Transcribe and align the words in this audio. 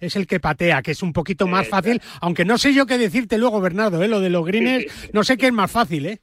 es 0.00 0.16
el 0.16 0.26
que 0.26 0.40
patea, 0.40 0.82
que 0.82 0.92
es 0.92 1.02
un 1.02 1.12
poquito 1.12 1.46
más 1.46 1.68
fácil, 1.68 2.00
aunque 2.20 2.44
no 2.44 2.58
sé 2.58 2.72
yo 2.72 2.86
qué 2.86 2.98
decirte 2.98 3.38
luego, 3.38 3.60
Bernardo, 3.60 4.02
¿eh? 4.02 4.08
lo 4.08 4.20
de 4.20 4.30
los 4.30 4.44
greens, 4.46 5.10
no 5.12 5.24
sé 5.24 5.36
qué 5.36 5.46
es 5.46 5.52
más 5.52 5.70
fácil, 5.70 6.06
¿eh? 6.06 6.18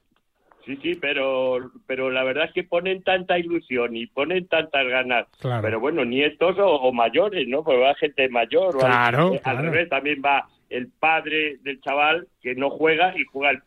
Sí, 0.64 0.76
sí, 0.82 0.94
pero, 0.96 1.70
pero 1.86 2.10
la 2.10 2.24
verdad 2.24 2.46
es 2.46 2.52
que 2.52 2.64
ponen 2.64 3.04
tanta 3.04 3.38
ilusión 3.38 3.94
y 3.94 4.08
ponen 4.08 4.48
tantas 4.48 4.84
ganas. 4.88 5.26
Pero 5.40 5.78
bueno, 5.78 6.04
nietos 6.04 6.56
o, 6.58 6.92
mayores, 6.92 7.46
¿no? 7.46 7.62
Porque 7.62 7.80
va 7.80 7.94
gente 7.94 8.28
mayor. 8.28 8.76
Claro, 8.76 9.38
al, 9.44 9.58
al 9.58 9.64
revés 9.64 9.88
también 9.88 10.20
va 10.24 10.48
el 10.68 10.88
padre 10.88 11.58
del 11.62 11.80
chaval 11.80 12.26
que 12.42 12.56
no 12.56 12.70
juega 12.70 13.16
y 13.16 13.24
juega 13.24 13.50
el, 13.50 13.62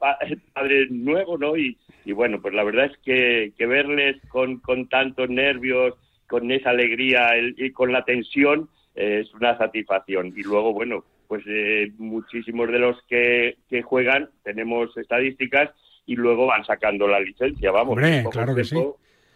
padre 0.54 0.88
nuevo, 0.90 1.38
¿no? 1.38 1.56
Y, 1.56 1.78
y, 2.04 2.12
bueno, 2.12 2.42
pues 2.42 2.54
la 2.54 2.64
verdad 2.64 2.88
es 2.88 2.98
que, 2.98 3.54
que 3.58 3.66
verles 3.66 4.18
con, 4.28 4.60
con 4.60 4.90
tantos 4.90 5.30
nervios, 5.30 5.94
con 6.28 6.52
esa 6.52 6.72
alegría 6.72 7.30
y 7.56 7.72
con 7.72 7.94
la 7.94 8.04
tensión, 8.04 8.70
es 9.00 9.34
una 9.34 9.58
satisfacción. 9.58 10.34
Y 10.36 10.44
luego, 10.44 10.74
bueno, 10.74 11.06
pues 11.28 11.44
eh, 11.48 11.92
muchísimos 11.98 12.70
de 12.70 12.80
los 12.80 13.02
que, 13.08 13.58
que 13.70 13.82
juegan, 13.82 14.30
tenemos 14.44 14.96
estadísticas 14.98 15.72
y 16.06 16.16
luego 16.16 16.48
van 16.48 16.66
sacando 16.66 17.08
la 17.08 17.20
licencia, 17.20 17.72
vamos. 17.72 17.98
claro 18.32 18.56
que 18.56 18.64
sí. 18.64 18.76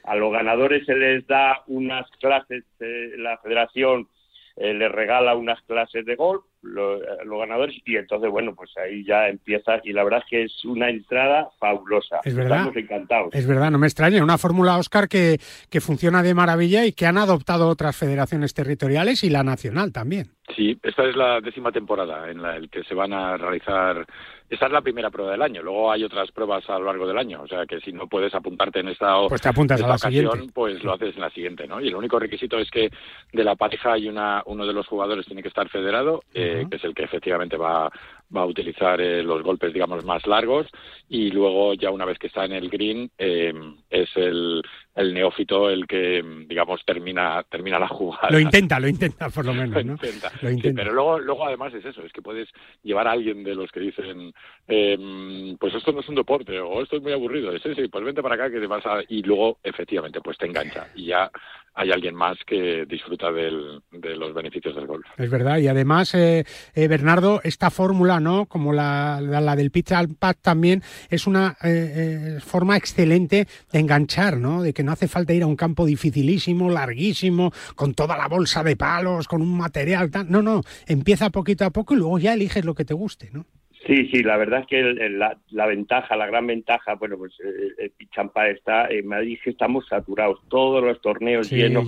A 0.03 0.15
los 0.17 0.33
ganadores 0.33 0.85
se 0.85 0.95
les 0.95 1.25
da 1.27 1.63
unas 1.67 2.09
clases, 2.19 2.65
la 2.79 3.37
federación 3.37 4.09
eh, 4.57 4.73
les 4.73 4.91
regala 4.91 5.35
unas 5.35 5.61
clases 5.61 6.05
de 6.05 6.15
golf, 6.15 6.43
los 6.63 7.39
ganadores, 7.39 7.75
y 7.85 7.97
entonces, 7.97 8.31
bueno, 8.31 8.55
pues 8.55 8.71
ahí 8.77 9.03
ya 9.05 9.27
empieza, 9.27 9.81
y 9.83 9.93
la 9.93 10.03
verdad 10.03 10.21
es 10.23 10.29
que 10.29 10.43
es 10.43 10.65
una 10.65 10.89
entrada 10.89 11.49
fabulosa. 11.59 12.19
Es 12.23 12.35
verdad. 12.35 12.59
Estamos 12.59 12.77
encantados. 12.77 13.29
Es 13.33 13.47
verdad, 13.47 13.71
no 13.71 13.77
me 13.77 13.87
extraña. 13.87 14.23
Una 14.23 14.37
fórmula 14.37 14.77
Oscar 14.77 15.07
que, 15.07 15.39
que 15.69 15.81
funciona 15.81 16.23
de 16.23 16.33
maravilla 16.33 16.85
y 16.85 16.93
que 16.93 17.05
han 17.05 17.17
adoptado 17.17 17.67
otras 17.67 17.95
federaciones 17.95 18.53
territoriales 18.53 19.23
y 19.23 19.29
la 19.29 19.43
nacional 19.43 19.91
también. 19.91 20.27
Sí, 20.55 20.77
esta 20.83 21.05
es 21.05 21.15
la 21.15 21.39
décima 21.39 21.71
temporada 21.71 22.29
en 22.29 22.41
la 22.41 22.59
que 22.69 22.83
se 22.83 22.93
van 22.93 23.13
a 23.13 23.37
realizar 23.37 24.05
esta 24.53 24.67
es 24.67 24.71
la 24.71 24.81
primera 24.81 25.09
prueba 25.09 25.31
del 25.31 25.41
año. 25.41 25.63
Luego 25.63 25.91
hay 25.91 26.03
otras 26.03 26.31
pruebas 26.31 26.69
a 26.69 26.77
lo 26.77 26.85
largo 26.85 27.07
del 27.07 27.17
año. 27.17 27.41
O 27.41 27.47
sea 27.47 27.65
que 27.65 27.79
si 27.79 27.91
no 27.91 28.07
puedes 28.07 28.35
apuntarte 28.35 28.81
en 28.81 28.89
esta, 28.89 29.15
pues 29.27 29.41
te 29.41 29.49
apuntas 29.49 29.81
a 29.81 29.87
la 29.87 29.95
ocasión, 29.95 30.51
pues 30.53 30.83
lo 30.83 30.93
haces 30.93 31.15
en 31.15 31.21
la 31.21 31.31
siguiente, 31.31 31.67
¿no? 31.67 31.81
Y 31.81 31.87
el 31.87 31.95
único 31.95 32.19
requisito 32.19 32.59
es 32.59 32.69
que 32.69 32.91
de 33.31 33.43
la 33.43 33.55
pareja 33.55 33.93
hay 33.93 34.07
una, 34.07 34.43
uno 34.45 34.67
de 34.67 34.73
los 34.73 34.85
jugadores 34.85 35.25
tiene 35.25 35.41
que 35.41 35.47
estar 35.47 35.67
federado, 35.69 36.21
eh, 36.35 36.52
que 36.69 36.77
es 36.77 36.83
el 36.83 36.93
que 36.93 37.03
efectivamente 37.03 37.57
va, 37.57 37.91
va 38.35 38.41
a 38.41 38.45
utilizar 38.45 38.99
eh, 39.01 39.23
los 39.23 39.43
golpes, 39.43 39.73
digamos, 39.73 40.03
más 40.05 40.25
largos. 40.27 40.67
Y 41.09 41.29
luego 41.31 41.73
ya 41.73 41.91
una 41.91 42.05
vez 42.05 42.17
que 42.17 42.27
está 42.27 42.45
en 42.45 42.53
el 42.53 42.69
green, 42.69 43.11
eh, 43.17 43.53
es 43.89 44.09
el, 44.15 44.61
el 44.95 45.13
neófito 45.13 45.69
el 45.69 45.87
que, 45.87 46.23
digamos, 46.47 46.81
termina, 46.85 47.43
termina 47.49 47.79
la 47.79 47.87
jugada. 47.87 48.29
Lo 48.29 48.39
intenta, 48.39 48.79
lo 48.79 48.87
intenta 48.87 49.29
por 49.29 49.45
lo 49.45 49.53
menos, 49.53 49.85
¿no? 49.85 49.97
Lo 50.41 50.49
intenta. 50.49 50.81
pero 50.81 50.93
luego, 50.93 51.19
luego 51.19 51.47
además 51.47 51.73
es 51.73 51.85
eso, 51.85 52.01
es 52.03 52.11
que 52.13 52.21
puedes 52.21 52.49
llevar 52.83 53.07
a 53.07 53.11
alguien 53.11 53.43
de 53.43 53.55
los 53.55 53.71
que 53.71 53.79
dicen, 53.79 54.33
eh, 54.67 55.55
pues 55.59 55.73
esto 55.73 55.91
no 55.91 56.01
es 56.01 56.09
un 56.09 56.15
deporte, 56.15 56.59
o 56.59 56.81
esto 56.81 56.97
es 56.97 57.01
muy 57.01 57.13
aburrido, 57.13 57.51
sí, 57.59 57.73
sí, 57.75 57.87
pues 57.87 58.03
vente 58.03 58.21
para 58.21 58.35
acá 58.35 58.51
que 58.51 58.59
te 58.59 58.67
vas 58.67 58.85
a... 58.85 59.01
Y 59.07 59.23
luego, 59.23 59.57
efectivamente, 59.63 60.21
pues 60.21 60.37
te 60.37 60.45
engancha. 60.45 60.87
Y 60.95 61.07
ya 61.07 61.31
hay 61.75 61.91
alguien 61.91 62.15
más 62.15 62.37
que 62.45 62.85
disfruta 62.85 63.31
del, 63.31 63.81
de 63.91 64.15
los 64.15 64.33
beneficios 64.33 64.75
del 64.75 64.85
golf. 64.85 65.05
Es 65.17 65.29
verdad, 65.29 65.57
y 65.57 65.67
además, 65.67 66.13
eh, 66.13 66.45
eh, 66.75 66.87
Bernardo, 66.87 67.41
esta 67.43 67.71
fórmula, 67.71 68.19
¿no? 68.23 68.45
Como 68.45 68.73
la, 68.73 69.19
la, 69.21 69.55
del 69.55 69.71
pitch 69.71 69.91
al 69.91 70.09
pad 70.09 70.35
también, 70.41 70.81
es 71.09 71.27
una 71.27 71.55
eh, 71.63 72.39
forma 72.43 72.77
excelente 72.77 73.47
de 73.71 73.79
enganchar, 73.79 74.37
¿no? 74.37 74.63
De 74.63 74.73
que 74.73 74.83
no 74.83 74.91
hace 74.91 75.07
falta 75.07 75.33
ir 75.33 75.43
a 75.43 75.47
un 75.47 75.55
campo 75.55 75.85
dificilísimo, 75.85 76.69
larguísimo, 76.69 77.51
con 77.75 77.93
toda 77.93 78.17
la 78.17 78.27
bolsa 78.27 78.63
de 78.63 78.75
palos, 78.75 79.27
con 79.27 79.41
un 79.41 79.57
material 79.57 80.09
tan... 80.09 80.31
No, 80.31 80.41
no, 80.41 80.61
empieza 80.87 81.29
poquito 81.29 81.65
a 81.65 81.69
poco 81.69 81.93
y 81.93 81.97
luego 81.97 82.19
ya 82.19 82.33
eliges 82.33 82.65
lo 82.65 82.73
que 82.73 82.85
te 82.85 82.93
guste, 82.93 83.29
¿no? 83.31 83.45
Sí, 83.85 84.07
sí, 84.09 84.23
la 84.23 84.37
verdad 84.37 84.61
es 84.61 84.67
que 84.67 84.81
la, 85.09 85.65
ventaja, 85.65 86.15
la 86.15 86.25
gran 86.25 86.47
ventaja, 86.47 86.95
bueno, 86.95 87.17
pues 87.17 87.33
eh, 87.43 87.73
el 87.79 87.91
Pichampa 87.91 88.47
está, 88.47 88.87
en 88.87 89.07
Madrid 89.07 89.37
que 89.43 89.49
estamos 89.49 89.85
saturados, 89.87 90.39
todos 90.47 90.81
los 90.81 91.01
torneos 91.01 91.51
llenos. 91.51 91.85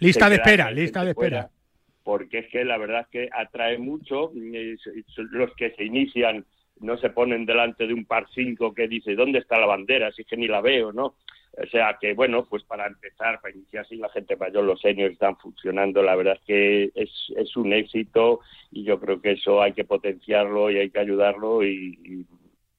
lista 0.00 0.28
de 0.28 0.34
espera, 0.34 0.70
lista 0.70 1.02
de 1.02 1.10
espera. 1.12 1.48
Porque 2.02 2.38
es 2.38 2.48
que 2.48 2.64
la 2.64 2.78
verdad 2.78 3.02
es 3.02 3.08
que 3.08 3.28
atrae 3.32 3.78
mucho, 3.78 4.32
los 4.34 5.54
que 5.54 5.70
se 5.72 5.84
inician 5.84 6.44
no 6.80 6.96
se 6.96 7.10
ponen 7.10 7.44
delante 7.44 7.86
de 7.86 7.94
un 7.94 8.06
par 8.06 8.26
cinco 8.34 8.74
que 8.74 8.88
dice, 8.88 9.14
¿dónde 9.14 9.38
está 9.38 9.58
la 9.58 9.66
bandera? 9.66 10.10
Si 10.12 10.22
es 10.22 10.28
que 10.28 10.36
ni 10.36 10.48
la 10.48 10.60
veo, 10.62 10.92
¿no? 10.92 11.14
O 11.52 11.66
sea 11.66 11.98
que, 12.00 12.14
bueno, 12.14 12.46
pues 12.48 12.62
para 12.64 12.86
empezar, 12.86 13.40
para 13.40 13.54
iniciar 13.54 13.84
así, 13.84 13.96
la 13.96 14.08
gente 14.10 14.36
mayor, 14.36 14.64
los 14.64 14.80
seniors 14.80 15.12
están 15.12 15.36
funcionando. 15.36 16.02
La 16.02 16.14
verdad 16.14 16.38
es 16.40 16.46
que 16.46 16.90
es, 16.94 17.10
es 17.36 17.56
un 17.56 17.72
éxito 17.72 18.40
y 18.70 18.84
yo 18.84 19.00
creo 19.00 19.20
que 19.20 19.32
eso 19.32 19.60
hay 19.60 19.72
que 19.72 19.84
potenciarlo 19.84 20.70
y 20.70 20.78
hay 20.78 20.90
que 20.90 21.00
ayudarlo 21.00 21.64
y, 21.64 22.26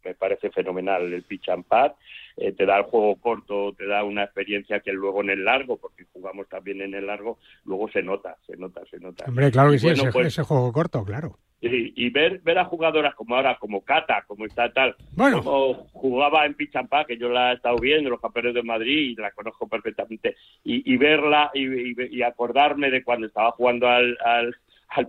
me 0.03 0.16
parece 0.16 0.50
fenomenal 0.50 1.12
el 1.13 1.23
pitch 1.23 1.50
and 1.50 1.66
pad. 1.66 1.91
Eh, 2.38 2.53
te 2.53 2.66
da 2.66 2.78
el 2.78 2.84
juego 2.84 3.16
corto, 3.17 3.73
te 3.73 3.85
da 3.85 4.03
una 4.03 4.23
experiencia 4.23 4.79
que 4.79 4.94
luego 4.94 5.22
en 5.22 5.31
el 5.31 5.45
largo, 5.45 5.78
porque 5.78 6.06
jugamos 6.13 6.47
también 6.47 6.81
en 6.81 6.94
el 6.94 7.07
largo, 7.07 7.39
luego 7.66 7.89
se 7.89 8.01
nota, 8.01 8.38
se 8.47 8.56
nota, 8.57 8.81
se 8.89 9.00
nota. 9.00 9.25
Hombre, 9.28 9.51
claro 9.51 9.72
que 9.72 9.79
sí, 9.79 9.89
ese, 9.89 10.12
pues 10.12 10.28
ese 10.28 10.44
juego 10.44 10.72
corto, 10.72 11.03
claro. 11.03 11.38
Y, 11.63 12.09
ver 12.09 12.39
ver 12.39 12.57
a 12.57 12.66
jugadoras 12.66 13.13
como 13.13 13.35
ahora, 13.35 13.56
como 13.59 13.81
Cata, 13.81 14.23
como 14.25 14.47
está 14.47 14.73
tal, 14.73 14.95
bueno. 15.16 15.44
como 15.44 15.73
jugaba 15.91 16.47
en 16.47 16.56
Pichampá, 16.56 17.06
que 17.06 17.18
yo 17.18 17.29
la 17.29 17.51
he 17.51 17.56
estado 17.56 17.75
viendo, 17.78 18.09
los 18.09 18.19
campeones 18.19 18.56
de 18.56 18.63
Madrid, 18.63 19.12
y 19.12 19.16
la 19.16 19.29
conozco 19.29 19.68
perfectamente, 19.68 20.35
y, 20.63 20.97
verla 20.97 21.51
y, 21.53 22.23
acordarme 22.23 22.89
de 22.89 23.03
cuando 23.03 23.28
estaba 23.28 23.51
jugando 23.51 23.88
al, 23.88 24.18
al 24.25 24.56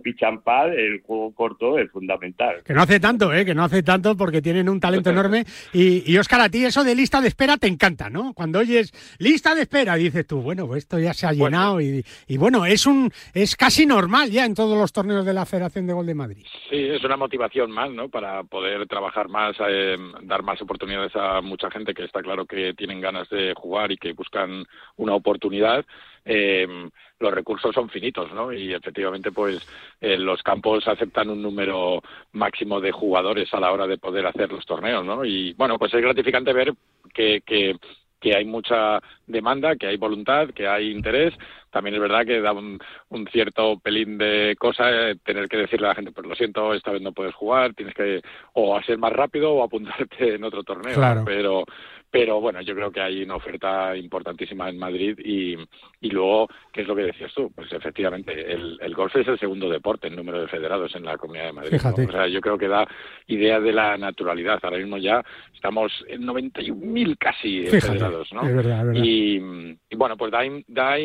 pichampal, 0.01 0.73
el 0.77 1.01
juego 1.01 1.33
corto 1.33 1.77
es 1.77 1.91
fundamental. 1.91 2.63
Que 2.63 2.73
no 2.73 2.81
hace 2.81 2.99
tanto, 2.99 3.33
¿eh? 3.33 3.45
que 3.45 3.53
no 3.53 3.63
hace 3.63 3.83
tanto 3.83 4.15
porque 4.15 4.41
tienen 4.41 4.69
un 4.69 4.79
talento 4.79 5.09
enorme. 5.09 5.45
Y, 5.73 6.09
y 6.11 6.17
Oscar, 6.17 6.41
a 6.41 6.49
ti 6.49 6.65
eso 6.65 6.83
de 6.83 6.95
lista 6.95 7.21
de 7.21 7.27
espera 7.27 7.57
te 7.57 7.67
encanta, 7.67 8.09
¿no? 8.09 8.33
Cuando 8.33 8.59
oyes 8.59 8.93
lista 9.19 9.53
de 9.55 9.61
espera, 9.61 9.95
dices 9.95 10.25
tú, 10.25 10.41
bueno, 10.41 10.67
pues 10.67 10.83
esto 10.83 10.99
ya 10.99 11.13
se 11.13 11.27
ha 11.27 11.33
llenado 11.33 11.81
y, 11.81 12.03
y, 12.27 12.37
bueno, 12.37 12.65
es 12.65 12.85
un 12.85 13.11
es 13.33 13.55
casi 13.55 13.85
normal 13.85 14.29
ya 14.31 14.45
en 14.45 14.55
todos 14.55 14.77
los 14.77 14.91
torneos 14.91 15.25
de 15.25 15.33
la 15.33 15.45
Federación 15.45 15.87
de 15.87 15.93
Gol 15.93 16.05
de 16.05 16.15
Madrid. 16.15 16.45
Sí, 16.69 16.77
es 16.77 17.03
una 17.03 17.17
motivación 17.17 17.71
más, 17.71 17.91
¿no? 17.91 18.09
Para 18.09 18.43
poder 18.43 18.87
trabajar 18.87 19.27
más, 19.29 19.55
eh, 19.67 19.97
dar 20.23 20.43
más 20.43 20.61
oportunidades 20.61 21.15
a 21.15 21.41
mucha 21.41 21.69
gente 21.69 21.93
que 21.93 22.05
está 22.05 22.21
claro 22.21 22.45
que 22.45 22.73
tienen 22.73 23.01
ganas 23.01 23.29
de 23.29 23.53
jugar 23.55 23.91
y 23.91 23.97
que 23.97 24.13
buscan 24.13 24.65
una 24.97 25.13
oportunidad. 25.13 25.85
Eh, 26.25 26.89
los 27.23 27.33
recursos 27.33 27.73
son 27.73 27.89
finitos, 27.89 28.31
¿no? 28.33 28.51
Y 28.51 28.73
efectivamente, 28.73 29.31
pues 29.31 29.65
eh, 30.01 30.17
los 30.17 30.43
campos 30.43 30.87
aceptan 30.87 31.29
un 31.29 31.41
número 31.41 32.01
máximo 32.33 32.81
de 32.81 32.91
jugadores 32.91 33.51
a 33.53 33.59
la 33.59 33.71
hora 33.71 33.87
de 33.87 33.97
poder 33.97 34.25
hacer 34.27 34.51
los 34.51 34.65
torneos, 34.65 35.05
¿no? 35.05 35.23
Y 35.23 35.53
bueno, 35.53 35.79
pues 35.79 35.93
es 35.93 36.01
gratificante 36.01 36.51
ver 36.51 36.73
que, 37.13 37.41
que, 37.45 37.77
que 38.19 38.35
hay 38.35 38.43
mucha 38.43 38.99
demanda, 39.25 39.75
que 39.77 39.87
hay 39.87 39.97
voluntad, 39.97 40.49
que 40.49 40.67
hay 40.67 40.91
interés. 40.91 41.33
También 41.71 41.95
es 41.95 42.01
verdad 42.01 42.25
que 42.25 42.41
da 42.41 42.51
un, 42.51 42.77
un 43.09 43.27
cierto 43.27 43.79
pelín 43.79 44.17
de 44.17 44.55
cosa 44.59 44.91
eh, 44.91 45.15
tener 45.23 45.47
que 45.47 45.57
decirle 45.57 45.87
a 45.87 45.89
la 45.89 45.95
gente, 45.95 46.11
pues 46.11 46.27
lo 46.27 46.35
siento, 46.35 46.73
esta 46.73 46.91
vez 46.91 47.01
no 47.01 47.13
puedes 47.13 47.33
jugar, 47.33 47.73
tienes 47.73 47.95
que 47.95 48.21
o 48.53 48.75
hacer 48.75 48.97
más 48.97 49.13
rápido 49.13 49.53
o 49.53 49.63
apuntarte 49.63 50.35
en 50.35 50.43
otro 50.43 50.63
torneo. 50.63 50.93
Claro. 50.93 51.23
Pero 51.25 51.63
pero 52.13 52.39
bueno, 52.39 52.61
yo 52.61 52.75
creo 52.75 52.91
que 52.91 53.01
hay 53.01 53.23
una 53.23 53.37
oferta 53.37 53.97
importantísima 53.97 54.69
en 54.69 54.77
Madrid 54.77 55.17
y, 55.17 55.55
y 55.99 56.11
luego, 56.11 56.47
¿qué 56.71 56.81
es 56.81 56.87
lo 56.87 56.95
que 56.95 57.05
decías 57.05 57.33
tú? 57.33 57.51
Pues 57.55 57.73
efectivamente, 57.73 58.53
el, 58.53 58.77
el 58.79 58.93
golf 58.93 59.15
es 59.15 59.27
el 59.27 59.39
segundo 59.39 59.67
deporte 59.67 60.09
en 60.09 60.15
número 60.15 60.39
de 60.39 60.47
federados 60.47 60.95
en 60.95 61.05
la 61.05 61.17
Comunidad 61.17 61.45
de 61.45 61.53
Madrid. 61.53 61.71
Fíjate. 61.71 62.05
O 62.05 62.11
sea, 62.11 62.27
yo 62.27 62.39
creo 62.39 62.55
que 62.55 62.67
da 62.67 62.87
idea 63.25 63.59
de 63.59 63.73
la 63.73 63.97
naturalidad. 63.97 64.59
Ahora 64.61 64.77
mismo 64.77 64.99
ya 64.99 65.23
estamos 65.55 65.91
en 66.07 66.21
91.000 66.21 67.17
casi 67.17 67.65
federados, 67.65 68.31
¿no? 68.31 68.47
Es 68.47 68.55
verdad, 68.57 68.81
es 68.81 68.85
verdad. 68.89 69.03
Y, 69.03 69.77
y, 69.89 69.95
bueno, 69.95 70.15
pues 70.15 70.31
da, 70.31 70.43
da, 70.67 70.95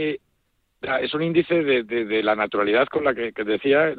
es 1.01 1.15
un 1.15 1.23
índice 1.23 1.65
de, 1.65 1.85
de, 1.85 2.05
de, 2.05 2.23
la 2.23 2.37
naturalidad 2.37 2.87
con 2.89 3.05
la 3.05 3.15
que, 3.15 3.33
que 3.33 3.45
decía 3.45 3.95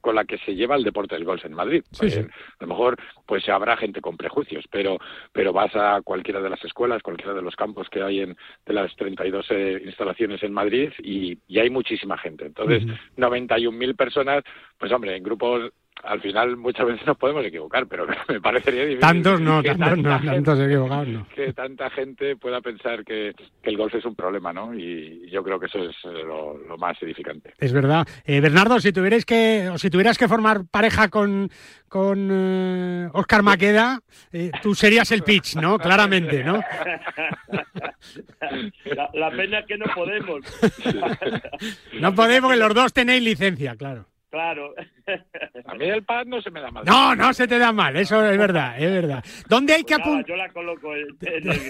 con 0.00 0.14
la 0.14 0.24
que 0.24 0.38
se 0.38 0.54
lleva 0.54 0.76
el 0.76 0.84
deporte 0.84 1.14
del 1.14 1.24
golf 1.24 1.44
en 1.44 1.54
Madrid. 1.54 1.82
Eh, 2.02 2.26
a 2.58 2.64
lo 2.64 2.66
mejor 2.66 2.96
pues 3.26 3.48
habrá 3.48 3.76
gente 3.76 4.00
con 4.00 4.16
prejuicios, 4.16 4.64
pero 4.70 4.98
pero 5.32 5.52
vas 5.52 5.74
a 5.74 6.00
cualquiera 6.02 6.40
de 6.40 6.50
las 6.50 6.64
escuelas, 6.64 7.02
cualquiera 7.02 7.34
de 7.34 7.42
los 7.42 7.56
campos 7.56 7.88
que 7.90 8.02
hay 8.02 8.20
en 8.20 8.36
de 8.66 8.72
las 8.72 8.94
32 8.96 9.46
eh, 9.50 9.82
instalaciones 9.84 10.42
en 10.42 10.52
Madrid 10.52 10.90
y, 10.98 11.38
y, 11.46 11.58
hay 11.58 11.70
muchísima 11.70 12.16
gente. 12.18 12.46
Entonces, 12.46 12.84
uh 12.84 12.88
-huh. 12.88 12.98
91.000 13.16 13.96
personas, 13.96 14.44
pues 14.78 14.92
hombre, 14.92 15.16
en 15.16 15.22
grupos 15.22 15.72
al 16.02 16.20
final 16.20 16.56
muchas 16.56 16.86
veces 16.86 17.06
nos 17.06 17.16
podemos 17.16 17.44
equivocar, 17.44 17.86
pero 17.86 18.06
me 18.28 18.40
parecería 18.40 18.82
difícil. 18.82 19.00
Tantos 19.00 19.40
no, 19.40 19.62
tantos 19.62 19.98
no, 19.98 20.18
gente, 20.18 20.34
tantos 20.34 20.60
equivocados 20.60 21.08
no. 21.08 21.26
Que 21.34 21.52
tanta 21.52 21.90
gente 21.90 22.36
pueda 22.36 22.60
pensar 22.60 23.04
que, 23.04 23.34
que, 23.62 23.70
el 23.70 23.76
golf 23.76 23.94
es 23.94 24.04
un 24.04 24.14
problema, 24.14 24.52
¿no? 24.52 24.74
Y 24.74 25.28
yo 25.30 25.42
creo 25.42 25.58
que 25.58 25.66
eso 25.66 25.78
es 25.84 25.96
eh, 26.04 26.22
lo, 26.24 26.58
lo 26.58 26.78
más 26.78 27.00
edificante. 27.02 27.54
Es 27.58 27.72
verdad. 27.72 28.06
Eh, 28.24 28.40
Bernardo, 28.40 28.80
si 28.80 28.92
tuvierais 28.92 29.24
que, 29.24 29.68
o 29.72 29.78
si 29.78 29.90
tuvieras 29.90 30.18
que 30.18 30.28
formar 30.28 30.66
pareja 30.70 31.08
con, 31.08 31.50
con 31.88 32.28
eh, 32.30 33.08
Oscar 33.12 33.42
Maqueda, 33.42 34.00
eh, 34.32 34.50
tú 34.62 34.74
serías 34.74 35.10
el 35.12 35.22
pitch, 35.22 35.56
¿no? 35.56 35.78
Claramente, 35.78 36.44
¿no? 36.44 36.60
La, 38.84 39.10
la 39.12 39.30
pena 39.30 39.58
es 39.58 39.66
que 39.66 39.76
no 39.76 39.84
podemos. 39.94 40.40
no 42.00 42.14
podemos, 42.14 42.50
que 42.50 42.56
los 42.56 42.74
dos 42.74 42.92
tenéis 42.92 43.22
licencia, 43.22 43.76
claro. 43.76 44.09
Claro. 44.30 44.74
A 45.64 45.74
mí 45.74 45.86
el 45.88 46.04
pad 46.04 46.24
no 46.26 46.40
se 46.40 46.50
me 46.50 46.60
da 46.60 46.70
mal. 46.70 46.84
No, 46.84 47.16
no 47.16 47.32
se 47.32 47.48
te 47.48 47.58
da 47.58 47.72
mal, 47.72 47.96
eso 47.96 48.24
es 48.24 48.38
verdad, 48.38 48.80
es 48.80 48.90
verdad. 48.90 49.24
¿Dónde 49.48 49.72
hay 49.74 49.82
que 49.82 49.96
Pues 49.96 50.06
nada, 50.06 50.20
apun- 50.20 50.26
yo 50.28 50.36
la 50.36 50.48
coloco 50.50 50.94
en, 50.94 51.06
en 51.20 51.50
el- 51.50 51.60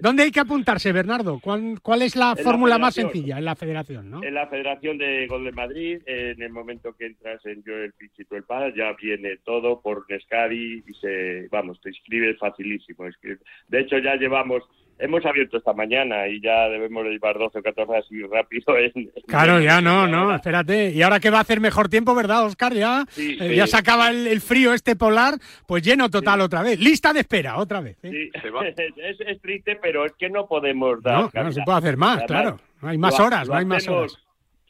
¿Dónde 0.00 0.24
hay 0.24 0.30
que 0.30 0.40
apuntarse, 0.40 0.92
Bernardo? 0.92 1.40
¿Cuál, 1.40 1.80
cuál 1.82 2.02
es 2.02 2.14
la 2.16 2.32
En 2.32 2.36
la 2.38 2.42
fórmula 2.44 2.78
más 2.78 2.94
sencilla? 2.94 3.38
En 3.38 3.44
la 3.46 3.56
federación, 3.56 4.10
¿no? 4.10 4.22
en 4.22 4.34
la 4.34 4.46
Federación 4.46 4.98
de 4.98 5.26
Gol 5.26 5.44
de 5.44 5.52
Madrid. 5.52 6.02
En 6.06 6.42
el 6.42 6.52
momento 6.52 6.94
que 6.96 7.06
entras 7.06 7.44
en 7.46 7.62
Yo 7.64 7.74
el 7.76 7.92
Pichito 7.94 8.36
el 8.36 8.44
Paz, 8.44 8.74
ya 8.76 8.92
viene 9.00 9.38
todo 9.38 9.80
por 9.80 10.04
Nescadi 10.10 10.82
y 10.86 10.94
se, 11.00 11.48
vamos, 11.50 11.80
te 11.80 11.88
inscribes 11.88 12.38
facilísimo. 12.38 13.06
Es 13.06 13.16
que, 13.16 13.36
de 13.68 13.80
hecho, 13.80 13.98
ya 13.98 14.16
llevamos, 14.16 14.62
hemos 15.02 15.24
abierto 15.26 15.58
esta 15.58 15.72
mañana 15.72 16.26
y 16.28 16.40
ya 16.40 16.68
debemos 16.68 17.04
de 17.04 17.10
llevar 17.10 17.38
12 17.38 17.58
o 17.58 17.62
14 17.62 17.96
así 17.96 18.22
rápido. 18.22 18.76
En, 18.78 18.92
en- 18.94 19.10
Claro, 19.26 19.60
ya 19.60 19.80
no, 19.80 20.06
no, 20.06 20.34
espérate. 20.34 20.90
Y 20.90 21.02
ahora 21.02 21.20
que 21.20 21.30
va 21.30 21.38
a 21.38 21.42
hacer 21.42 21.60
mejor 21.60 21.88
tiempo, 21.88 22.14
¿verdad, 22.14 22.44
Oscar? 22.46 22.72
Ya, 22.72 23.04
Sí, 23.10 23.36
eh, 23.40 23.48
sí. 23.50 23.54
ya 23.56 23.66
se 23.66 23.76
acaba 23.76 24.10
el, 24.10 24.26
el 24.26 24.40
frío 24.40 24.72
este 24.72 24.96
polar, 24.96 25.34
pues 25.66 25.82
lleno 25.82 26.08
total 26.08 26.40
otra 26.40 26.62
vez. 26.62 26.78
Lista 26.80 27.12
de 27.12 27.20
espera, 27.20 27.56
otra 27.58 27.80
vez. 27.80 27.98
¿eh? 28.02 28.30
Sí, 28.32 28.40
Se 28.40 28.50
va. 28.50 28.66
es, 28.68 28.76
es 29.20 29.40
triste, 29.42 29.76
pero 29.82 30.06
es 30.06 30.12
que 30.18 30.30
no 30.30 30.46
podemos 30.46 31.02
dar. 31.02 31.14
No, 31.14 31.22
no 31.24 31.30
cabida. 31.30 31.52
se 31.52 31.62
puede 31.62 31.78
hacer 31.78 31.96
más, 31.96 32.18
Además, 32.18 32.26
claro. 32.26 32.60
No 32.80 32.88
hay 32.88 32.98
más 32.98 33.18
lo- 33.18 33.24
horas, 33.26 33.46
lo 33.48 33.52
no 33.54 33.58
hay 33.60 33.66
más 33.66 33.88
horas. 33.88 34.18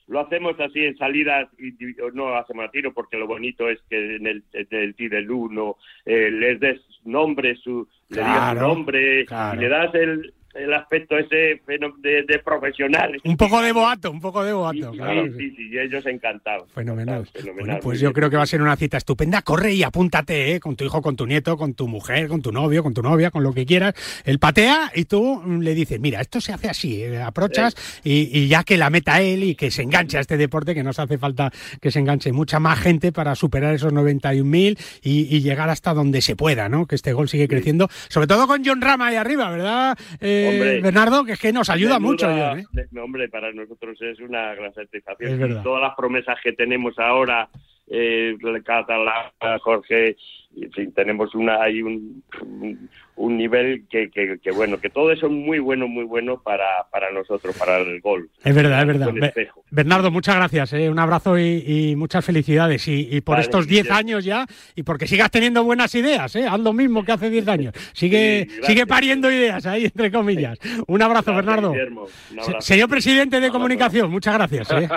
Lo 0.08 0.20
hacemos 0.20 0.58
así 0.60 0.80
en 0.84 0.96
salidas, 0.98 1.48
y, 1.58 1.68
y- 1.68 1.94
no 2.12 2.34
hacemos 2.36 2.66
a 2.66 2.70
tiro, 2.70 2.92
porque 2.92 3.16
lo 3.16 3.26
bonito 3.26 3.68
es 3.70 3.78
que 3.88 4.16
en 4.16 4.26
el, 4.26 4.42
en 4.52 4.66
el 4.70 4.94
tiro 4.94 5.16
del 5.16 5.30
uno 5.30 5.76
eh, 6.04 6.28
les 6.30 6.58
des 6.60 6.80
nombre, 7.04 7.54
su, 7.56 7.88
le 8.14 8.22
digas 8.22 8.36
Claro, 8.38 8.60
su 8.60 8.66
nombre 8.68 9.24
claro. 9.26 9.56
y 9.56 9.64
le 9.64 9.68
das 9.68 9.94
el, 9.94 10.34
el 10.54 10.72
aspecto 10.74 11.16
ese 11.16 11.60
de, 11.66 12.24
de 12.26 12.38
profesional. 12.44 13.20
Un 13.24 13.36
poco 13.36 13.62
de 13.62 13.72
boato, 13.72 14.10
un 14.10 14.20
poco 14.20 14.44
de 14.44 14.52
boato. 14.52 14.92
sí, 14.92 14.98
claro 14.98 15.26
sí, 15.36 15.50
sí. 15.56 15.78
ellos 15.78 16.04
encantados. 16.06 16.70
Fenomenal. 16.72 17.26
Bueno, 17.54 17.78
pues 17.82 18.00
yo 18.00 18.08
bien. 18.08 18.14
creo 18.14 18.30
que 18.30 18.36
va 18.36 18.42
a 18.42 18.46
ser 18.46 18.62
una 18.62 18.76
cita 18.76 18.96
estupenda. 18.96 19.42
Corre 19.42 19.72
y 19.72 19.82
apúntate, 19.82 20.54
¿eh? 20.54 20.60
Con 20.60 20.76
tu 20.76 20.84
hijo, 20.84 21.00
con 21.02 21.16
tu 21.16 21.26
nieto, 21.26 21.56
con 21.56 21.74
tu 21.74 21.88
mujer, 21.88 22.28
con 22.28 22.42
tu 22.42 22.52
novio, 22.52 22.82
con 22.82 22.94
tu 22.94 23.02
novia, 23.02 23.30
con 23.30 23.42
lo 23.42 23.52
que 23.52 23.66
quieras. 23.66 23.94
Él 24.24 24.38
patea 24.38 24.92
y 24.94 25.04
tú 25.04 25.42
le 25.60 25.74
dices, 25.74 26.00
mira, 26.00 26.20
esto 26.20 26.40
se 26.40 26.52
hace 26.52 26.68
así, 26.68 27.02
eh, 27.02 27.20
aprochas 27.20 27.74
y, 28.04 28.30
y 28.38 28.48
ya 28.48 28.64
que 28.64 28.76
la 28.76 28.90
meta 28.90 29.20
él 29.20 29.44
y 29.44 29.54
que 29.54 29.70
se 29.70 29.82
enganche 29.82 30.18
a 30.18 30.20
este 30.20 30.36
deporte, 30.36 30.74
que 30.74 30.82
nos 30.82 30.98
hace 30.98 31.18
falta 31.18 31.50
que 31.80 31.90
se 31.90 31.98
enganche 31.98 32.32
mucha 32.32 32.60
más 32.60 32.78
gente 32.78 33.12
para 33.12 33.34
superar 33.34 33.74
esos 33.74 33.92
91.000 33.92 34.78
y, 35.02 35.36
y 35.36 35.40
llegar 35.40 35.70
hasta 35.70 35.94
donde 35.94 36.20
se 36.20 36.36
pueda, 36.36 36.68
¿no? 36.68 36.86
Que 36.86 36.94
este 36.94 37.12
gol 37.12 37.28
sigue 37.28 37.48
creciendo, 37.48 37.88
sobre 38.08 38.26
todo 38.26 38.46
con 38.46 38.62
John 38.64 38.80
Rama 38.80 39.08
ahí 39.08 39.16
arriba, 39.16 39.50
¿verdad, 39.50 39.98
eh, 40.20 40.41
Hombre. 40.48 40.80
Bernardo? 40.80 41.24
Que 41.24 41.32
es 41.32 41.40
que 41.40 41.52
nos 41.52 41.70
ayuda 41.70 41.98
mucho, 41.98 42.26
John, 42.26 42.60
¿eh? 42.60 42.66
hombre, 43.00 43.28
para 43.28 43.52
nosotros 43.52 44.00
es 44.02 44.20
una 44.20 44.54
gran 44.54 44.72
satisfacción. 44.74 45.52
Es. 45.52 45.62
Todas 45.62 45.82
las 45.82 45.94
promesas 45.94 46.38
que 46.42 46.52
tenemos 46.52 46.98
ahora, 46.98 47.48
eh, 47.88 48.36
Catalán, 48.64 49.30
Jorge, 49.60 50.16
en 50.56 50.72
fin, 50.72 50.92
tenemos 50.92 51.34
una 51.34 51.62
hay 51.62 51.82
un, 51.82 52.22
un, 52.40 52.88
un 53.14 53.36
nivel 53.36 53.84
que, 53.90 54.10
que, 54.10 54.38
que, 54.42 54.50
bueno, 54.52 54.78
que 54.80 54.88
todo 54.90 55.12
eso 55.12 55.26
es 55.26 55.32
muy 55.32 55.58
bueno, 55.58 55.86
muy 55.86 56.04
bueno 56.04 56.40
para, 56.42 56.64
para 56.90 57.10
nosotros, 57.12 57.56
para 57.58 57.78
el 57.78 58.00
gol. 58.00 58.30
Es 58.42 58.54
verdad, 58.54 58.80
es 58.80 58.86
verdad. 58.86 59.12
Be-. 59.12 59.48
Bernardo, 59.70 60.10
muchas 60.10 60.34
gracias. 60.36 60.72
¿eh? 60.72 60.88
Un 60.90 60.98
abrazo 60.98 61.38
y, 61.38 61.62
y 61.66 61.96
muchas 61.96 62.24
felicidades. 62.24 62.88
Y, 62.88 63.08
y 63.10 63.20
por 63.20 63.34
Vale, 63.34 63.44
estos 63.44 63.66
10 63.66 63.82
Guillermo. 63.84 63.98
años 63.98 64.24
ya, 64.24 64.46
y 64.74 64.82
porque 64.82 65.06
sigas 65.06 65.30
teniendo 65.30 65.62
buenas 65.62 65.94
ideas. 65.94 66.34
¿eh? 66.36 66.46
Haz 66.48 66.58
lo 66.60 66.72
mismo 66.72 67.04
que 67.04 67.12
hace 67.12 67.28
10 67.30 67.48
años. 67.48 67.74
Sigue, 67.92 68.48
Sí, 68.50 68.60
sigue 68.68 68.86
pariendo 68.86 69.30
ideas 69.30 69.64
ahí, 69.66 69.84
entre 69.84 70.10
comillas. 70.10 70.58
Un 70.86 71.02
abrazo, 71.02 71.32
Gracias, 71.32 71.36
Bernardo. 71.46 71.70
Guillermo. 71.72 72.06
Un 72.32 72.38
abrazo. 72.40 72.60
Se- 72.60 72.72
Señor 72.72 72.88
presidente 72.88 73.40
de 73.40 73.50
comunicación, 73.50 74.10
muchas 74.10 74.34
gracias. 74.34 74.70
¿eh? 74.72 74.88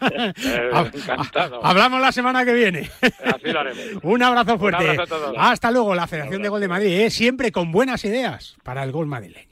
Encantado. 0.94 1.64
Hablamos 1.64 2.00
la 2.00 2.12
semana 2.12 2.44
que 2.44 2.54
viene. 2.54 2.90
Así 3.24 3.52
lo 3.52 3.60
haremos. 3.60 3.84
Un 4.02 4.22
abrazo 4.22 4.58
fuerte. 4.58 4.88
abrazo 4.88 5.02
a 5.02 5.06
todos. 5.06 5.34
Hasta 5.38 5.70
luego, 5.70 5.94
la 5.94 6.06
Federación 6.06 6.42
de 6.42 6.48
Gol 6.48 6.60
de 6.60 6.68
Madrid, 6.68 6.92
¿eh? 7.00 7.10
siempre 7.10 7.52
con 7.52 7.67
buenas 7.72 8.04
ideas 8.04 8.56
para 8.62 8.82
el 8.84 8.92
gol 8.92 9.06
madrileño. 9.06 9.48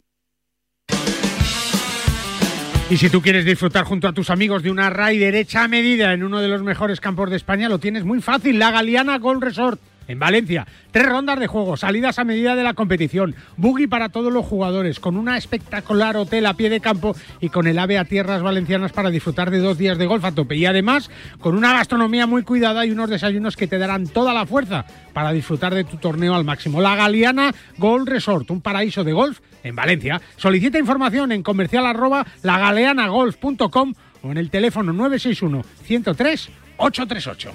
Y 2.88 2.98
si 2.98 3.10
tú 3.10 3.20
quieres 3.20 3.44
disfrutar 3.44 3.84
junto 3.84 4.06
a 4.06 4.12
tus 4.12 4.30
amigos 4.30 4.62
de 4.62 4.70
una 4.70 4.90
rider 4.90 5.34
hecha 5.34 5.64
a 5.64 5.68
medida 5.68 6.12
en 6.12 6.22
uno 6.22 6.40
de 6.40 6.46
los 6.46 6.62
mejores 6.62 7.00
campos 7.00 7.30
de 7.30 7.36
España, 7.36 7.68
lo 7.68 7.80
tienes 7.80 8.04
muy 8.04 8.22
fácil, 8.22 8.60
la 8.60 8.70
Galeana 8.70 9.18
Golf 9.18 9.42
Resort. 9.42 9.80
En 10.08 10.18
Valencia, 10.20 10.66
tres 10.92 11.06
rondas 11.06 11.40
de 11.40 11.48
juego, 11.48 11.76
salidas 11.76 12.18
a 12.18 12.24
medida 12.24 12.54
de 12.54 12.62
la 12.62 12.74
competición, 12.74 13.34
buggy 13.56 13.86
para 13.86 14.08
todos 14.08 14.32
los 14.32 14.46
jugadores, 14.46 15.00
con 15.00 15.16
una 15.16 15.36
espectacular 15.36 16.16
hotel 16.16 16.46
a 16.46 16.54
pie 16.54 16.70
de 16.70 16.80
campo 16.80 17.16
y 17.40 17.48
con 17.48 17.66
el 17.66 17.78
AVE 17.78 17.98
a 17.98 18.04
tierras 18.04 18.42
valencianas 18.42 18.92
para 18.92 19.10
disfrutar 19.10 19.50
de 19.50 19.58
dos 19.58 19.78
días 19.78 19.98
de 19.98 20.06
golf 20.06 20.24
a 20.24 20.32
tope. 20.32 20.56
Y 20.56 20.66
además, 20.66 21.10
con 21.40 21.56
una 21.56 21.72
gastronomía 21.72 22.26
muy 22.26 22.42
cuidada 22.42 22.86
y 22.86 22.92
unos 22.92 23.10
desayunos 23.10 23.56
que 23.56 23.66
te 23.66 23.78
darán 23.78 24.06
toda 24.06 24.32
la 24.32 24.46
fuerza 24.46 24.86
para 25.12 25.32
disfrutar 25.32 25.74
de 25.74 25.84
tu 25.84 25.96
torneo 25.96 26.34
al 26.34 26.44
máximo. 26.44 26.80
La 26.80 26.94
Galeana 26.94 27.52
Golf 27.78 28.08
Resort, 28.08 28.50
un 28.50 28.60
paraíso 28.60 29.02
de 29.02 29.12
golf 29.12 29.40
en 29.64 29.74
Valencia. 29.74 30.20
Solicita 30.36 30.78
información 30.78 31.32
en 31.32 31.42
comercial 31.42 31.84
arroba 31.84 32.24
lagaleanagolf.com 32.42 33.94
o 34.22 34.30
en 34.30 34.38
el 34.38 34.50
teléfono 34.50 34.92
961 34.92 35.64
103 35.82 36.50
838. 36.78 37.52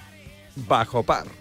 Bajo 0.67 1.03
par 1.03 1.40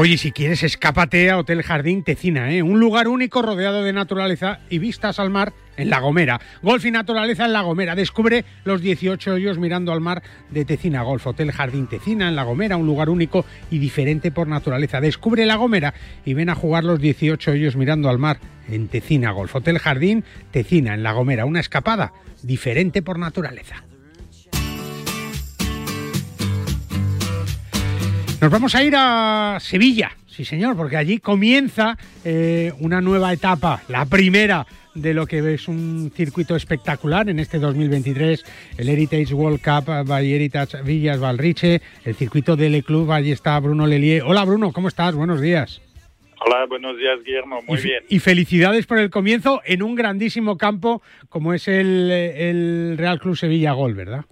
Oye, 0.00 0.16
si 0.16 0.30
quieres, 0.30 0.62
escápate 0.62 1.28
a 1.28 1.38
Hotel 1.38 1.64
Jardín 1.64 2.04
Tecina, 2.04 2.52
¿eh? 2.52 2.62
un 2.62 2.78
lugar 2.78 3.08
único 3.08 3.42
rodeado 3.42 3.82
de 3.82 3.92
naturaleza 3.92 4.60
y 4.70 4.78
vistas 4.78 5.18
al 5.18 5.28
mar 5.28 5.52
en 5.76 5.90
La 5.90 5.98
Gomera. 5.98 6.40
Golf 6.62 6.84
y 6.84 6.92
naturaleza 6.92 7.46
en 7.46 7.52
La 7.52 7.62
Gomera. 7.62 7.96
Descubre 7.96 8.44
los 8.62 8.80
18 8.80 9.32
hoyos 9.32 9.58
mirando 9.58 9.90
al 9.90 10.00
mar 10.00 10.22
de 10.50 10.64
Tecina 10.64 11.02
Golf. 11.02 11.26
Hotel 11.26 11.50
Jardín 11.50 11.88
Tecina 11.88 12.28
en 12.28 12.36
La 12.36 12.44
Gomera, 12.44 12.76
un 12.76 12.86
lugar 12.86 13.10
único 13.10 13.44
y 13.72 13.80
diferente 13.80 14.30
por 14.30 14.46
naturaleza. 14.46 15.00
Descubre 15.00 15.44
La 15.46 15.56
Gomera 15.56 15.92
y 16.24 16.32
ven 16.32 16.50
a 16.50 16.54
jugar 16.54 16.84
los 16.84 17.00
18 17.00 17.50
hoyos 17.50 17.74
mirando 17.74 18.08
al 18.08 18.18
mar 18.18 18.38
en 18.68 18.86
Tecina 18.86 19.32
Golf. 19.32 19.56
Hotel 19.56 19.80
Jardín 19.80 20.22
Tecina 20.52 20.94
en 20.94 21.02
La 21.02 21.10
Gomera. 21.10 21.44
Una 21.44 21.58
escapada 21.58 22.12
diferente 22.44 23.02
por 23.02 23.18
naturaleza. 23.18 23.82
Nos 28.40 28.52
vamos 28.52 28.76
a 28.76 28.84
ir 28.84 28.94
a 28.96 29.58
Sevilla, 29.60 30.12
sí 30.28 30.44
señor, 30.44 30.76
porque 30.76 30.96
allí 30.96 31.18
comienza 31.18 31.98
eh, 32.24 32.72
una 32.78 33.00
nueva 33.00 33.32
etapa, 33.32 33.82
la 33.88 34.06
primera 34.06 34.64
de 34.94 35.12
lo 35.12 35.26
que 35.26 35.54
es 35.54 35.66
un 35.66 36.12
circuito 36.14 36.54
espectacular 36.54 37.28
en 37.28 37.40
este 37.40 37.58
2023, 37.58 38.44
el 38.78 38.88
Heritage 38.88 39.34
World 39.34 39.60
Cup 39.60 40.06
by 40.06 40.32
Heritage 40.32 40.82
Villas 40.82 41.18
Valriche, 41.18 41.82
el 42.04 42.14
circuito 42.14 42.54
del 42.54 42.84
Club, 42.84 43.10
allí 43.10 43.32
está 43.32 43.58
Bruno 43.58 43.88
Lelier. 43.88 44.22
Hola 44.22 44.44
Bruno, 44.44 44.72
¿cómo 44.72 44.86
estás? 44.86 45.16
Buenos 45.16 45.40
días. 45.40 45.82
Hola, 46.40 46.64
buenos 46.66 46.96
días 46.96 47.18
Guillermo, 47.24 47.60
muy 47.66 47.80
bien. 47.80 48.04
Y 48.08 48.20
felicidades 48.20 48.86
por 48.86 48.98
el 48.98 49.10
comienzo 49.10 49.62
en 49.64 49.82
un 49.82 49.96
grandísimo 49.96 50.56
campo 50.56 51.02
como 51.28 51.54
es 51.54 51.66
el, 51.66 52.08
el 52.08 52.94
Real 52.98 53.18
Club 53.18 53.36
Sevilla 53.36 53.72
Gol, 53.72 53.94
¿verdad? 53.94 54.26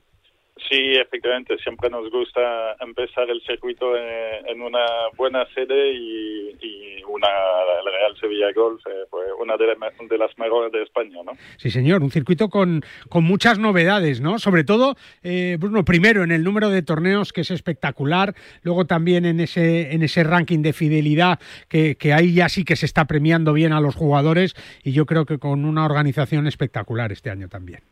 Sí, 0.57 0.95
efectivamente, 0.95 1.59
siempre 1.59 1.91
nos 1.91 2.11
gusta 2.11 2.77
empezar 2.81 3.29
el 3.29 3.43
circuito 3.43 3.95
en, 3.95 4.61
una 4.63 4.87
buena 5.17 5.47
sede 5.55 5.93
y, 5.93 7.03
una 7.09 7.29
la 7.29 7.91
Real 7.91 8.17
Sevilla 8.21 8.53
Golf 8.53 8.85
eh, 8.87 9.05
fue 9.09 9.33
una 9.41 9.57
de, 9.57 9.67
de, 9.67 10.19
las 10.19 10.37
mejores 10.39 10.73
de 10.73 10.83
España, 10.83 11.23
¿no? 11.25 11.33
Sí, 11.57 11.71
señor, 11.71 12.03
un 12.03 12.11
circuito 12.11 12.49
con, 12.49 12.83
con 13.09 13.23
muchas 13.23 13.59
novedades, 13.59 14.21
¿no? 14.21 14.39
Sobre 14.41 14.65
todo, 14.65 14.97
eh, 15.23 15.57
Bruno, 15.61 15.85
primero 15.85 16.25
en 16.25 16.33
el 16.33 16.43
número 16.43 16.69
de 16.69 16.83
torneos 16.83 17.33
que 17.33 17.43
es 17.43 17.51
espectacular, 17.53 18.35
luego 18.63 18.87
también 18.87 19.25
en 19.25 19.39
ese 19.39 19.95
en 19.95 20.03
ese 20.03 20.25
ranking 20.25 20.63
de 20.63 20.73
fidelidad 20.73 21.39
que, 21.69 21.97
que 21.97 22.13
ahí 22.13 22.35
ya 22.35 22.49
sí 22.49 22.65
que 22.65 22.77
se 22.77 22.87
está 22.87 23.05
premiando 23.05 23.53
bien 23.53 23.73
a 23.73 23.81
los 23.81 23.95
jugadores 23.95 24.55
y 24.83 24.93
yo 24.93 25.07
creo 25.07 25.27
que 25.27 25.39
con 25.39 25.65
una 25.65 25.85
organización 25.85 26.47
espectacular 26.49 27.13
este 27.13 27.31
año 27.31 27.49
también. 27.49 27.83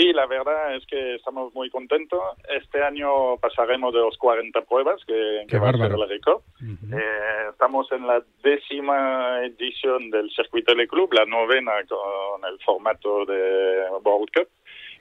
Sí, 0.00 0.14
la 0.14 0.24
verdad 0.24 0.74
es 0.76 0.86
que 0.86 1.16
estamos 1.16 1.54
muy 1.54 1.68
contentos. 1.68 2.20
Este 2.48 2.82
año 2.82 3.36
pasaremos 3.36 3.92
de 3.92 4.00
los 4.00 4.16
40 4.16 4.62
pruebas, 4.62 5.04
que, 5.04 5.44
que 5.46 5.58
va 5.58 5.68
a 5.68 5.72
ser 5.72 5.92
el 5.92 6.08
récord. 6.08 6.40
eh, 6.62 7.48
estamos 7.50 7.90
en 7.92 8.06
la 8.06 8.22
décima 8.42 9.44
edición 9.44 10.08
del 10.08 10.30
circuito 10.30 10.74
de 10.74 10.88
club, 10.88 11.12
la 11.12 11.26
novena 11.26 11.72
con 11.86 12.50
el 12.50 12.58
formato 12.64 13.26
de 13.26 13.90
World 14.02 14.30
Cup. 14.34 14.48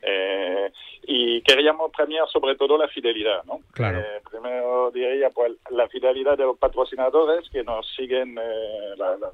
Eh, 0.02 0.72
y 1.12 1.42
queríamos 1.42 1.92
premiar 1.92 2.28
sobre 2.30 2.56
todo 2.56 2.78
la 2.78 2.88
fidelidad, 2.88 3.44
¿no? 3.46 3.62
Claro. 3.74 4.00
Eh, 4.00 4.22
primero 4.30 4.92
diría 4.92 5.30
pues 5.32 5.54
la 5.72 5.88
fidelidad 5.88 6.38
de 6.38 6.44
los 6.44 6.58
patrocinadores 6.58 7.50
que 7.50 7.64
nos 7.64 7.88
siguen 7.96 8.38
eh, 8.38 8.94
la, 8.96 9.18
la, 9.18 9.32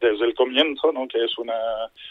desde 0.00 0.24
el 0.24 0.34
comienzo, 0.34 0.92
¿no? 0.92 1.08
Que 1.08 1.24
es 1.24 1.36
una 1.38 1.58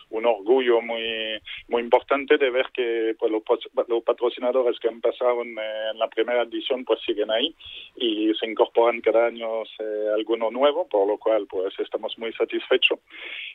un 0.09 0.25
orgullo 0.25 0.81
muy 0.81 1.39
muy 1.69 1.81
importante 1.81 2.37
de 2.37 2.49
ver 2.49 2.67
que 2.73 3.15
pues 3.17 3.31
los, 3.31 3.43
los 3.87 4.03
patrocinadores 4.03 4.77
que 4.79 4.89
han 4.89 4.99
pasado 4.99 5.41
en, 5.41 5.55
la 5.55 6.07
primera 6.09 6.41
edición 6.43 6.83
pues 6.83 6.99
siguen 7.05 7.31
ahí 7.31 7.55
y 7.95 8.33
se 8.33 8.45
incorporan 8.45 8.99
cada 9.01 9.27
año 9.27 9.63
eh, 9.63 10.09
alguno 10.15 10.51
nuevo, 10.51 10.87
por 10.89 11.07
lo 11.07 11.17
cual 11.17 11.47
pues 11.47 11.73
estamos 11.79 12.17
muy 12.17 12.33
satisfechos. 12.33 12.99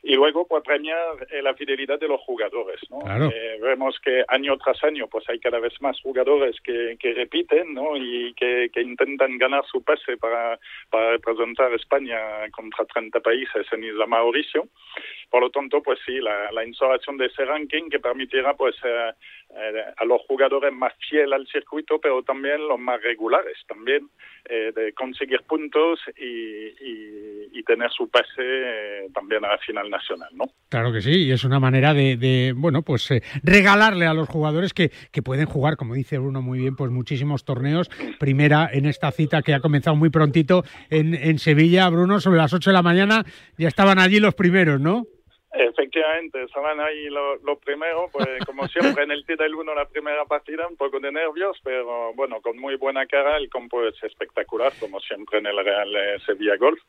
Y 0.03 0.15
luego 0.15 0.47
pues 0.47 0.63
premiar 0.63 1.27
la 1.43 1.55
fidelidad 1.55 1.99
de 1.99 2.09
los 2.09 2.21
jugadores, 2.23 2.81
¿no? 2.89 3.01
Claro. 3.01 3.31
vemos 3.61 3.99
que 4.01 4.16
año 4.29 4.57
tras 4.59 4.83
año 4.85 5.09
pues 5.09 5.29
hay 5.29 5.39
cada 5.39 5.59
vez 5.59 5.73
más 5.81 6.01
jugadores 6.01 6.61
que, 6.63 6.97
que 6.99 7.15
repiten 7.15 7.75
¿no? 7.75 7.97
y 7.97 8.35
que, 8.35 8.71
que, 8.73 8.81
intentan 8.81 9.39
ganar 9.39 9.65
su 9.67 9.83
pase 9.83 10.17
para, 10.17 10.59
para 10.91 11.13
representar 11.13 11.73
a 11.73 11.77
España 11.77 12.19
contra 12.53 12.85
30 12.85 13.21
países 13.21 13.67
en 13.73 13.85
Isla 13.85 14.07
Mauricio. 14.07 14.69
Por 15.31 15.43
lo 15.43 15.51
tanto, 15.51 15.83
pues 15.83 15.99
sí, 16.07 16.19
la, 16.21 16.53
la 16.53 16.65
instalación 16.65 17.17
de 17.17 17.27
ese 17.27 17.45
ranking 17.45 17.89
que 17.91 17.99
permitirá 17.99 18.55
pues 18.55 18.77
eh, 18.85 19.13
eh, 19.51 19.85
a 19.97 20.05
los 20.05 20.21
jugadores 20.29 20.73
más 20.73 20.93
fieles 21.09 21.33
al 21.33 21.47
circuito, 21.47 21.99
pero 22.01 22.23
también 22.23 22.67
los 22.67 22.79
más 22.79 23.01
regulares, 23.03 23.57
también 23.69 24.09
eh, 24.49 24.73
de 24.75 24.93
conseguir 24.93 25.43
puntos 25.43 26.01
y, 26.17 26.25
y, 26.25 27.49
y 27.53 27.63
tener 27.63 27.91
su 27.91 28.09
pase 28.09 28.27
eh, 28.39 29.09
también 29.15 29.45
a 29.45 29.49
la 29.49 29.59
final 29.59 29.89
nacional, 29.91 30.29
¿no? 30.35 30.45
Claro 30.69 30.93
que 30.93 31.01
sí, 31.01 31.27
y 31.27 31.33
es 31.33 31.45
una 31.45 31.59
manera 31.59 31.95
de, 31.95 32.17
de 32.17 32.53
bueno, 32.57 32.83
pues 32.83 33.11
eh, 33.11 33.23
regalarle 33.43 34.07
a 34.07 34.15
los 34.15 34.29
jugadores 34.29 34.75
que, 34.75 34.91
que 35.11 35.23
pueden 35.23 35.47
jugar, 35.47 35.77
como 35.77 35.95
dice 35.95 36.19
Bruno 36.19 36.43
muy 36.43 36.59
bien, 36.59 36.77
pues 36.77 36.91
muchísimos 36.91 37.45
torneos. 37.45 37.89
Primera 38.19 38.69
en 38.73 38.87
esta 38.87 39.11
cita 39.11 39.43
que 39.43 39.55
ha 39.55 39.61
comenzado 39.61 39.97
muy 39.97 40.11
prontito 40.11 40.65
en, 40.91 41.15
en 41.15 41.39
Sevilla, 41.39 41.89
Bruno, 41.89 42.21
sobre 42.21 42.39
las 42.39 42.53
8 42.53 42.71
de 42.71 42.75
la 42.75 42.83
mañana, 42.83 43.25
ya 43.59 43.69
estaban 43.69 43.99
allí 43.99 44.21
los 44.21 44.35
primeros, 44.35 44.81
¿no? 44.81 45.07
Efectivamente, 45.59 46.43
estaban 46.43 46.81
ahí 46.81 47.09
los 47.09 47.43
lo 47.43 47.59
primeros, 47.59 48.11
pues 48.13 48.27
como 48.45 48.67
siempre 48.69 49.05
en 49.05 49.11
el 49.11 49.25
del 49.27 49.55
1 49.55 49.75
la 49.75 49.87
primera 49.87 50.25
partida, 50.25 50.67
un 50.69 50.77
poco 50.77 51.01
de 51.01 51.11
nervios, 51.13 51.59
pero 51.65 52.13
bueno, 52.15 52.41
con 52.41 52.59
muy 52.59 52.77
buena 52.77 53.07
cara, 53.07 53.37
el 53.37 53.49
campo 53.51 53.85
es 53.87 53.95
espectacular, 54.03 54.73
como 54.81 55.01
siempre 55.01 55.39
en 55.39 55.47
el 55.47 55.57
Real 55.65 55.89
Sevilla 56.25 56.57
Golf. 56.57 56.81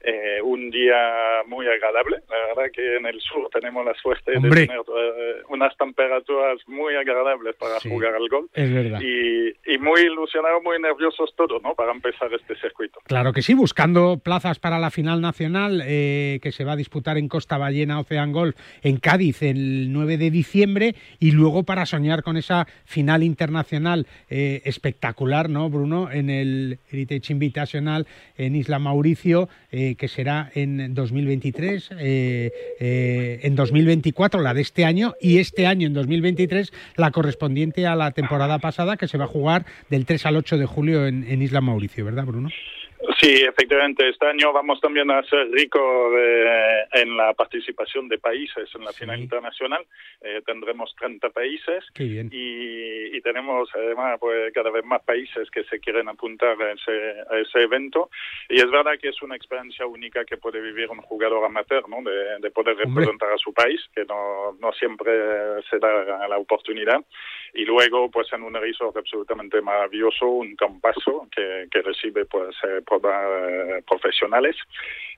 Eh, 0.00 0.40
un 0.42 0.70
día 0.70 1.42
muy 1.46 1.66
agradable, 1.66 2.18
la 2.28 2.46
verdad 2.48 2.72
que 2.74 2.96
en 2.96 3.06
el 3.06 3.20
sur 3.20 3.48
tenemos 3.50 3.84
la 3.86 3.94
suerte 3.94 4.36
Hombre. 4.36 4.60
de 4.62 4.66
tener 4.66 4.80
eh, 4.80 5.42
unas 5.48 5.74
temperaturas 5.76 6.58
muy 6.66 6.94
agradables 6.94 7.56
para 7.56 7.78
Sí, 7.80 7.88
jugar 7.88 8.14
al 8.14 8.28
golf. 8.28 8.50
Es 8.54 8.72
verdad. 8.72 9.00
Y, 9.00 9.48
y 9.66 9.78
muy 9.78 10.02
ilusionados, 10.02 10.62
muy 10.62 10.78
nerviosos 10.80 11.34
todos, 11.36 11.62
¿no? 11.62 11.74
Para 11.74 11.92
empezar 11.92 12.32
este 12.34 12.54
circuito. 12.56 13.00
Claro 13.04 13.32
que 13.32 13.42
sí, 13.42 13.54
buscando 13.54 14.18
plazas 14.18 14.58
para 14.58 14.78
la 14.78 14.90
final 14.90 15.20
nacional 15.20 15.82
eh, 15.86 16.38
que 16.42 16.52
se 16.52 16.64
va 16.64 16.72
a 16.72 16.76
disputar 16.76 17.16
en 17.18 17.28
Costa 17.28 17.56
Ballena 17.58 17.98
Ocean 18.14 18.32
Golf 18.32 18.56
en 18.82 18.98
Cádiz 18.98 19.42
el 19.42 19.92
9 19.92 20.18
de 20.18 20.30
diciembre 20.30 20.94
y 21.18 21.32
luego 21.32 21.64
para 21.64 21.86
soñar 21.86 22.22
con 22.22 22.36
esa 22.36 22.66
final 22.84 23.22
internacional 23.22 24.06
eh, 24.30 24.62
espectacular, 24.64 25.50
¿no, 25.50 25.68
Bruno? 25.68 26.10
En 26.10 26.30
el 26.30 26.78
Heritage 26.90 27.32
Invitational 27.32 28.06
en 28.36 28.54
Isla 28.56 28.78
Mauricio, 28.78 29.48
eh, 29.70 29.96
que 29.96 30.08
será 30.08 30.50
en 30.54 30.94
2023, 30.94 31.90
eh, 31.98 32.52
eh, 32.80 33.40
en 33.42 33.56
2024 33.56 34.40
la 34.40 34.54
de 34.54 34.62
este 34.62 34.84
año 34.84 35.14
y 35.20 35.38
este 35.38 35.66
año 35.66 35.86
en 35.86 35.94
2023 35.94 36.72
la 36.96 37.10
correspondiente 37.10 37.86
a 37.86 37.96
la 37.96 38.12
temporada 38.12 38.58
pasada 38.58 38.96
que 38.96 39.08
se 39.08 39.18
va 39.18 39.24
a 39.24 39.28
jugar 39.28 39.66
del 39.90 40.06
3 40.06 40.26
al 40.26 40.36
8 40.36 40.58
de 40.58 40.66
julio 40.66 41.06
en, 41.06 41.24
en 41.24 41.42
Isla 41.42 41.60
Mauricio, 41.60 42.04
¿verdad, 42.04 42.24
Bruno? 42.24 42.50
Sí, 43.20 43.42
efectivamente. 43.46 44.08
Este 44.08 44.26
año 44.26 44.52
vamos 44.52 44.80
también 44.80 45.10
a 45.10 45.22
ser 45.24 45.48
ricos 45.50 46.12
eh, 46.18 46.84
en 46.92 47.16
la 47.16 47.32
participación 47.34 48.08
de 48.08 48.18
países 48.18 48.68
en 48.74 48.84
la 48.84 48.92
Sí. 48.92 49.00
final 49.00 49.20
internacional. 49.20 49.84
Eh, 50.22 50.40
tendremos 50.44 50.94
30 50.98 51.30
países 51.30 51.84
y, 51.98 53.16
y 53.16 53.20
tenemos 53.20 53.68
además 53.74 54.18
pues 54.18 54.52
cada 54.54 54.70
vez 54.70 54.84
más 54.84 55.02
países 55.04 55.50
que 55.50 55.64
se 55.64 55.80
quieren 55.80 56.08
apuntar 56.08 56.60
a 56.60 56.72
ese, 56.72 57.14
a 57.30 57.38
ese 57.38 57.62
evento. 57.62 58.10
Y 58.48 58.56
es 58.56 58.70
verdad 58.70 58.98
que 59.00 59.08
es 59.08 59.22
una 59.22 59.36
experiencia 59.36 59.86
única 59.86 60.24
que 60.24 60.36
puede 60.38 60.60
vivir 60.60 60.90
un 60.90 61.00
jugador 61.02 61.44
amateur, 61.44 61.88
¿no? 61.88 62.02
De, 62.02 62.38
de 62.40 62.50
poder 62.50 62.74
Hombre. 62.84 63.02
representar 63.04 63.32
a 63.32 63.38
su 63.38 63.52
país, 63.52 63.80
que 63.94 64.04
no, 64.06 64.52
no 64.60 64.72
siempre 64.72 65.12
se 65.70 65.78
da 65.78 66.26
la 66.28 66.38
oportunidad. 66.38 67.00
Y 67.54 67.64
luego, 67.64 68.10
pues 68.10 68.32
en 68.32 68.42
un 68.42 68.54
resort 68.54 68.96
absolutamente 68.96 69.60
maravilloso, 69.60 70.26
un 70.26 70.56
campazo 70.56 71.28
que, 71.34 71.66
que 71.70 71.82
recibe 71.82 72.24
pues 72.26 72.54
eh, 72.64 72.80
eh, 72.82 73.82
profesionales. 73.86 74.56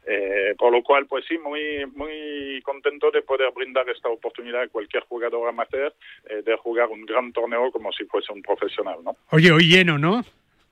Eh, 0.08 0.54
por 0.56 0.70
lo 0.72 0.82
cual, 0.82 1.06
pues 1.06 1.24
sí, 1.26 1.36
muy 1.38 1.84
muy 1.96 2.60
contento 2.62 3.10
de 3.10 3.22
poder 3.22 3.50
brindar 3.52 3.88
esta 3.90 4.08
oportunidad 4.08 4.62
a 4.62 4.68
cualquier 4.68 5.02
jugador 5.04 5.48
amateur 5.48 5.92
eh, 6.30 6.42
de 6.44 6.56
jugar 6.58 6.88
un 6.90 7.04
gran 7.04 7.32
torneo 7.32 7.72
como 7.72 7.90
si 7.92 8.04
fuese 8.04 8.32
un 8.32 8.40
profesional, 8.42 8.98
¿no? 9.02 9.16
Oye, 9.32 9.50
hoy 9.50 9.64
lleno, 9.68 9.98
¿no? 9.98 10.20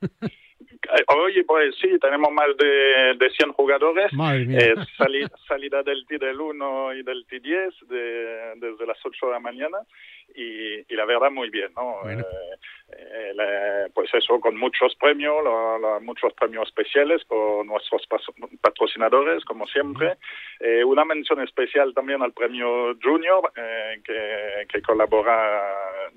Eh, 0.01 1.05
Hoy, 1.09 1.43
pues 1.45 1.75
sí, 1.81 1.89
tenemos 2.01 2.31
más 2.33 2.49
de, 2.59 3.15
de 3.19 3.31
100 3.31 3.53
jugadores. 3.53 4.13
Eh, 4.57 4.75
sali- 4.99 5.27
salida 5.49 5.83
del 5.83 6.07
T 6.07 6.19
del 6.19 6.39
1 6.41 6.95
y 6.95 7.03
del 7.03 7.27
T10 7.27 7.87
de, 7.89 8.53
desde 8.57 8.87
las 8.87 8.99
8 9.05 9.27
de 9.27 9.33
la 9.33 9.41
mañana 9.41 9.79
y, 10.35 10.81
y 10.93 10.97
la 10.97 11.05
verdad 11.05 11.31
muy 11.31 11.51
bien, 11.51 11.73
¿no? 11.77 11.99
Bueno. 12.03 12.21
Eh, 12.23 12.57
eh, 12.97 13.33
la- 13.35 13.89
pues 13.95 14.13
eso, 14.15 14.39
con 14.41 14.57
muchos 14.57 14.95
premios, 14.97 15.43
lo- 15.43 16.01
muchos 16.03 16.33
premios 16.35 16.69
especiales 16.69 17.25
por 17.25 17.65
nuestros 17.67 18.07
patrocinadores, 18.61 19.45
como 19.45 19.67
siempre. 19.67 20.15
Eh, 20.61 20.85
una 20.85 21.05
mención 21.05 21.41
especial 21.43 21.93
también 21.95 22.23
al 22.23 22.33
premio 22.33 22.95
Junior, 23.03 23.51
eh, 23.57 24.01
que, 24.05 24.67
que 24.69 24.83
colabora 24.83 25.73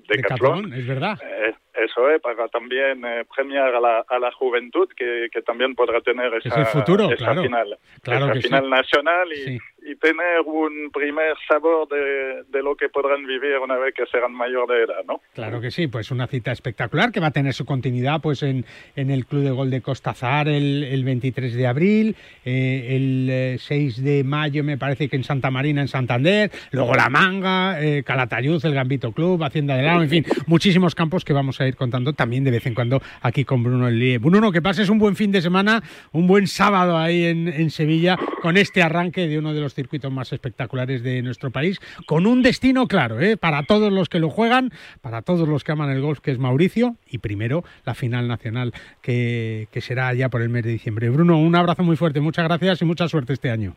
Decathlon. 0.08 0.72
es 0.72 0.86
verdad. 0.86 1.18
Eh, 1.22 1.54
eso 1.74 2.10
es, 2.10 2.20
para 2.20 2.48
también 2.48 3.02
premiar 3.34 3.74
a 3.74 3.80
la, 3.80 4.04
a 4.08 4.18
la 4.18 4.32
juventud 4.32 4.88
que, 4.96 5.28
que 5.32 5.42
también 5.42 5.74
podrá 5.76 6.00
tener 6.00 6.32
esa, 6.34 6.62
Es 6.62 6.68
futuro, 6.70 7.04
esa 7.06 7.16
claro. 7.16 7.42
final, 7.42 7.78
Claro 8.02 8.24
esa 8.26 8.34
que 8.34 8.40
sí. 8.42 8.48
final 8.48 8.70
nacional 8.70 9.32
y, 9.32 9.36
Sí. 9.36 9.58
y 9.82 9.96
tener 9.96 10.40
un 10.40 10.90
primer 10.92 11.34
sabor 11.46 11.86
de, 11.88 12.42
de 12.48 12.62
lo 12.62 12.74
que 12.76 12.88
podrán 12.88 13.24
vivir 13.26 13.56
una 13.58 13.76
vez 13.76 13.94
que 13.98 14.06
serán 14.06 14.32
mayor 14.32 14.68
de 14.68 14.84
edad, 14.84 15.04
¿no? 15.06 15.20
Claro 15.34 15.60
que 15.60 15.72
sí, 15.72 15.88
pues 15.88 16.12
una 16.12 16.28
cita 16.28 16.52
espectacular 16.52 17.10
que 17.10 17.18
va 17.18 17.28
a 17.28 17.30
tener 17.32 17.52
su 17.52 17.64
continuidad 17.64 18.20
pues 18.20 18.44
en, 18.44 18.64
en 18.94 19.10
el 19.10 19.26
Club 19.26 19.42
de 19.42 19.50
Gol 19.50 19.70
de 19.70 19.80
Costazar 19.80 20.46
el, 20.46 20.84
el 20.84 21.02
23 21.02 21.54
de 21.54 21.66
abril, 21.66 22.16
eh, 22.44 22.96
el 22.96 23.28
eh, 23.28 23.56
6 23.58 24.04
de 24.04 24.22
mayo 24.22 24.62
me 24.62 24.78
parece 24.78 25.08
que 25.08 25.16
en 25.16 25.24
Santa 25.24 25.50
Marina, 25.50 25.80
en 25.80 25.88
Santander, 25.88 26.52
luego 26.70 26.94
La 26.94 27.08
Manga, 27.08 27.82
eh, 27.82 28.04
Calatayud, 28.04 28.64
el 28.64 28.74
Gambito 28.74 29.10
Club, 29.10 29.42
Hacienda 29.42 29.74
del 29.74 29.86
Lago, 29.86 30.02
en 30.02 30.10
fin, 30.10 30.24
muchísimos 30.46 30.94
campos 30.94 31.24
que 31.24 31.32
vamos 31.32 31.60
a 31.60 31.66
ir 31.66 31.74
contando 31.74 32.12
también 32.12 32.44
de 32.44 32.52
vez 32.52 32.66
en 32.66 32.74
cuando 32.74 33.02
aquí 33.20 33.44
con 33.44 33.64
Bruno 33.64 33.88
El 33.88 33.98
Lie. 33.98 34.18
Bruno, 34.18 34.52
que 34.52 34.62
pases 34.62 34.90
un 34.90 34.98
buen 34.98 35.16
fin 35.16 35.32
de 35.32 35.42
semana, 35.42 35.82
un 36.12 36.28
buen 36.28 36.46
sábado 36.46 36.96
ahí 36.96 37.24
en, 37.24 37.48
en 37.48 37.70
Sevilla 37.70 38.16
con 38.42 38.56
este 38.56 38.80
arranque 38.80 39.26
de 39.26 39.38
uno 39.38 39.52
de 39.52 39.60
los 39.60 39.74
circuitos 39.74 40.12
más 40.12 40.32
espectaculares 40.32 41.02
de 41.02 41.20
nuestro 41.22 41.50
país, 41.50 41.80
con 42.06 42.26
un 42.26 42.42
destino 42.42 42.86
claro, 42.86 43.20
¿eh? 43.20 43.36
para 43.36 43.64
todos 43.64 43.87
los 43.92 44.08
que 44.08 44.18
lo 44.18 44.30
juegan, 44.30 44.70
para 45.00 45.22
todos 45.22 45.48
los 45.48 45.64
que 45.64 45.72
aman 45.72 45.90
el 45.90 46.00
golf, 46.00 46.20
que 46.20 46.30
es 46.30 46.38
Mauricio, 46.38 46.96
y 47.08 47.18
primero 47.18 47.64
la 47.84 47.94
final 47.94 48.28
nacional 48.28 48.72
que, 49.02 49.68
que 49.70 49.80
será 49.80 50.12
ya 50.14 50.28
por 50.28 50.42
el 50.42 50.48
mes 50.48 50.64
de 50.64 50.70
diciembre. 50.70 51.08
Bruno, 51.10 51.38
un 51.38 51.54
abrazo 51.54 51.82
muy 51.82 51.96
fuerte, 51.96 52.20
muchas 52.20 52.44
gracias 52.44 52.82
y 52.82 52.84
mucha 52.84 53.08
suerte 53.08 53.32
este 53.32 53.50
año. 53.50 53.76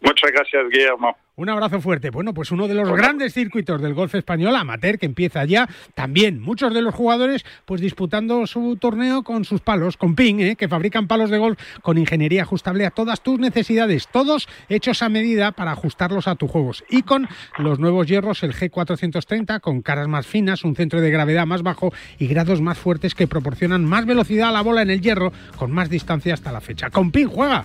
Muchas 0.00 0.32
gracias, 0.32 0.62
Guillermo. 0.70 1.16
Un 1.36 1.48
abrazo 1.48 1.80
fuerte. 1.80 2.10
Bueno, 2.10 2.34
pues 2.34 2.50
uno 2.50 2.68
de 2.68 2.74
los 2.74 2.90
grandes 2.92 3.32
circuitos 3.32 3.80
del 3.80 3.94
golf 3.94 4.14
español, 4.14 4.54
amateur, 4.56 4.98
que 4.98 5.06
empieza 5.06 5.42
ya. 5.46 5.68
También 5.94 6.38
muchos 6.38 6.74
de 6.74 6.82
los 6.82 6.94
jugadores, 6.94 7.46
pues 7.64 7.80
disputando 7.80 8.46
su 8.46 8.76
torneo 8.76 9.22
con 9.22 9.46
sus 9.46 9.62
palos, 9.62 9.96
con 9.96 10.14
Ping, 10.14 10.40
¿eh? 10.40 10.56
que 10.56 10.68
fabrican 10.68 11.06
palos 11.06 11.30
de 11.30 11.38
golf 11.38 11.58
con 11.80 11.96
ingeniería 11.96 12.42
ajustable 12.42 12.84
a 12.84 12.90
todas 12.90 13.22
tus 13.22 13.38
necesidades, 13.38 14.08
todos 14.08 14.48
hechos 14.68 15.02
a 15.02 15.08
medida 15.08 15.52
para 15.52 15.72
ajustarlos 15.72 16.28
a 16.28 16.34
tus 16.34 16.50
juegos. 16.50 16.84
Y 16.90 17.02
con 17.02 17.26
los 17.56 17.78
nuevos 17.78 18.06
hierros, 18.06 18.42
el 18.42 18.54
G430, 18.54 19.60
con 19.60 19.80
caras 19.80 20.08
más 20.08 20.26
finas, 20.26 20.64
un 20.64 20.76
centro 20.76 21.00
de 21.00 21.10
gravedad 21.10 21.46
más 21.46 21.62
bajo 21.62 21.90
y 22.18 22.26
grados 22.26 22.60
más 22.60 22.76
fuertes 22.76 23.14
que 23.14 23.26
proporcionan 23.26 23.86
más 23.86 24.04
velocidad 24.04 24.50
a 24.50 24.52
la 24.52 24.60
bola 24.60 24.82
en 24.82 24.90
el 24.90 25.00
hierro, 25.00 25.32
con 25.56 25.72
más 25.72 25.88
distancia 25.88 26.34
hasta 26.34 26.52
la 26.52 26.60
fecha. 26.60 26.90
Con 26.90 27.12
Ping 27.12 27.28
juega 27.28 27.64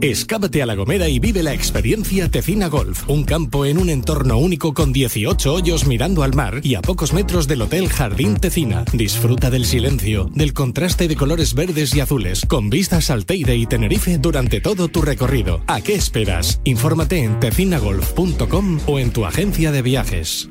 Escápate 0.00 0.62
a 0.62 0.66
La 0.66 0.74
Gomera 0.74 1.08
y 1.08 1.18
vive 1.18 1.42
la 1.42 1.54
experiencia 1.54 2.28
Tecina 2.28 2.68
Golf, 2.68 3.08
un 3.08 3.24
campo 3.24 3.64
en 3.64 3.78
un 3.78 3.88
entorno 3.88 4.38
único 4.38 4.74
con 4.74 4.92
18 4.92 5.52
hoyos 5.52 5.86
mirando 5.86 6.22
al 6.22 6.34
mar 6.34 6.60
y 6.62 6.74
a 6.74 6.82
pocos 6.82 7.12
metros 7.12 7.46
del 7.48 7.62
Hotel 7.62 7.88
Jardín 7.88 8.36
Tecina. 8.36 8.84
Disfruta 8.92 9.50
del 9.50 9.64
silencio, 9.64 10.30
del 10.34 10.52
contraste 10.52 11.08
de 11.08 11.16
colores 11.16 11.54
verdes 11.54 11.94
y 11.94 12.00
azules, 12.00 12.44
con 12.46 12.70
vistas 12.70 13.10
al 13.10 13.26
Teide 13.26 13.56
y 13.56 13.66
Tenerife 13.66 14.18
durante 14.18 14.60
todo 14.60 14.88
tu 14.88 15.02
recorrido. 15.02 15.62
¿A 15.66 15.80
qué 15.80 15.94
esperas? 15.94 16.60
Infórmate 16.64 17.24
en 17.24 17.40
tecinagolf.com 17.40 18.80
o 18.86 18.98
en 18.98 19.12
tu 19.12 19.24
agencia 19.24 19.72
de 19.72 19.82
viajes. 19.82 20.50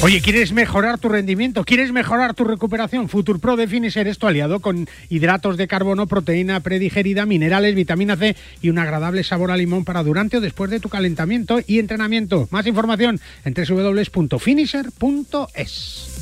Oye, 0.00 0.20
¿quieres 0.20 0.52
mejorar 0.52 0.98
tu 0.98 1.08
rendimiento? 1.08 1.64
¿Quieres 1.64 1.90
mejorar 1.90 2.32
tu 2.32 2.44
recuperación? 2.44 3.08
Futurpro 3.08 3.56
de 3.56 3.66
Finisher 3.66 4.06
es 4.06 4.18
tu 4.18 4.28
aliado 4.28 4.60
con 4.60 4.88
hidratos 5.08 5.56
de 5.56 5.66
carbono, 5.66 6.06
proteína 6.06 6.60
predigerida, 6.60 7.26
minerales, 7.26 7.74
vitamina 7.74 8.16
C 8.16 8.36
y 8.62 8.70
un 8.70 8.78
agradable 8.78 9.24
sabor 9.24 9.50
a 9.50 9.56
limón 9.56 9.84
para 9.84 10.04
durante 10.04 10.36
o 10.36 10.40
después 10.40 10.70
de 10.70 10.78
tu 10.78 10.88
calentamiento 10.88 11.58
y 11.66 11.80
entrenamiento. 11.80 12.46
Más 12.52 12.68
información 12.68 13.18
en 13.44 13.54
www.finisher.es. 13.54 16.17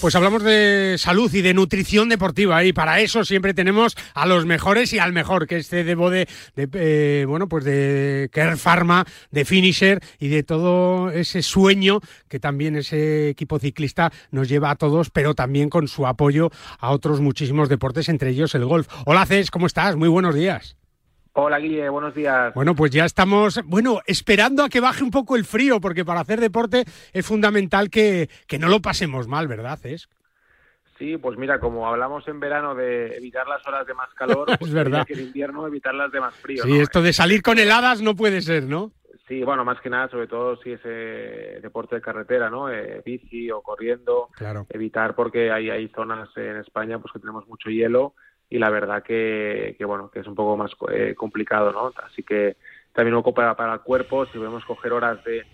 Pues 0.00 0.14
hablamos 0.14 0.42
de 0.42 0.96
salud 0.96 1.30
y 1.34 1.42
de 1.42 1.52
nutrición 1.52 2.08
deportiva 2.08 2.64
y 2.64 2.72
para 2.72 3.00
eso 3.00 3.22
siempre 3.22 3.52
tenemos 3.52 3.94
a 4.14 4.24
los 4.24 4.46
mejores 4.46 4.94
y 4.94 4.98
al 4.98 5.12
mejor, 5.12 5.46
que 5.46 5.58
es 5.58 5.68
Debo 5.68 6.08
de, 6.08 6.26
de 6.56 6.68
eh, 6.72 7.26
bueno, 7.28 7.50
pues 7.50 7.64
de 7.64 8.30
Care 8.32 8.56
Pharma, 8.56 9.04
de 9.30 9.44
Finisher 9.44 10.00
y 10.18 10.28
de 10.28 10.42
todo 10.42 11.10
ese 11.10 11.42
sueño 11.42 12.00
que 12.28 12.40
también 12.40 12.76
ese 12.76 13.28
equipo 13.28 13.58
ciclista 13.58 14.10
nos 14.30 14.48
lleva 14.48 14.70
a 14.70 14.76
todos, 14.76 15.10
pero 15.10 15.34
también 15.34 15.68
con 15.68 15.86
su 15.86 16.06
apoyo 16.06 16.50
a 16.78 16.92
otros 16.92 17.20
muchísimos 17.20 17.68
deportes, 17.68 18.08
entre 18.08 18.30
ellos 18.30 18.54
el 18.54 18.64
golf. 18.64 18.88
Hola 19.04 19.26
Cés, 19.26 19.50
¿cómo 19.50 19.66
estás? 19.66 19.96
Muy 19.96 20.08
buenos 20.08 20.34
días. 20.34 20.79
Hola 21.42 21.58
Guille, 21.58 21.88
buenos 21.88 22.14
días. 22.14 22.52
Bueno, 22.52 22.74
pues 22.74 22.90
ya 22.90 23.06
estamos, 23.06 23.62
bueno, 23.64 24.00
esperando 24.06 24.62
a 24.62 24.68
que 24.68 24.78
baje 24.78 25.02
un 25.02 25.10
poco 25.10 25.36
el 25.36 25.46
frío, 25.46 25.80
porque 25.80 26.04
para 26.04 26.20
hacer 26.20 26.38
deporte 26.38 26.84
es 27.14 27.26
fundamental 27.26 27.88
que, 27.88 28.28
que 28.46 28.58
no 28.58 28.68
lo 28.68 28.80
pasemos 28.82 29.26
mal, 29.26 29.48
¿verdad, 29.48 29.78
Cés? 29.78 30.10
Sí, 30.98 31.16
pues 31.16 31.38
mira, 31.38 31.58
como 31.58 31.88
hablamos 31.88 32.28
en 32.28 32.40
verano 32.40 32.74
de 32.74 33.16
evitar 33.16 33.48
las 33.48 33.66
horas 33.66 33.86
de 33.86 33.94
más 33.94 34.10
calor, 34.12 34.50
Es 34.50 34.58
pues 34.58 34.70
verdad. 34.70 35.06
que 35.06 35.14
en 35.14 35.20
invierno 35.20 35.66
evitar 35.66 35.94
las 35.94 36.12
de 36.12 36.20
más 36.20 36.34
frío. 36.34 36.62
Sí, 36.62 36.74
¿no? 36.74 36.82
esto 36.82 37.00
de 37.00 37.14
salir 37.14 37.40
con 37.40 37.58
heladas 37.58 38.02
no 38.02 38.14
puede 38.14 38.42
ser, 38.42 38.64
¿no? 38.64 38.92
Sí, 39.26 39.42
bueno, 39.42 39.64
más 39.64 39.80
que 39.80 39.88
nada, 39.88 40.10
sobre 40.10 40.26
todo 40.26 40.56
si 40.56 40.72
es 40.72 40.80
eh, 40.84 41.58
deporte 41.62 41.94
de 41.94 42.02
carretera, 42.02 42.50
¿no? 42.50 42.68
Eh, 42.68 43.00
bici 43.02 43.50
o 43.50 43.62
corriendo. 43.62 44.28
Claro. 44.36 44.66
Evitar 44.68 45.14
porque 45.14 45.50
hay, 45.50 45.70
hay 45.70 45.88
zonas 45.88 46.28
en 46.36 46.56
España 46.56 46.98
pues 46.98 47.12
que 47.14 47.20
tenemos 47.20 47.46
mucho 47.48 47.70
hielo 47.70 48.14
y 48.50 48.58
la 48.58 48.68
verdad 48.68 49.02
que, 49.02 49.74
que 49.78 49.84
bueno, 49.84 50.10
que 50.10 50.20
es 50.20 50.26
un 50.26 50.34
poco 50.34 50.56
más 50.56 50.72
eh, 50.92 51.14
complicado, 51.16 51.72
¿no? 51.72 51.92
Así 52.04 52.22
que 52.22 52.56
también 52.92 53.14
un 53.14 53.22
poco 53.22 53.34
para, 53.34 53.56
para 53.56 53.74
el 53.74 53.80
cuerpo, 53.80 54.26
si 54.26 54.38
podemos 54.38 54.64
coger 54.64 54.92
horas 54.92 55.22
de, 55.24 55.46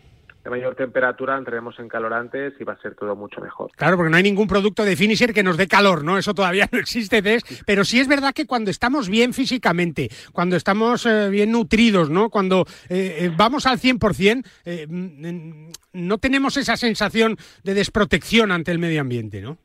de 0.47 0.51
mayor 0.51 0.77
temperatura, 0.77 1.37
entraremos 1.37 1.79
en 1.81 1.89
calorantes 1.89 2.55
y 2.61 2.65
va 2.65 2.75
a 2.75 2.81
ser 2.81 2.95
todo 2.95 3.17
mucho 3.17 3.41
mejor. 3.41 3.73
Claro, 3.77 3.97
porque 3.97 4.11
no 4.11 4.17
hay 4.17 4.23
ningún 4.23 4.47
producto 4.47 4.85
de 4.85 4.97
finisher 4.97 5.35
que 5.35 5.43
nos 5.43 5.57
dé 5.57 5.67
calor, 5.67 6.05
¿no? 6.05 6.19
Eso 6.19 6.35
todavía 6.35 6.69
no 6.73 6.79
existe, 6.79 7.21
Cés. 7.21 7.43
Pero 7.67 7.85
sí 7.85 7.99
es 7.99 8.07
verdad 8.07 8.33
que 8.33 8.47
cuando 8.47 8.71
estamos 8.71 9.09
bien 9.09 9.35
físicamente, 9.35 10.09
cuando 10.33 10.57
estamos 10.57 11.05
eh, 11.05 11.29
bien 11.31 11.51
nutridos, 11.51 12.11
¿no? 12.11 12.31
Cuando 12.31 12.65
eh, 12.89 13.17
eh, 13.21 13.33
vamos 13.37 13.67
al 13.67 13.79
100%, 13.81 14.47
eh, 14.65 14.87
mm, 14.89 15.71
no 15.95 16.19
tenemos 16.19 16.57
esa 16.57 16.77
sensación 16.77 17.37
de 17.65 17.75
desprotección 17.75 18.53
ante 18.53 18.71
el 18.71 18.79
medio 18.79 19.01
ambiente, 19.01 19.43
¿no? 19.43 19.59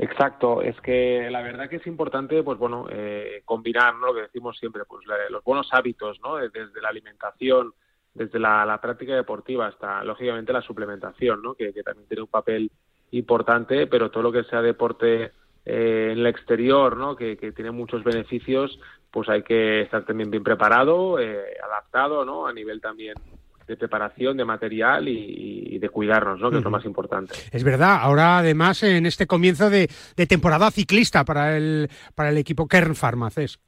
Exacto, 0.00 0.62
es 0.62 0.80
que 0.80 1.28
la 1.28 1.42
verdad 1.42 1.68
que 1.68 1.76
es 1.76 1.86
importante, 1.88 2.44
pues 2.44 2.56
bueno, 2.56 2.86
eh, 2.88 3.42
combinar, 3.44 3.96
¿no? 3.96 4.06
Lo 4.06 4.14
que 4.14 4.22
decimos 4.22 4.56
siempre, 4.56 4.84
pues 4.84 5.04
los 5.28 5.42
buenos 5.42 5.68
hábitos, 5.72 6.20
¿no? 6.22 6.36
Desde 6.36 6.80
la 6.80 6.88
alimentación, 6.88 7.74
desde 8.14 8.38
la, 8.38 8.64
la 8.64 8.80
práctica 8.80 9.16
deportiva 9.16 9.66
hasta, 9.66 10.04
lógicamente, 10.04 10.52
la 10.52 10.62
suplementación, 10.62 11.42
¿no? 11.42 11.54
Que, 11.54 11.72
que 11.72 11.82
también 11.82 12.06
tiene 12.06 12.22
un 12.22 12.28
papel 12.28 12.70
importante, 13.10 13.88
pero 13.88 14.08
todo 14.08 14.22
lo 14.22 14.30
que 14.30 14.44
sea 14.44 14.62
deporte 14.62 15.32
eh, 15.64 16.10
en 16.12 16.18
el 16.20 16.26
exterior, 16.28 16.96
¿no? 16.96 17.16
Que, 17.16 17.36
que 17.36 17.50
tiene 17.50 17.72
muchos 17.72 18.04
beneficios, 18.04 18.78
pues 19.10 19.28
hay 19.28 19.42
que 19.42 19.80
estar 19.80 20.04
también 20.04 20.30
bien 20.30 20.44
preparado, 20.44 21.18
eh, 21.18 21.56
adaptado, 21.60 22.24
¿no? 22.24 22.46
A 22.46 22.52
nivel 22.52 22.80
también 22.80 23.14
de 23.68 23.76
preparación, 23.76 24.36
de 24.36 24.44
material 24.44 25.06
y, 25.06 25.74
y 25.74 25.78
de 25.78 25.88
cuidarnos, 25.90 26.40
¿no? 26.40 26.50
Que 26.50 26.56
es 26.56 26.64
lo 26.64 26.70
más 26.70 26.84
importante. 26.86 27.34
Es 27.52 27.62
verdad, 27.62 27.98
ahora 28.00 28.38
además 28.38 28.82
en 28.82 29.06
este 29.06 29.26
comienzo 29.26 29.68
de, 29.70 29.88
de 30.16 30.26
temporada 30.26 30.70
ciclista 30.70 31.24
para 31.24 31.56
el, 31.56 31.88
para 32.14 32.30
el 32.30 32.38
equipo 32.38 32.66
Kern 32.66 32.94
Pharma, 32.94 33.30
Cés. 33.30 33.60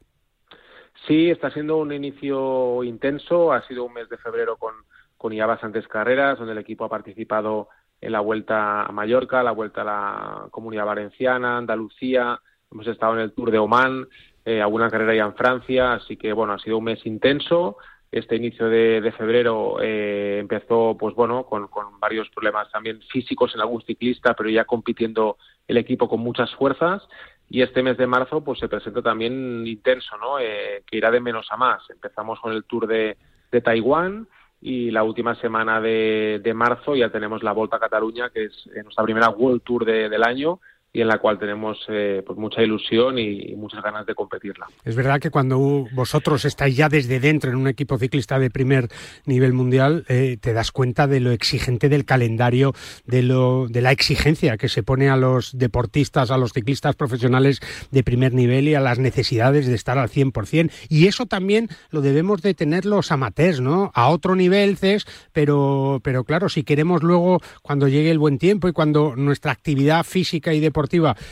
Sí, 1.06 1.30
está 1.30 1.50
siendo 1.50 1.76
un 1.76 1.92
inicio 1.92 2.82
intenso. 2.82 3.52
Ha 3.52 3.66
sido 3.66 3.84
un 3.84 3.92
mes 3.92 4.08
de 4.08 4.16
febrero 4.18 4.56
con, 4.56 4.74
con 5.16 5.32
ya 5.32 5.46
bastantes 5.46 5.86
carreras, 5.86 6.38
donde 6.38 6.52
el 6.52 6.58
equipo 6.58 6.84
ha 6.84 6.88
participado 6.88 7.68
en 8.00 8.12
la 8.12 8.20
Vuelta 8.20 8.84
a 8.84 8.92
Mallorca, 8.92 9.42
la 9.42 9.52
Vuelta 9.52 9.82
a 9.82 9.84
la 9.84 10.48
Comunidad 10.50 10.86
Valenciana, 10.86 11.58
Andalucía. 11.58 12.40
Hemos 12.72 12.86
estado 12.86 13.14
en 13.14 13.20
el 13.20 13.32
Tour 13.32 13.50
de 13.50 13.58
Oman, 13.58 14.06
eh, 14.44 14.62
alguna 14.62 14.90
carrera 14.90 15.14
ya 15.14 15.24
en 15.24 15.34
Francia. 15.34 15.92
Así 15.94 16.16
que, 16.16 16.32
bueno, 16.32 16.54
ha 16.54 16.58
sido 16.58 16.78
un 16.78 16.84
mes 16.84 17.04
intenso. 17.04 17.76
Este 18.12 18.34
inicio 18.36 18.68
de, 18.68 19.00
de 19.00 19.12
febrero 19.12 19.76
eh, 19.80 20.38
empezó, 20.40 20.96
pues 20.98 21.14
bueno, 21.14 21.44
con, 21.44 21.68
con 21.68 22.00
varios 22.00 22.28
problemas 22.30 22.70
también 22.72 23.00
físicos 23.02 23.54
en 23.54 23.60
algún 23.60 23.82
ciclista, 23.82 24.34
pero 24.34 24.50
ya 24.50 24.64
compitiendo 24.64 25.36
el 25.68 25.76
equipo 25.76 26.08
con 26.08 26.18
muchas 26.20 26.52
fuerzas 26.56 27.06
y 27.48 27.62
este 27.62 27.82
mes 27.84 27.96
de 27.96 28.08
marzo 28.08 28.42
pues 28.42 28.58
se 28.58 28.68
presenta 28.68 29.00
también 29.02 29.64
intenso, 29.66 30.16
¿no? 30.18 30.40
Eh, 30.40 30.82
que 30.86 30.96
irá 30.96 31.10
de 31.12 31.20
menos 31.20 31.46
a 31.50 31.56
más. 31.56 31.88
Empezamos 31.90 32.40
con 32.40 32.52
el 32.52 32.64
Tour 32.64 32.88
de, 32.88 33.16
de 33.52 33.60
Taiwán 33.60 34.26
y 34.60 34.90
la 34.90 35.04
última 35.04 35.36
semana 35.36 35.80
de, 35.80 36.40
de 36.42 36.52
marzo 36.54 36.96
ya 36.96 37.10
tenemos 37.10 37.42
la 37.44 37.52
Volta 37.52 37.76
a 37.76 37.80
Cataluña, 37.80 38.30
que 38.30 38.44
es 38.46 38.66
eh, 38.74 38.82
nuestra 38.82 39.04
primera 39.04 39.30
World 39.30 39.62
Tour 39.62 39.84
de- 39.84 40.08
del 40.08 40.24
año 40.24 40.60
y 40.92 41.00
en 41.00 41.08
la 41.08 41.18
cual 41.18 41.38
tenemos 41.38 41.78
eh, 41.88 42.22
pues 42.26 42.36
mucha 42.36 42.62
ilusión 42.62 43.16
y, 43.18 43.52
y 43.52 43.56
muchas 43.56 43.82
ganas 43.82 44.04
de 44.06 44.14
competirla. 44.14 44.66
Es 44.84 44.96
verdad 44.96 45.20
que 45.20 45.30
cuando 45.30 45.86
vosotros 45.92 46.44
estáis 46.44 46.76
ya 46.76 46.88
desde 46.88 47.20
dentro 47.20 47.50
en 47.50 47.56
un 47.56 47.68
equipo 47.68 47.96
ciclista 47.96 48.38
de 48.40 48.50
primer 48.50 48.88
nivel 49.24 49.52
mundial, 49.52 50.04
eh, 50.08 50.36
te 50.40 50.52
das 50.52 50.72
cuenta 50.72 51.06
de 51.06 51.20
lo 51.20 51.30
exigente 51.30 51.88
del 51.88 52.04
calendario, 52.04 52.72
de, 53.06 53.22
lo, 53.22 53.68
de 53.68 53.82
la 53.82 53.92
exigencia 53.92 54.56
que 54.56 54.68
se 54.68 54.82
pone 54.82 55.08
a 55.08 55.16
los 55.16 55.56
deportistas, 55.56 56.32
a 56.32 56.36
los 56.36 56.52
ciclistas 56.52 56.96
profesionales 56.96 57.60
de 57.92 58.02
primer 58.02 58.34
nivel 58.34 58.66
y 58.66 58.74
a 58.74 58.80
las 58.80 58.98
necesidades 58.98 59.68
de 59.68 59.74
estar 59.74 59.96
al 59.96 60.08
100%. 60.08 60.72
Y 60.88 61.06
eso 61.06 61.26
también 61.26 61.68
lo 61.90 62.00
debemos 62.00 62.42
de 62.42 62.54
tener 62.54 62.84
los 62.84 63.12
amateurs, 63.12 63.60
¿no? 63.60 63.92
A 63.94 64.08
otro 64.08 64.34
nivel, 64.34 64.76
CES, 64.76 65.06
pero, 65.32 66.00
pero 66.02 66.24
claro, 66.24 66.48
si 66.48 66.64
queremos 66.64 67.04
luego, 67.04 67.40
cuando 67.62 67.86
llegue 67.86 68.10
el 68.10 68.18
buen 68.18 68.38
tiempo 68.38 68.66
y 68.66 68.72
cuando 68.72 69.14
nuestra 69.14 69.52
actividad 69.52 70.02
física 70.02 70.52
y 70.52 70.58
deportiva 70.58 70.79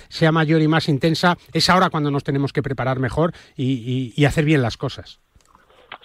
sea 0.09 0.33
mayor 0.33 0.61
y 0.63 0.69
más 0.69 0.89
intensa, 0.89 1.37
es 1.53 1.69
ahora 1.71 1.91
cuando 1.91 2.11
nos 2.11 2.25
tenemos 2.25 2.53
que 2.53 2.63
preparar 2.63 2.99
mejor 2.99 3.33
y, 3.57 4.25
hacer 4.25 4.45
bien 4.45 4.63
las 4.63 4.77
cosas. 4.77 5.21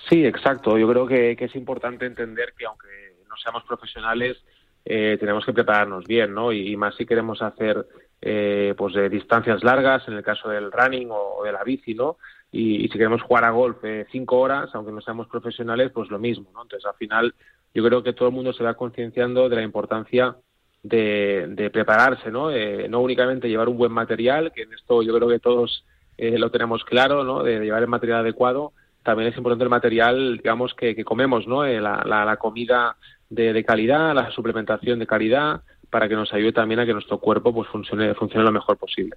Sí, 0.09 0.25
exacto. 0.25 0.77
Yo 0.77 0.87
creo 0.87 1.05
que, 1.05 1.31
es 1.37 1.55
importante 1.55 2.05
entender 2.05 2.53
que 2.57 2.65
aunque 2.65 2.87
no 3.27 3.35
seamos 3.37 3.63
profesionales, 3.63 4.37
eh, 4.85 5.17
tenemos 5.19 5.45
que 5.45 5.53
prepararnos 5.53 6.05
bien, 6.05 6.33
¿no? 6.33 6.51
Y, 6.51 6.75
más 6.77 6.95
si 6.95 7.05
queremos 7.05 7.41
hacer 7.41 7.85
eh, 8.21 8.73
pues 8.77 8.93
de 8.93 9.09
distancias 9.09 9.63
largas, 9.63 10.07
en 10.07 10.13
el 10.13 10.23
caso 10.23 10.49
del 10.49 10.71
running 10.71 11.09
o, 11.11 11.43
de 11.43 11.51
la 11.51 11.63
bici, 11.63 11.93
¿no? 11.93 12.17
Y, 12.51 12.85
y 12.85 12.87
si 12.87 12.97
queremos 12.97 13.21
jugar 13.21 13.43
a 13.43 13.51
golf 13.51 13.83
eh, 13.83 14.05
cinco 14.11 14.39
horas, 14.39 14.69
aunque 14.73 14.91
no 14.91 15.01
seamos 15.01 15.27
profesionales, 15.27 15.91
pues 15.93 16.09
lo 16.09 16.19
mismo, 16.19 16.49
¿no? 16.53 16.61
Entonces, 16.61 16.85
al 16.85 16.95
final, 16.95 17.33
yo 17.73 17.83
creo 17.83 18.03
que 18.03 18.13
todo 18.13 18.29
el 18.29 18.35
mundo 18.35 18.53
se 18.53 18.63
va 18.63 18.75
concienciando 18.75 19.49
de 19.49 19.55
la 19.55 19.63
importancia 19.63 20.35
de, 20.83 21.69
prepararse, 21.71 22.29
¿no? 22.29 22.51
Eh, 22.51 22.87
no 22.89 23.01
únicamente 23.01 23.47
llevar 23.47 23.69
un 23.69 23.77
buen 23.77 23.91
material, 23.91 24.51
que 24.53 24.63
en 24.63 24.73
esto 24.73 25.01
yo 25.01 25.15
creo 25.15 25.29
que 25.29 25.39
todos 25.39 25.85
eh, 26.17 26.37
lo 26.37 26.51
tenemos 26.51 26.83
claro, 26.83 27.23
¿no? 27.23 27.41
De 27.41 27.59
llevar 27.59 27.81
el 27.81 27.89
material 27.89 28.19
adecuado. 28.19 28.73
También 29.01 29.31
es 29.31 29.37
importante 29.37 29.63
el 29.63 29.69
material, 29.69 30.37
digamos, 30.37 30.73
que, 30.73 30.95
que 30.95 31.03
comemos, 31.03 31.47
¿no? 31.47 31.65
Eh, 31.65 31.81
la, 31.81 32.03
la, 32.05 32.25
la 32.25 32.37
comida 32.37 32.97
de, 33.29 33.53
de 33.53 33.63
calidad, 33.63 34.13
la 34.13 34.29
suplementación 34.31 34.99
de 34.99 35.07
calidad, 35.07 35.61
para 35.89 36.09
que 36.09 36.15
nos 36.15 36.33
ayude 36.33 36.53
también 36.53 36.79
a 36.79 36.85
que 36.85 36.93
nuestro 36.93 37.19
cuerpo 37.19 37.53
pues 37.53 37.69
funcione, 37.69 38.13
funcione 38.15 38.43
lo 38.43 38.51
mejor 38.51 38.77
posible. 38.77 39.15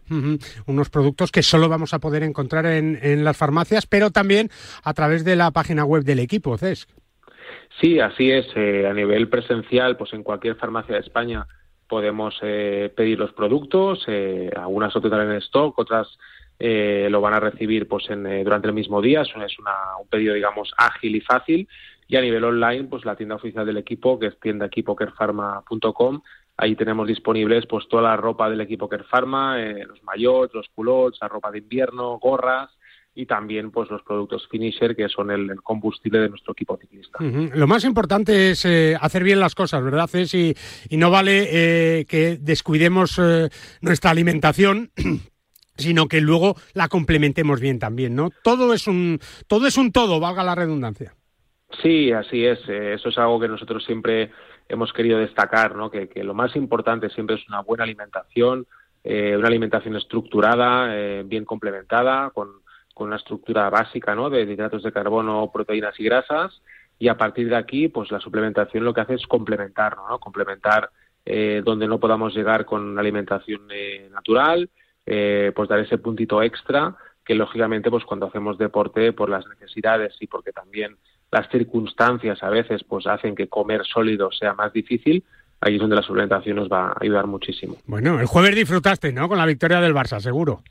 Unos 0.66 0.90
productos 0.90 1.32
que 1.32 1.42
solo 1.42 1.68
vamos 1.68 1.94
a 1.94 2.00
poder 2.00 2.22
encontrar 2.22 2.66
en, 2.66 2.98
en 3.00 3.24
las 3.24 3.36
farmacias, 3.36 3.86
pero 3.86 4.10
también 4.10 4.50
a 4.84 4.92
través 4.92 5.24
de 5.24 5.36
la 5.36 5.50
página 5.52 5.84
web 5.84 6.04
del 6.04 6.18
equipo, 6.18 6.58
CES. 6.58 6.86
Sí, 7.80 8.00
así 8.00 8.30
es. 8.30 8.46
Eh, 8.56 8.86
a 8.86 8.92
nivel 8.94 9.28
presencial, 9.28 9.96
pues 9.96 10.12
en 10.12 10.22
cualquier 10.22 10.56
farmacia 10.56 10.94
de 10.94 11.00
España 11.00 11.46
podemos 11.88 12.36
eh, 12.42 12.92
pedir 12.96 13.18
los 13.18 13.32
productos. 13.32 14.04
Eh, 14.08 14.50
algunas 14.56 14.94
lo 14.94 15.00
tendrán 15.00 15.30
en 15.30 15.36
stock, 15.38 15.78
otras 15.78 16.18
eh, 16.58 17.08
lo 17.10 17.20
van 17.20 17.34
a 17.34 17.40
recibir 17.40 17.86
pues 17.86 18.08
en, 18.10 18.26
eh, 18.26 18.42
durante 18.44 18.68
el 18.68 18.74
mismo 18.74 19.00
día. 19.02 19.22
Es, 19.22 19.34
una- 19.36 19.44
es 19.46 19.58
una- 19.58 19.96
un 20.00 20.08
pedido, 20.08 20.34
digamos, 20.34 20.72
ágil 20.78 21.16
y 21.16 21.20
fácil. 21.20 21.68
Y 22.08 22.16
a 22.16 22.20
nivel 22.20 22.44
online, 22.44 22.84
pues 22.84 23.04
la 23.04 23.16
tienda 23.16 23.34
oficial 23.34 23.66
del 23.66 23.76
equipo, 23.78 24.18
que 24.18 24.26
es 24.28 24.38
tiendaequipokerpharma.com, 25.20 26.22
ahí 26.56 26.74
tenemos 26.76 27.06
disponibles 27.06 27.66
pues 27.66 27.88
toda 27.88 28.02
la 28.04 28.16
ropa 28.16 28.48
del 28.48 28.60
equipo 28.60 28.88
Kerpharma, 28.88 29.58
los 29.58 30.02
maillots, 30.04 30.54
los 30.54 30.68
culottes, 30.68 31.18
la 31.20 31.28
ropa 31.28 31.50
de 31.50 31.58
invierno, 31.58 32.18
gorras 32.18 32.70
y 33.16 33.24
también 33.24 33.70
pues 33.70 33.90
los 33.90 34.02
productos 34.02 34.46
finisher 34.48 34.94
que 34.94 35.08
son 35.08 35.30
el, 35.30 35.50
el 35.50 35.62
combustible 35.62 36.20
de 36.20 36.28
nuestro 36.28 36.52
equipo 36.52 36.76
ciclista. 36.76 37.18
Lo 37.20 37.66
más 37.66 37.82
importante 37.84 38.50
es 38.50 38.64
eh, 38.66 38.94
hacer 39.00 39.24
bien 39.24 39.40
las 39.40 39.54
cosas, 39.54 39.82
¿verdad, 39.82 40.06
CES? 40.06 40.34
Y, 40.34 40.54
y 40.90 40.96
no 40.98 41.10
vale 41.10 41.48
eh, 41.50 42.04
que 42.04 42.36
descuidemos 42.36 43.18
eh, 43.18 43.48
nuestra 43.80 44.10
alimentación. 44.10 44.90
sino 45.78 46.08
que 46.08 46.22
luego 46.22 46.56
la 46.72 46.88
complementemos 46.88 47.60
bien 47.60 47.78
también, 47.78 48.14
¿no? 48.14 48.30
Todo 48.42 48.72
es 48.72 48.86
un 48.86 49.20
todo 49.46 49.66
es 49.66 49.76
un 49.76 49.92
todo, 49.92 50.20
valga 50.20 50.42
la 50.42 50.54
redundancia. 50.54 51.14
Sí, 51.82 52.12
así 52.12 52.46
es. 52.46 52.60
Eh, 52.66 52.94
Eso 52.94 53.10
es 53.10 53.18
algo 53.18 53.38
que 53.38 53.48
nosotros 53.48 53.84
siempre 53.84 54.30
hemos 54.70 54.92
querido 54.94 55.18
destacar, 55.18 55.76
¿no? 55.76 55.90
Que, 55.90 56.08
que 56.08 56.24
lo 56.24 56.32
más 56.32 56.56
importante 56.56 57.10
siempre 57.10 57.36
es 57.36 57.46
una 57.46 57.60
buena 57.60 57.84
alimentación, 57.84 58.66
eh, 59.04 59.36
una 59.36 59.48
alimentación 59.48 59.96
estructurada, 59.96 60.96
eh, 60.96 61.22
bien 61.26 61.44
complementada, 61.44 62.30
con, 62.30 62.48
con 62.96 63.08
una 63.08 63.16
estructura 63.16 63.68
básica, 63.68 64.14
¿no? 64.14 64.30
De 64.30 64.40
hidratos 64.40 64.82
de 64.82 64.90
carbono, 64.90 65.50
proteínas 65.52 66.00
y 66.00 66.04
grasas. 66.04 66.62
Y 66.98 67.08
a 67.08 67.18
partir 67.18 67.50
de 67.50 67.56
aquí, 67.56 67.88
pues 67.88 68.10
la 68.10 68.20
suplementación 68.20 68.86
lo 68.86 68.94
que 68.94 69.02
hace 69.02 69.14
es 69.16 69.26
complementar, 69.26 69.98
¿no? 69.98 70.18
Complementar 70.18 70.88
eh, 71.26 71.60
donde 71.62 71.86
no 71.86 72.00
podamos 72.00 72.34
llegar 72.34 72.64
con 72.64 72.82
una 72.82 73.02
alimentación 73.02 73.68
eh, 73.70 74.08
natural, 74.10 74.70
eh, 75.04 75.52
pues 75.54 75.68
dar 75.68 75.80
ese 75.80 75.98
puntito 75.98 76.42
extra 76.42 76.96
que 77.22 77.34
lógicamente 77.34 77.90
pues 77.90 78.04
cuando 78.06 78.28
hacemos 78.28 78.56
deporte 78.56 79.12
por 79.12 79.28
las 79.28 79.46
necesidades 79.46 80.16
y 80.20 80.26
porque 80.26 80.52
también 80.52 80.96
las 81.30 81.50
circunstancias 81.50 82.42
a 82.42 82.48
veces 82.48 82.82
pues 82.82 83.06
hacen 83.06 83.34
que 83.34 83.48
comer 83.48 83.84
sólido 83.84 84.32
sea 84.32 84.54
más 84.54 84.72
difícil, 84.72 85.22
ahí 85.60 85.74
es 85.74 85.80
donde 85.80 85.96
la 85.96 86.02
suplementación 86.02 86.56
nos 86.56 86.70
va 86.70 86.88
a 86.88 86.96
ayudar 86.98 87.26
muchísimo. 87.26 87.76
Bueno, 87.84 88.18
el 88.20 88.26
jueves 88.26 88.54
disfrutaste, 88.56 89.12
¿no? 89.12 89.28
Con 89.28 89.36
la 89.36 89.44
victoria 89.44 89.82
del 89.82 89.92
Barça, 89.92 90.18
seguro. 90.18 90.62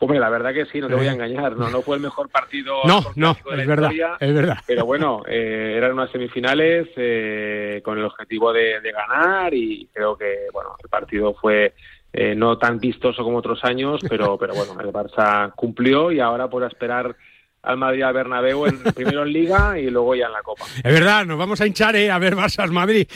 Hombre, 0.00 0.20
la 0.20 0.30
verdad 0.30 0.54
que 0.54 0.64
sí, 0.66 0.80
no 0.80 0.86
te 0.88 0.94
voy 0.94 1.06
a 1.06 1.10
Eh. 1.10 1.14
engañar, 1.14 1.56
no, 1.56 1.68
no 1.70 1.82
fue 1.82 1.96
el 1.96 2.02
mejor 2.02 2.28
partido 2.28 2.76
No, 2.84 3.00
no, 3.16 3.36
de 3.50 3.56
la 3.56 3.62
es 3.62 3.68
verdad, 3.68 3.90
historia, 3.90 4.16
es 4.20 4.32
verdad. 4.34 4.58
pero 4.66 4.86
bueno, 4.86 5.22
eh, 5.28 5.74
eran 5.76 5.92
unas 5.92 6.10
semifinales 6.12 6.88
eh, 6.96 7.80
con 7.84 7.98
el 7.98 8.04
objetivo 8.04 8.52
de, 8.52 8.80
de 8.80 8.92
ganar 8.92 9.52
y 9.52 9.88
creo 9.92 10.16
que 10.16 10.46
bueno 10.52 10.76
el 10.82 10.88
partido 10.88 11.34
fue 11.34 11.74
eh, 12.12 12.34
no 12.36 12.56
tan 12.58 12.78
vistoso 12.78 13.24
como 13.24 13.38
otros 13.38 13.64
años, 13.64 14.00
pero 14.08 14.38
pero 14.40 14.54
bueno 14.54 14.80
el 14.80 14.92
Barça 14.92 15.52
cumplió 15.56 16.12
y 16.12 16.20
ahora 16.20 16.48
por 16.48 16.62
esperar 16.62 17.16
al 17.62 17.76
Madrid 17.76 18.02
al 18.02 18.14
Bernabéu, 18.14 18.66
en, 18.66 18.78
primero 18.94 19.24
en 19.24 19.32
Liga 19.32 19.78
y 19.80 19.90
luego 19.90 20.14
ya 20.14 20.26
en 20.26 20.32
la 20.32 20.42
Copa. 20.42 20.64
Es 20.76 20.92
verdad, 20.92 21.26
nos 21.26 21.36
vamos 21.38 21.60
a 21.60 21.66
hinchar 21.66 21.96
¿eh? 21.96 22.08
a 22.08 22.18
ver 22.20 22.36
Barça 22.36 22.70
Madrid. 22.70 23.08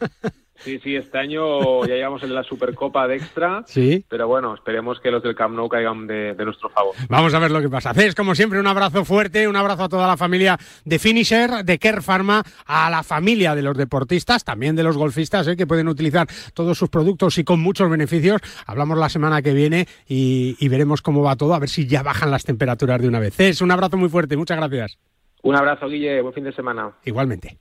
Sí, 0.56 0.78
sí, 0.82 0.96
este 0.96 1.18
año 1.18 1.84
ya 1.86 1.94
llevamos 1.94 2.22
de 2.22 2.28
la 2.28 2.42
Supercopa 2.42 3.06
de 3.08 3.16
extra. 3.16 3.64
Sí. 3.66 4.04
Pero 4.08 4.28
bueno, 4.28 4.54
esperemos 4.54 5.00
que 5.00 5.10
los 5.10 5.22
del 5.22 5.34
Camp 5.34 5.54
Nou 5.54 5.68
caigan 5.68 6.06
de, 6.06 6.34
nuestro 6.44 6.70
favor. 6.70 6.94
Vamos 7.08 7.34
a 7.34 7.38
ver 7.38 7.50
lo 7.50 7.60
que 7.60 7.68
pasa. 7.68 7.90
Haces, 7.90 8.14
como 8.14 8.34
siempre, 8.34 8.60
un 8.60 8.66
abrazo 8.66 9.04
fuerte, 9.04 9.48
un 9.48 9.56
abrazo 9.56 9.84
a 9.84 9.88
toda 9.88 10.06
la 10.06 10.16
familia 10.16 10.58
de 10.84 10.98
Finisher, 10.98 11.64
de 11.64 11.78
Care 11.78 12.00
Pharma, 12.00 12.42
a 12.66 12.88
la 12.90 13.02
familia 13.02 13.54
de 13.54 13.62
los 13.62 13.76
deportistas, 13.76 14.44
también 14.44 14.76
de 14.76 14.82
los 14.82 14.96
golfistas, 14.96 15.46
¿eh? 15.48 15.56
que 15.56 15.66
pueden 15.66 15.88
utilizar 15.88 16.26
todos 16.54 16.78
sus 16.78 16.88
productos 16.88 17.36
y 17.38 17.44
con 17.44 17.60
muchos 17.60 17.90
beneficios. 17.90 18.40
Hablamos 18.66 18.96
la 18.98 19.08
semana 19.08 19.42
que 19.42 19.52
viene 19.52 19.86
y, 20.06 20.56
y 20.58 20.68
veremos 20.68 21.02
cómo 21.02 21.22
va 21.22 21.36
todo, 21.36 21.54
a 21.54 21.58
ver 21.58 21.68
si 21.68 21.86
ya 21.86 22.02
bajan 22.02 22.30
las 22.30 22.44
temperaturas 22.44 23.00
de 23.00 23.08
una 23.08 23.18
vez. 23.20 23.38
Es 23.40 23.60
un 23.60 23.70
abrazo 23.70 23.96
muy 23.96 24.08
fuerte, 24.08 24.36
muchas 24.36 24.56
gracias. 24.56 24.98
Un 25.42 25.56
abrazo, 25.56 25.88
Guille, 25.88 26.22
buen 26.22 26.32
fin 26.32 26.44
de 26.44 26.52
semana. 26.52 26.92
Igualmente. 27.04 27.58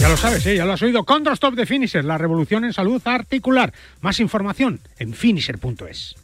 Ya 0.00 0.08
lo 0.08 0.16
sabes, 0.16 0.46
¿eh? 0.46 0.56
ya 0.56 0.64
lo 0.64 0.72
has 0.72 0.82
oído. 0.82 1.04
Stop 1.32 1.54
de 1.54 1.66
Finisher, 1.66 2.04
la 2.04 2.18
revolución 2.18 2.64
en 2.64 2.72
salud 2.72 3.02
articular. 3.04 3.72
Más 4.00 4.20
información 4.20 4.80
en 4.98 5.12
finisher.es. 5.12 6.14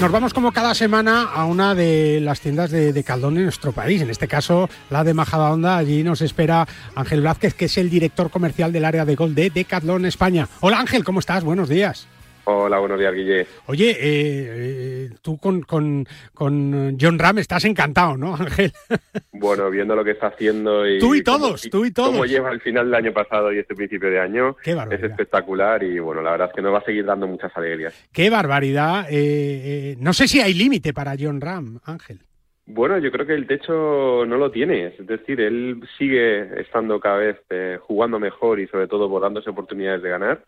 Nos 0.00 0.10
vamos 0.10 0.32
como 0.32 0.50
cada 0.50 0.74
semana 0.74 1.24
a 1.24 1.44
una 1.44 1.74
de 1.74 2.20
las 2.22 2.40
tiendas 2.40 2.70
de, 2.70 3.04
Caldón 3.04 3.36
en 3.36 3.42
nuestro 3.42 3.72
país, 3.72 4.00
en 4.00 4.08
este 4.08 4.28
caso 4.28 4.70
la 4.88 5.04
de 5.04 5.12
Majadahonda. 5.12 5.76
Allí 5.76 6.02
nos 6.02 6.22
espera 6.22 6.66
Ángel 6.94 7.20
Vázquez, 7.20 7.52
que 7.52 7.66
es 7.66 7.76
el 7.76 7.90
director 7.90 8.30
comercial 8.30 8.72
del 8.72 8.86
área 8.86 9.04
de 9.04 9.14
gol 9.14 9.34
de 9.34 9.50
Decathlon 9.50 10.06
España. 10.06 10.48
Hola 10.60 10.80
Ángel, 10.80 11.04
¿cómo 11.04 11.20
estás? 11.20 11.44
Buenos 11.44 11.68
días. 11.68 12.08
Hola, 12.44 12.78
buenos 12.78 12.98
días, 12.98 13.14
Guille. 13.14 13.46
Oye, 13.66 13.90
eh, 13.90 13.96
eh, 14.00 15.10
tú 15.22 15.38
con, 15.38 15.62
con, 15.62 16.06
con, 16.32 16.96
John 17.00 17.18
Ram 17.18 17.38
estás 17.38 17.64
encantado, 17.64 18.16
¿no, 18.16 18.34
Ángel? 18.34 18.72
Bueno, 19.32 19.70
viendo 19.70 19.96
lo 19.96 20.04
que 20.04 20.10
está 20.10 20.26
haciendo 20.26 20.86
y... 20.86 20.98
Tú 20.98 21.14
y 21.14 21.24
todos, 21.24 21.62
tú 21.70 21.86
y 21.86 21.92
todos. 21.92 22.10
Cómo 22.10 22.26
lleva 22.26 22.50
el 22.52 22.60
final 22.60 22.86
del 22.86 22.94
año 22.94 23.12
pasado 23.14 23.50
y 23.50 23.58
este 23.58 23.74
principio 23.74 24.10
de 24.10 24.20
año. 24.20 24.54
Qué 24.62 24.72
es 24.72 25.02
espectacular 25.02 25.82
y, 25.82 25.98
bueno, 25.98 26.20
la 26.20 26.32
verdad 26.32 26.48
es 26.48 26.54
que 26.54 26.60
nos 26.60 26.74
va 26.74 26.78
a 26.78 26.84
seguir 26.84 27.06
dando 27.06 27.26
muchas 27.26 27.50
alegrías. 27.56 27.94
Qué 28.12 28.28
barbaridad. 28.28 29.06
Eh, 29.10 29.96
no 29.98 30.12
sé 30.12 30.28
si 30.28 30.42
hay 30.42 30.52
límite 30.52 30.92
para 30.92 31.14
John 31.18 31.40
Ram, 31.40 31.80
Ángel. 31.84 32.20
Bueno, 32.66 32.98
yo 32.98 33.10
creo 33.10 33.26
que 33.26 33.34
el 33.34 33.46
techo 33.46 34.24
no 34.26 34.36
lo 34.36 34.50
tiene, 34.50 34.88
es 34.88 35.06
decir, 35.06 35.40
él 35.40 35.82
sigue 35.98 36.60
estando 36.60 37.00
cada 37.00 37.16
vez 37.16 37.38
jugando 37.80 38.20
mejor 38.20 38.60
y 38.60 38.68
sobre 38.68 38.86
todo 38.86 39.08
borrándose 39.08 39.50
oportunidades 39.50 40.02
de 40.02 40.10
ganar 40.10 40.44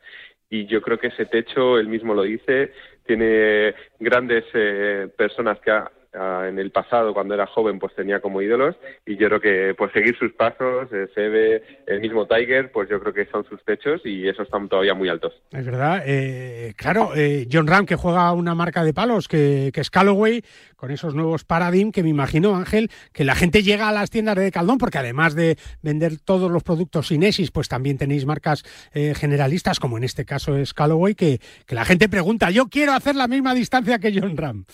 y 0.52 0.66
yo 0.66 0.82
creo 0.82 0.98
que 0.98 1.06
ese 1.06 1.24
techo, 1.24 1.78
él 1.78 1.88
mismo 1.88 2.12
lo 2.12 2.24
dice, 2.24 2.72
tiene 3.06 3.74
grandes 3.98 4.44
eh, 4.52 5.08
personas 5.16 5.58
que 5.60 5.72
en 6.14 6.58
el 6.58 6.70
pasado, 6.70 7.14
cuando 7.14 7.34
era 7.34 7.46
joven, 7.46 7.78
pues 7.78 7.94
tenía 7.94 8.20
como 8.20 8.42
ídolos 8.42 8.76
y 9.06 9.16
yo 9.16 9.28
creo 9.28 9.40
que 9.40 9.74
pues 9.76 9.92
seguir 9.92 10.16
sus 10.18 10.32
pasos, 10.32 10.88
eh, 10.92 11.08
se 11.14 11.28
ve 11.28 11.62
el 11.86 12.00
mismo 12.00 12.26
Tiger, 12.26 12.70
pues 12.70 12.88
yo 12.88 13.00
creo 13.00 13.14
que 13.14 13.26
son 13.26 13.44
sus 13.44 13.64
techos 13.64 14.00
y 14.04 14.28
esos 14.28 14.46
están 14.46 14.68
todavía 14.68 14.94
muy 14.94 15.08
altos. 15.08 15.32
Es 15.50 15.64
verdad, 15.64 16.02
eh, 16.06 16.74
claro, 16.76 17.12
John 17.50 17.66
Ram 17.66 17.86
que 17.86 17.96
juega 17.96 18.32
una 18.32 18.54
marca 18.54 18.84
de 18.84 18.92
palos 18.92 19.28
que, 19.28 19.70
que 19.72 19.80
es 19.80 19.90
Callaway, 19.90 20.42
con 20.76 20.90
esos 20.90 21.14
nuevos 21.14 21.44
Paradigm 21.44 21.92
que 21.92 22.02
me 22.02 22.08
imagino, 22.08 22.56
Ángel, 22.56 22.90
que 23.12 23.24
la 23.24 23.34
gente 23.34 23.62
llega 23.62 23.88
a 23.88 23.92
las 23.92 24.10
tiendas 24.10 24.36
de 24.36 24.50
Caldón, 24.50 24.78
porque 24.78 24.98
además 24.98 25.34
de 25.34 25.56
vender 25.80 26.18
todos 26.18 26.50
los 26.50 26.62
productos 26.62 27.10
Inesis, 27.10 27.50
pues 27.50 27.68
también 27.68 27.98
tenéis 27.98 28.26
marcas 28.26 28.64
eh, 28.92 29.14
generalistas, 29.14 29.78
como 29.78 29.96
en 29.96 30.04
este 30.04 30.24
caso 30.24 30.56
es 30.56 30.74
Callaway, 30.74 31.14
que, 31.14 31.40
que 31.66 31.74
la 31.74 31.84
gente 31.84 32.08
pregunta, 32.08 32.50
yo 32.50 32.66
quiero 32.66 32.92
hacer 32.92 33.14
la 33.14 33.28
misma 33.28 33.54
distancia 33.54 33.98
que 33.98 34.12
John 34.18 34.36
Ram. 34.36 34.64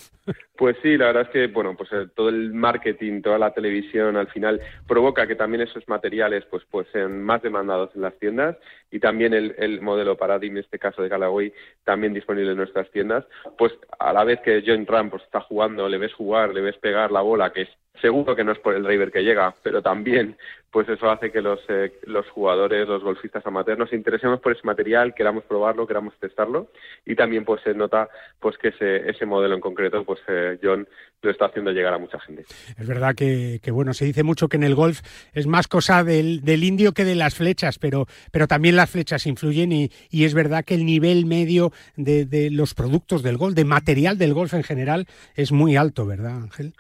Pues 0.57 0.77
sí, 0.83 0.97
la 0.97 1.07
verdad 1.07 1.23
es 1.23 1.29
que 1.29 1.47
bueno, 1.47 1.77
pues 1.77 1.93
eh, 1.93 2.09
todo 2.17 2.29
el 2.29 2.53
marketing, 2.53 3.23
toda 3.23 3.39
la 3.39 3.55
televisión 3.55 4.17
al 4.17 4.27
final 4.29 4.61
provoca 4.89 5.27
que 5.27 5.37
también 5.37 5.63
esos 5.63 5.87
materiales 5.89 6.45
pues 6.51 6.65
pues 6.69 6.89
sean 6.93 7.23
más 7.23 7.43
demandados 7.43 7.91
en 7.95 8.03
las 8.03 8.19
tiendas 8.19 8.57
y 8.91 8.99
también 8.99 9.35
el, 9.35 9.55
el 9.59 9.81
modelo 9.81 10.17
Paradigm, 10.17 10.57
en 10.57 10.65
este 10.65 10.79
caso 10.79 11.01
de 11.03 11.09
Callaway, 11.09 11.53
también 11.85 12.13
disponible 12.13 12.51
en 12.51 12.57
nuestras 12.57 12.91
tiendas, 12.91 13.25
pues 13.57 13.73
a 13.99 14.13
la 14.13 14.25
vez 14.25 14.41
que 14.41 14.65
John 14.67 14.87
Ram 14.87 15.11
pues, 15.11 15.23
está 15.23 15.41
jugando, 15.41 15.89
le 15.89 15.99
ves 15.99 16.15
jugar, 16.15 16.53
le 16.53 16.61
ves 16.61 16.77
pegar 16.79 17.13
la 17.13 17.21
bola, 17.21 17.53
que 17.53 17.63
es 17.63 17.69
seguro 18.01 18.37
que 18.37 18.45
no 18.45 18.53
es 18.53 18.59
por 18.59 18.75
el 18.75 18.83
driver 18.83 19.11
que 19.11 19.23
llega, 19.23 19.55
pero 19.63 19.83
también 19.83 20.37
pues 20.71 20.87
eso 20.89 21.11
hace 21.11 21.33
que 21.33 21.41
los, 21.41 21.61
eh, 21.69 21.93
los 22.05 22.29
jugadores, 22.29 22.87
los 22.87 23.03
golfistas 23.03 23.47
amateurs 23.47 23.79
nos 23.79 23.93
interesemos 23.93 24.39
por 24.41 24.53
ese 24.53 24.67
material, 24.67 25.15
queramos 25.15 25.45
probarlo, 25.45 25.87
queramos 25.87 26.15
testarlo 26.21 26.71
y 27.07 27.15
también 27.17 27.45
pues 27.45 27.63
se 27.63 27.73
nota 27.73 28.09
pues 28.39 28.59
que 28.59 28.69
ese, 28.69 29.09
ese 29.09 29.25
modelo 29.25 29.55
en 29.55 29.61
concreto 29.61 30.05
pues 30.05 30.21
eh, 30.29 30.59
John 30.63 30.87
lo 31.23 31.31
está 31.31 31.47
haciendo 31.47 31.73
llegar 31.73 31.95
a 31.95 31.99
mucha 31.99 32.21
gente. 32.21 32.45
Es 32.77 32.87
verdad 32.87 33.15
que, 33.15 33.61
que, 33.63 33.71
bueno, 33.71 33.95
se 33.95 34.05
dice 34.05 34.23
mucho 34.23 34.49
que 34.49 34.57
en 34.57 34.63
el 34.63 34.75
golf 34.75 35.01
es 35.33 35.47
más 35.47 35.69
cosa 35.69 36.05
del, 36.05 36.43
del 36.43 36.63
indio 36.63 36.93
que 36.93 37.05
de 37.05 37.15
las 37.15 37.35
flechas, 37.35 37.79
pero, 37.79 38.07
pero 38.31 38.47
también 38.47 38.77
las 38.77 38.91
flechas 38.91 39.27
influyen 39.27 39.73
y, 39.73 39.91
y 40.11 40.25
es 40.25 40.35
verdad 40.35 40.65
que 40.65 40.75
el 40.75 40.85
nivel 40.85 41.25
medio 41.25 41.73
de, 41.97 42.27
de 42.27 42.51
los 42.51 42.75
productos 42.75 43.23
del 43.23 43.39
golf, 43.39 43.55
de 43.55 43.65
material 43.65 44.19
del 44.19 44.35
golf 44.35 44.53
en 44.53 44.63
general, 44.63 45.07
es 45.35 45.51
muy 45.51 45.77
alto, 45.77 46.07
¿verdad 46.07 46.37
Ángel? 46.37 46.75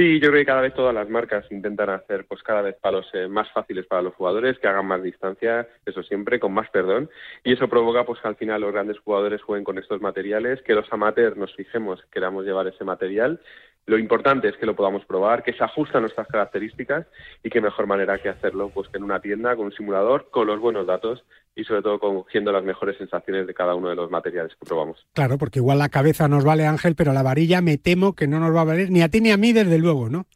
Sí, 0.00 0.18
yo 0.18 0.30
creo 0.30 0.40
que 0.40 0.46
cada 0.46 0.62
vez 0.62 0.72
todas 0.72 0.94
las 0.94 1.10
marcas 1.10 1.44
intentan 1.52 1.90
hacer 1.90 2.24
pues 2.26 2.42
cada 2.42 2.62
vez 2.62 2.74
palos 2.80 3.06
eh, 3.12 3.28
más 3.28 3.52
fáciles 3.52 3.84
para 3.84 4.00
los 4.00 4.14
jugadores, 4.14 4.58
que 4.58 4.66
hagan 4.66 4.86
más 4.86 5.02
distancia, 5.02 5.68
eso 5.84 6.02
siempre, 6.02 6.40
con 6.40 6.54
más 6.54 6.70
perdón, 6.70 7.10
y 7.44 7.52
eso 7.52 7.68
provoca 7.68 8.06
pues 8.06 8.18
que 8.18 8.28
al 8.28 8.36
final 8.36 8.62
los 8.62 8.72
grandes 8.72 8.98
jugadores 9.00 9.42
jueguen 9.42 9.62
con 9.62 9.76
estos 9.76 10.00
materiales, 10.00 10.62
que 10.62 10.72
los 10.72 10.90
amateurs 10.90 11.36
nos 11.36 11.54
fijemos, 11.54 12.02
queramos 12.10 12.46
llevar 12.46 12.66
ese 12.66 12.82
material. 12.82 13.42
Lo 13.84 13.98
importante 13.98 14.48
es 14.48 14.56
que 14.56 14.64
lo 14.64 14.74
podamos 14.74 15.04
probar, 15.04 15.42
que 15.42 15.52
se 15.52 15.64
ajusta 15.64 15.98
a 15.98 16.00
nuestras 16.00 16.28
características 16.28 17.06
y 17.42 17.50
qué 17.50 17.60
mejor 17.60 17.86
manera 17.86 18.16
que 18.16 18.30
hacerlo 18.30 18.70
pues 18.70 18.88
que 18.88 18.96
en 18.96 19.04
una 19.04 19.20
tienda, 19.20 19.54
con 19.54 19.66
un 19.66 19.72
simulador, 19.72 20.30
con 20.30 20.46
los 20.46 20.60
buenos 20.60 20.86
datos 20.86 21.26
y 21.60 21.64
sobre 21.64 21.82
todo 21.82 21.98
cogiendo 21.98 22.52
las 22.52 22.64
mejores 22.64 22.96
sensaciones 22.96 23.46
de 23.46 23.52
cada 23.52 23.74
uno 23.74 23.90
de 23.90 23.94
los 23.94 24.10
materiales 24.10 24.52
que 24.58 24.66
probamos. 24.66 25.06
Claro, 25.12 25.36
porque 25.36 25.58
igual 25.58 25.78
la 25.78 25.90
cabeza 25.90 26.26
nos 26.26 26.44
vale 26.44 26.66
Ángel, 26.66 26.94
pero 26.94 27.12
la 27.12 27.22
varilla 27.22 27.60
me 27.60 27.76
temo 27.76 28.14
que 28.14 28.26
no 28.26 28.40
nos 28.40 28.54
va 28.54 28.62
a 28.62 28.64
valer 28.64 28.90
ni 28.90 29.02
a 29.02 29.08
ti 29.08 29.20
ni 29.20 29.30
a 29.30 29.36
mí 29.36 29.52
desde 29.52 29.78
luego, 29.78 30.08
¿no? 30.08 30.26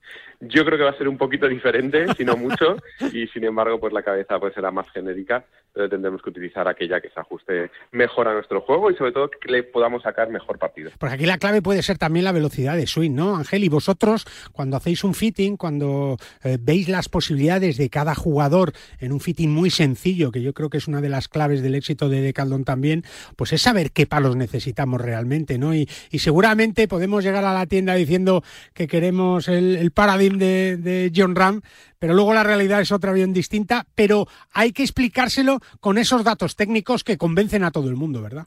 Yo 0.48 0.64
creo 0.64 0.78
que 0.78 0.85
va 0.85 0.90
a 0.90 0.98
ser 0.98 1.09
un 1.09 1.18
poquito 1.18 1.48
diferente, 1.48 2.07
si 2.16 2.24
no 2.24 2.37
mucho, 2.37 2.76
y 3.12 3.26
sin 3.28 3.44
embargo, 3.44 3.78
pues 3.78 3.92
la 3.92 4.02
cabeza 4.02 4.38
pues 4.38 4.54
será 4.54 4.70
más 4.70 4.90
genérica, 4.90 5.44
pero 5.72 5.88
tendremos 5.88 6.22
que 6.22 6.30
utilizar 6.30 6.68
aquella 6.68 7.00
que 7.00 7.11
se 7.11 7.18
ajuste 7.18 7.70
mejor 7.92 8.28
a 8.28 8.35
nuestro 8.35 8.61
juego 8.61 8.90
y 8.90 8.96
sobre 8.96 9.12
todo 9.12 9.30
que 9.30 9.50
le 9.50 9.62
podamos 9.62 10.02
sacar 10.02 10.28
mejor 10.30 10.59
partido. 10.59 10.90
Porque 10.98 11.14
aquí 11.14 11.26
la 11.26 11.38
clave 11.38 11.62
puede 11.62 11.83
ser 11.83 11.98
también 11.98 12.24
la 12.24 12.33
velocidad 12.33 12.76
de 12.76 12.87
swing, 12.87 13.12
¿no, 13.12 13.37
Ángel? 13.37 13.64
Y 13.64 13.68
vosotros, 13.68 14.24
cuando 14.52 14.76
hacéis 14.76 15.02
un 15.04 15.14
fitting, 15.14 15.57
cuando 15.57 16.16
eh, 16.42 16.59
veis 16.61 16.88
las 16.88 17.09
posibilidades 17.09 17.76
de 17.76 17.90
cada 17.90 18.14
jugador 18.14 18.72
en 19.00 19.12
un 19.12 19.20
fitting 19.20 19.50
muy 19.50 19.70
sencillo, 19.70 20.30
que 20.30 20.42
yo 20.42 20.52
creo 20.52 20.70
que 20.70 20.78
es 20.78 20.88
una 20.88 21.00
de 21.00 21.09
las 21.09 21.28
claves 21.28 21.62
del 21.62 21.74
éxito 21.74 22.09
de 22.09 22.20
Decaldon 22.20 22.64
también, 22.64 23.02
pues 23.37 23.52
es 23.52 23.62
saber 23.62 23.90
qué 23.90 24.07
palos 24.07 24.37
necesitamos 24.37 25.00
realmente, 25.00 25.59
¿no? 25.59 25.74
Y, 25.74 25.88
seguramente 26.24 26.88
podemos 26.88 27.22
llegar 27.22 27.44
a 27.44 27.52
la 27.52 27.66
tienda 27.66 27.94
diciendo 27.94 28.42
que 28.72 28.87
queremos 28.87 29.46
el 29.48 29.90
paradigma 29.90 30.34
de, 30.38 31.12
John 31.14 31.35
Ram, 31.35 31.61
pero 31.99 32.14
luego 32.14 32.35
la 32.35 32.42
realidad 32.42 32.81
es 32.81 32.92
otra 32.92 33.12
bien 33.12 33.33
distinta, 33.33 33.85
pero 33.94 34.27
hay 34.53 34.73
que 34.73 34.83
explicárselo 34.83 35.61
con 35.81 35.99
esos 35.99 36.25
datos 36.25 36.57
técnicos 36.57 37.05
que 37.05 37.18
convencen 37.18 37.64
a 37.64 37.70
todo 37.70 37.88
el 37.88 37.97
mundo, 37.97 38.23
¿verdad? 38.23 38.47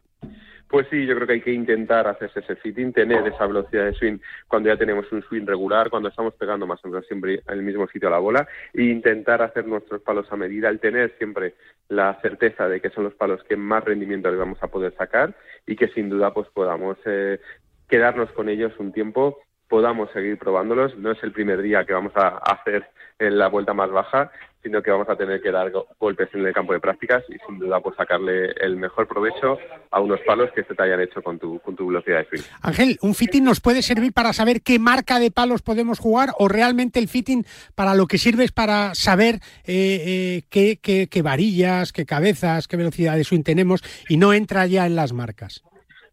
Pues 0.69 0.85
sí, 0.89 1.05
yo 1.05 1.15
creo 1.15 1.27
que 1.27 1.33
hay 1.33 1.41
que 1.41 1.53
intentar 1.53 2.07
hacerse 2.07 2.41
ese 2.41 2.57
fitting, 2.57 2.91
tener 2.91 3.25
esa 3.25 3.47
velocidad 3.47 3.85
de 3.85 3.93
swing 3.93 4.17
cuando 4.49 4.67
ya 4.67 4.75
tenemos 4.75 5.09
un 5.13 5.23
swing 5.23 5.45
regular, 5.45 5.89
cuando 5.89 6.09
estamos 6.09 6.33
pegando 6.33 6.67
más 6.67 6.83
o 6.83 6.89
menos 6.89 7.07
siempre 7.07 7.35
en 7.35 7.53
el 7.53 7.63
mismo 7.63 7.87
sitio 7.87 8.09
a 8.09 8.11
la 8.11 8.19
bola, 8.19 8.47
e 8.73 8.83
intentar 8.83 9.41
hacer 9.41 9.65
nuestros 9.65 10.01
palos 10.01 10.29
a 10.29 10.35
medida, 10.35 10.67
el 10.67 10.81
tener 10.81 11.15
siempre 11.17 11.55
la 11.87 12.19
certeza 12.21 12.67
de 12.67 12.81
que 12.81 12.89
son 12.89 13.05
los 13.05 13.13
palos 13.13 13.41
que 13.45 13.55
más 13.55 13.85
rendimiento 13.85 14.29
le 14.29 14.35
vamos 14.35 14.61
a 14.61 14.67
poder 14.67 14.93
sacar 14.97 15.35
y 15.65 15.77
que 15.77 15.87
sin 15.87 16.09
duda 16.09 16.33
pues 16.33 16.49
podamos 16.49 16.97
eh, 17.05 17.39
quedarnos 17.87 18.29
con 18.31 18.49
ellos 18.49 18.73
un 18.77 18.91
tiempo 18.91 19.39
podamos 19.67 20.09
seguir 20.11 20.37
probándolos. 20.37 20.97
No 20.97 21.11
es 21.11 21.23
el 21.23 21.31
primer 21.31 21.61
día 21.61 21.85
que 21.85 21.93
vamos 21.93 22.13
a 22.15 22.37
hacer 22.37 22.87
en 23.19 23.37
la 23.37 23.47
vuelta 23.47 23.73
más 23.73 23.89
baja, 23.89 24.31
sino 24.67 24.81
que 24.81 24.91
vamos 24.91 25.07
a 25.09 25.15
tener 25.15 25.41
que 25.41 25.51
dar 25.51 25.71
golpes 25.99 26.29
en 26.33 26.45
el 26.45 26.53
campo 26.53 26.73
de 26.73 26.79
prácticas 26.79 27.23
y 27.29 27.37
sin 27.45 27.57
duda 27.57 27.79
pues 27.79 27.95
sacarle 27.95 28.51
el 28.59 28.75
mejor 28.75 29.07
provecho 29.07 29.57
a 29.91 30.01
unos 30.01 30.19
palos 30.21 30.49
que 30.53 30.63
se 30.63 30.75
te 30.75 30.83
hayan 30.83 30.99
hecho 30.99 31.21
con 31.21 31.39
tu, 31.39 31.59
con 31.59 31.75
tu 31.75 31.87
velocidad 31.87 32.19
de 32.19 32.25
swing. 32.25 32.41
Ángel, 32.61 32.97
¿un 33.01 33.15
fitting 33.15 33.43
nos 33.43 33.61
puede 33.61 33.81
servir 33.81 34.13
para 34.13 34.33
saber 34.33 34.61
qué 34.61 34.77
marca 34.77 35.19
de 35.19 35.31
palos 35.31 35.61
podemos 35.61 35.99
jugar 35.99 36.31
o 36.37 36.47
realmente 36.47 36.99
el 36.99 37.07
fitting 37.07 37.45
para 37.75 37.95
lo 37.95 38.07
que 38.07 38.17
sirve 38.17 38.43
es 38.43 38.51
para 38.51 38.93
saber 38.93 39.35
eh, 39.63 40.03
eh, 40.05 40.43
qué, 40.49 40.79
qué, 40.81 41.07
qué 41.07 41.21
varillas, 41.21 41.93
qué 41.93 42.05
cabezas, 42.05 42.67
qué 42.67 42.77
velocidad 42.77 43.15
de 43.15 43.23
swing 43.23 43.43
tenemos 43.43 43.81
y 44.09 44.17
no 44.17 44.33
entra 44.33 44.65
ya 44.65 44.85
en 44.85 44.95
las 44.95 45.13
marcas? 45.13 45.63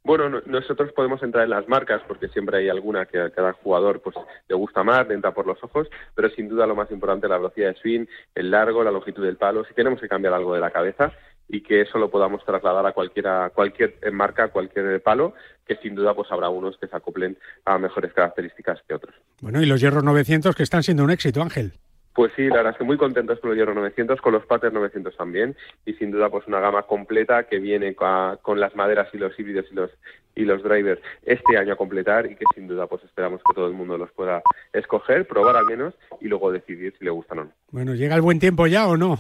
Bueno, 0.04 0.42
nosotros 0.44 0.92
podemos 0.92 1.22
entrar 1.22 1.44
en 1.44 1.50
las 1.50 1.66
marcas 1.66 2.02
porque 2.06 2.28
siempre 2.28 2.58
hay 2.58 2.68
alguna 2.68 3.06
que 3.06 3.18
a 3.18 3.30
cada 3.30 3.54
jugador 3.54 4.02
pues 4.02 4.14
le 4.46 4.54
gusta 4.54 4.84
más, 4.84 5.08
le 5.08 5.14
entra 5.14 5.32
por 5.32 5.46
los 5.46 5.62
ojos, 5.64 5.88
pero 6.14 6.28
sin 6.28 6.46
duda 6.46 6.66
lo 6.66 6.76
más 6.76 6.90
importante 6.90 7.26
es 7.26 7.30
la 7.30 7.38
velocidad 7.38 7.68
de 7.68 7.80
swing, 7.80 8.04
el 8.34 8.50
largo, 8.50 8.84
la 8.84 8.90
longitud 8.90 9.24
del 9.24 9.38
palo. 9.38 9.64
Si 9.64 9.72
tenemos 9.72 9.98
que 9.98 10.08
cambiar 10.08 10.34
algo 10.34 10.54
de 10.54 10.60
la 10.60 10.70
cabeza 10.70 11.10
y 11.48 11.62
que 11.62 11.80
eso 11.80 11.98
lo 11.98 12.10
podamos 12.10 12.44
trasladar 12.44 12.84
a 12.84 12.92
cualquiera, 12.92 13.50
cualquier 13.54 13.96
marca, 14.12 14.48
cualquier 14.48 15.02
palo, 15.02 15.32
que 15.66 15.76
sin 15.76 15.94
duda 15.94 16.12
pues 16.14 16.30
habrá 16.30 16.50
unos 16.50 16.76
que 16.76 16.86
se 16.86 16.96
acoplen 16.96 17.38
a 17.64 17.78
mejores 17.78 18.12
características 18.12 18.80
que 18.86 18.92
otros. 18.92 19.14
Bueno, 19.40 19.62
y 19.62 19.66
los 19.66 19.80
hierros 19.80 20.04
900 20.04 20.54
que 20.54 20.64
están 20.64 20.82
siendo 20.82 21.02
un 21.02 21.12
éxito, 21.12 21.40
Ángel. 21.40 21.72
Pues 22.14 22.32
sí, 22.36 22.46
la 22.46 22.56
verdad 22.56 22.72
es 22.72 22.78
que 22.78 22.84
muy 22.84 22.96
contentos 22.96 23.40
con 23.40 23.50
los 23.50 23.56
Hierro 23.56 23.74
900, 23.74 24.20
con 24.20 24.32
los 24.32 24.46
Pater 24.46 24.72
900 24.72 25.16
también, 25.16 25.56
y 25.84 25.94
sin 25.94 26.12
duda 26.12 26.30
pues 26.30 26.46
una 26.46 26.60
gama 26.60 26.84
completa 26.84 27.44
que 27.44 27.58
viene 27.58 27.96
con, 27.96 28.60
las 28.60 28.76
maderas 28.76 29.08
y 29.12 29.18
los 29.18 29.36
híbridos 29.38 29.66
y 29.70 29.74
los 29.74 29.90
y 30.36 30.44
los 30.44 30.64
drivers 30.64 31.00
este 31.24 31.56
año 31.56 31.74
a 31.74 31.76
completar 31.76 32.26
y 32.26 32.34
que 32.34 32.44
sin 32.54 32.66
duda 32.66 32.88
pues 32.88 33.04
esperamos 33.04 33.40
que 33.46 33.54
todo 33.54 33.68
el 33.68 33.74
mundo 33.74 33.96
los 33.96 34.10
pueda 34.12 34.42
escoger, 34.72 35.26
probar 35.28 35.56
al 35.56 35.66
menos 35.66 35.94
y 36.20 36.26
luego 36.26 36.50
decidir 36.50 36.92
si 36.98 37.04
le 37.04 37.10
gustan 37.10 37.38
o 37.38 37.44
no. 37.44 37.52
Bueno, 37.70 37.94
¿llega 37.94 38.16
el 38.16 38.20
buen 38.20 38.40
tiempo 38.40 38.66
ya 38.66 38.88
o 38.88 38.96
no? 38.96 39.18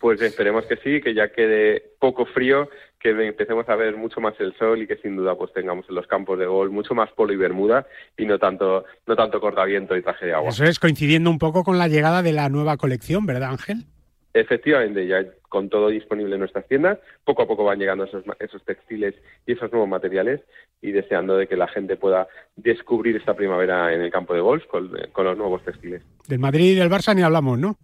pues 0.00 0.20
esperemos 0.20 0.64
que 0.66 0.76
sí, 0.76 1.00
que 1.00 1.14
ya 1.14 1.28
quede 1.32 1.82
poco 1.98 2.26
frío 2.26 2.68
que 3.04 3.10
empecemos 3.26 3.68
a 3.68 3.76
ver 3.76 3.98
mucho 3.98 4.18
más 4.22 4.32
el 4.40 4.56
sol 4.56 4.80
y 4.80 4.86
que 4.86 4.96
sin 4.96 5.14
duda 5.14 5.34
pues 5.36 5.52
tengamos 5.52 5.84
en 5.90 5.94
los 5.94 6.06
campos 6.06 6.38
de 6.38 6.46
gol 6.46 6.70
mucho 6.70 6.94
más 6.94 7.10
polo 7.12 7.34
y 7.34 7.36
bermuda 7.36 7.86
y 8.16 8.24
no 8.24 8.38
tanto 8.38 8.86
no 9.06 9.14
tanto 9.14 9.42
cortaviento 9.42 9.94
y 9.94 10.00
traje 10.00 10.26
de 10.26 10.32
agua. 10.32 10.48
Eso 10.48 10.64
es 10.64 10.78
coincidiendo 10.78 11.28
un 11.28 11.38
poco 11.38 11.64
con 11.64 11.76
la 11.76 11.86
llegada 11.86 12.22
de 12.22 12.32
la 12.32 12.48
nueva 12.48 12.78
colección, 12.78 13.26
¿verdad, 13.26 13.50
Ángel? 13.50 13.84
Efectivamente, 14.32 15.06
ya 15.06 15.22
con 15.50 15.68
todo 15.68 15.88
disponible 15.88 16.34
en 16.34 16.40
nuestras 16.40 16.66
tiendas, 16.66 16.98
poco 17.24 17.42
a 17.42 17.46
poco 17.46 17.64
van 17.64 17.78
llegando 17.78 18.04
esos, 18.04 18.24
esos 18.40 18.64
textiles 18.64 19.14
y 19.46 19.52
esos 19.52 19.70
nuevos 19.70 19.88
materiales 19.88 20.40
y 20.80 20.90
deseando 20.90 21.36
de 21.36 21.46
que 21.46 21.56
la 21.56 21.68
gente 21.68 21.96
pueda 21.96 22.26
descubrir 22.56 23.16
esta 23.16 23.34
primavera 23.34 23.92
en 23.92 24.00
el 24.00 24.10
campo 24.10 24.32
de 24.32 24.40
golf 24.40 24.64
con, 24.66 24.90
con 25.12 25.26
los 25.26 25.36
nuevos 25.36 25.62
textiles. 25.62 26.02
Del 26.26 26.38
Madrid 26.38 26.72
y 26.72 26.74
del 26.74 26.90
Barça 26.90 27.14
ni 27.14 27.20
hablamos, 27.20 27.58
¿no? 27.58 27.76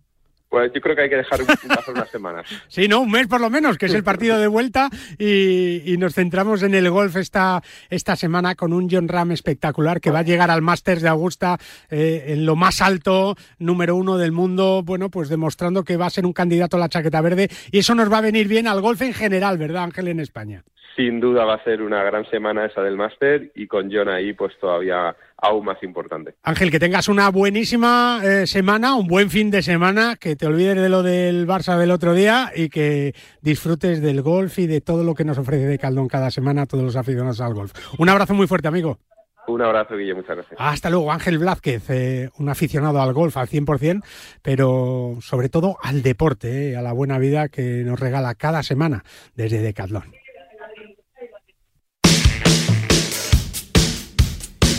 Pues 0.50 0.72
yo 0.74 0.80
creo 0.80 0.96
que 0.96 1.02
hay 1.02 1.08
que 1.08 1.16
dejar 1.16 1.38
pasar 1.46 1.94
unas 1.94 2.10
semanas. 2.10 2.46
Sí, 2.68 2.88
no, 2.88 3.00
un 3.00 3.10
mes 3.10 3.28
por 3.28 3.40
lo 3.40 3.50
menos, 3.50 3.78
que 3.78 3.86
es 3.86 3.94
el 3.94 4.02
partido 4.02 4.38
de 4.38 4.48
vuelta 4.48 4.90
y, 5.18 5.96
nos 5.98 6.14
centramos 6.14 6.62
en 6.62 6.74
el 6.74 6.90
golf 6.90 7.16
esta, 7.16 7.62
esta 7.88 8.16
semana 8.16 8.54
con 8.54 8.72
un 8.72 8.88
John 8.90 9.06
Ram 9.06 9.30
espectacular 9.32 10.00
que 10.00 10.10
va 10.10 10.20
a 10.20 10.22
llegar 10.22 10.50
al 10.50 10.62
Masters 10.62 11.02
de 11.02 11.08
Augusta 11.08 11.58
eh, 11.90 12.24
en 12.28 12.46
lo 12.46 12.56
más 12.56 12.80
alto, 12.80 13.36
número 13.58 13.94
uno 13.94 14.18
del 14.18 14.32
mundo, 14.32 14.82
bueno, 14.84 15.08
pues 15.10 15.28
demostrando 15.28 15.84
que 15.84 15.96
va 15.96 16.06
a 16.06 16.10
ser 16.10 16.26
un 16.26 16.32
candidato 16.32 16.76
a 16.76 16.80
la 16.80 16.88
chaqueta 16.88 17.20
verde 17.20 17.48
y 17.70 17.78
eso 17.78 17.94
nos 17.94 18.10
va 18.10 18.18
a 18.18 18.22
venir 18.22 18.48
bien 18.48 18.66
al 18.66 18.80
golf 18.80 19.02
en 19.02 19.14
general, 19.14 19.58
¿verdad 19.58 19.84
Ángel, 19.84 20.08
en 20.08 20.20
España? 20.20 20.64
Sin 20.96 21.20
duda 21.20 21.44
va 21.44 21.55
a 21.55 21.64
ser 21.64 21.83
una 21.83 22.03
gran 22.03 22.29
semana 22.31 22.66
esa 22.66 22.83
del 22.83 22.96
Master 22.96 23.53
y 23.55 23.66
con 23.66 23.90
John 23.92 24.09
ahí 24.09 24.33
pues 24.33 24.53
todavía 24.61 25.14
aún 25.37 25.64
más 25.64 25.83
importante. 25.83 26.35
Ángel, 26.42 26.70
que 26.70 26.79
tengas 26.79 27.09
una 27.09 27.31
buenísima 27.31 28.20
eh, 28.22 28.46
semana, 28.46 28.94
un 28.94 29.07
buen 29.07 29.31
fin 29.31 29.50
de 29.50 29.62
semana, 29.62 30.16
que 30.16 30.37
te 30.37 30.46
olvides 30.46 30.76
de 30.76 30.88
lo 30.88 31.03
del 31.03 31.46
Barça 31.46 31.79
del 31.79 31.90
otro 31.90 32.12
día 32.14 32.50
y 32.55 32.68
que 32.68 33.14
disfrutes 33.40 34.03
del 34.03 34.22
golf 34.22 34.59
y 34.59 34.66
de 34.66 34.81
todo 34.81 35.05
lo 35.05 35.14
que 35.14 35.24
nos 35.24 35.38
ofrece 35.38 35.66
de 35.66 35.79
Caldón 35.79 36.09
cada 36.09 36.31
semana 36.31 36.62
a 36.62 36.66
todos 36.66 36.85
los 36.85 36.96
aficionados 36.96 37.40
al 37.40 37.55
golf. 37.55 37.72
Un 37.98 38.09
abrazo 38.09 38.35
muy 38.35 38.46
fuerte, 38.46 38.68
amigo. 38.68 38.98
Un 39.46 39.62
abrazo, 39.62 39.96
Guille, 39.96 40.14
muchas 40.14 40.37
gracias. 40.37 40.57
Hasta 40.59 40.90
luego, 40.90 41.11
Ángel 41.11 41.38
Blázquez, 41.38 41.90
eh, 41.90 42.31
un 42.38 42.48
aficionado 42.48 43.00
al 43.00 43.12
golf 43.12 43.37
al 43.37 43.48
100%, 43.48 44.03
pero 44.42 45.16
sobre 45.20 45.48
todo 45.48 45.76
al 45.83 46.03
deporte, 46.03 46.72
eh, 46.72 46.76
a 46.76 46.83
la 46.83 46.92
buena 46.92 47.18
vida 47.18 47.48
que 47.48 47.83
nos 47.85 47.98
regala 47.98 48.35
cada 48.35 48.62
semana 48.62 49.03
desde 49.35 49.61
Decathlon. 49.61 50.19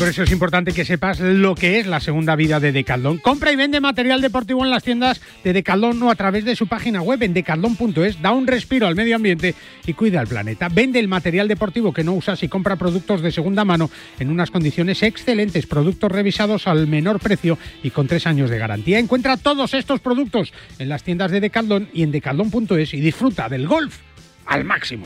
Por 0.02 0.10
eso 0.10 0.24
es 0.24 0.32
importante 0.32 0.72
que 0.72 0.84
sepas 0.84 1.20
lo 1.20 1.54
que 1.54 1.80
es 1.80 1.86
la 1.86 2.00
segunda 2.00 2.36
vida 2.36 2.60
de 2.60 2.72
Decathlon. 2.72 3.20
Compra 3.20 3.52
y 3.52 3.56
vende 3.56 3.80
material 3.80 4.20
deportivo 4.20 4.66
en 4.66 4.72
las 4.72 4.82
tiendas 4.82 5.22
de 5.44 5.54
Decathlon 5.54 6.02
o 6.02 6.10
a 6.10 6.16
través 6.16 6.44
de 6.44 6.56
su 6.56 6.66
página 6.66 7.04
web 7.04 7.22
en 7.22 7.36
decathlon.es. 7.36 8.20
Da 8.20 8.32
un 8.32 8.48
respiro 8.48 8.88
al 8.88 8.96
medio 8.96 9.16
ambiente 9.16 9.54
y 9.86 9.94
cuida 9.94 10.20
al 10.20 10.26
planeta. 10.26 10.70
Vende 10.70 10.98
el 10.98 11.08
material 11.08 11.48
deportivo 11.48 11.94
que 11.94 12.04
no 12.04 12.14
usas 12.14 12.42
y 12.42 12.48
compra 12.48 12.78
productos 12.78 13.22
de 13.22 13.32
segunda 13.32 13.64
mano 13.64 13.92
en 14.18 14.32
unas 14.32 14.50
condiciones 14.50 15.04
excelentes. 15.04 15.68
Productos 15.68 16.12
revisados 16.12 16.66
al 16.66 16.88
menor 16.88 17.20
precio 17.20 17.60
y 17.84 17.92
con 17.92 18.08
tres 18.08 18.26
años 18.26 18.50
de 18.50 18.58
garantía. 18.58 18.98
Encuentra 18.98 19.38
todos 19.38 19.76
estos 19.76 20.00
productos 20.00 20.52
en 20.80 20.90
las 20.90 21.04
tiendas 21.04 21.30
de 21.30 21.42
Decathlon 21.42 21.90
y 21.94 22.02
en 22.02 22.12
decathlon.es 22.12 22.96
y 22.96 23.02
disfruta 23.02 23.50
del 23.50 23.68
golf 23.68 24.00
al 24.48 24.64
máximo. 24.64 25.06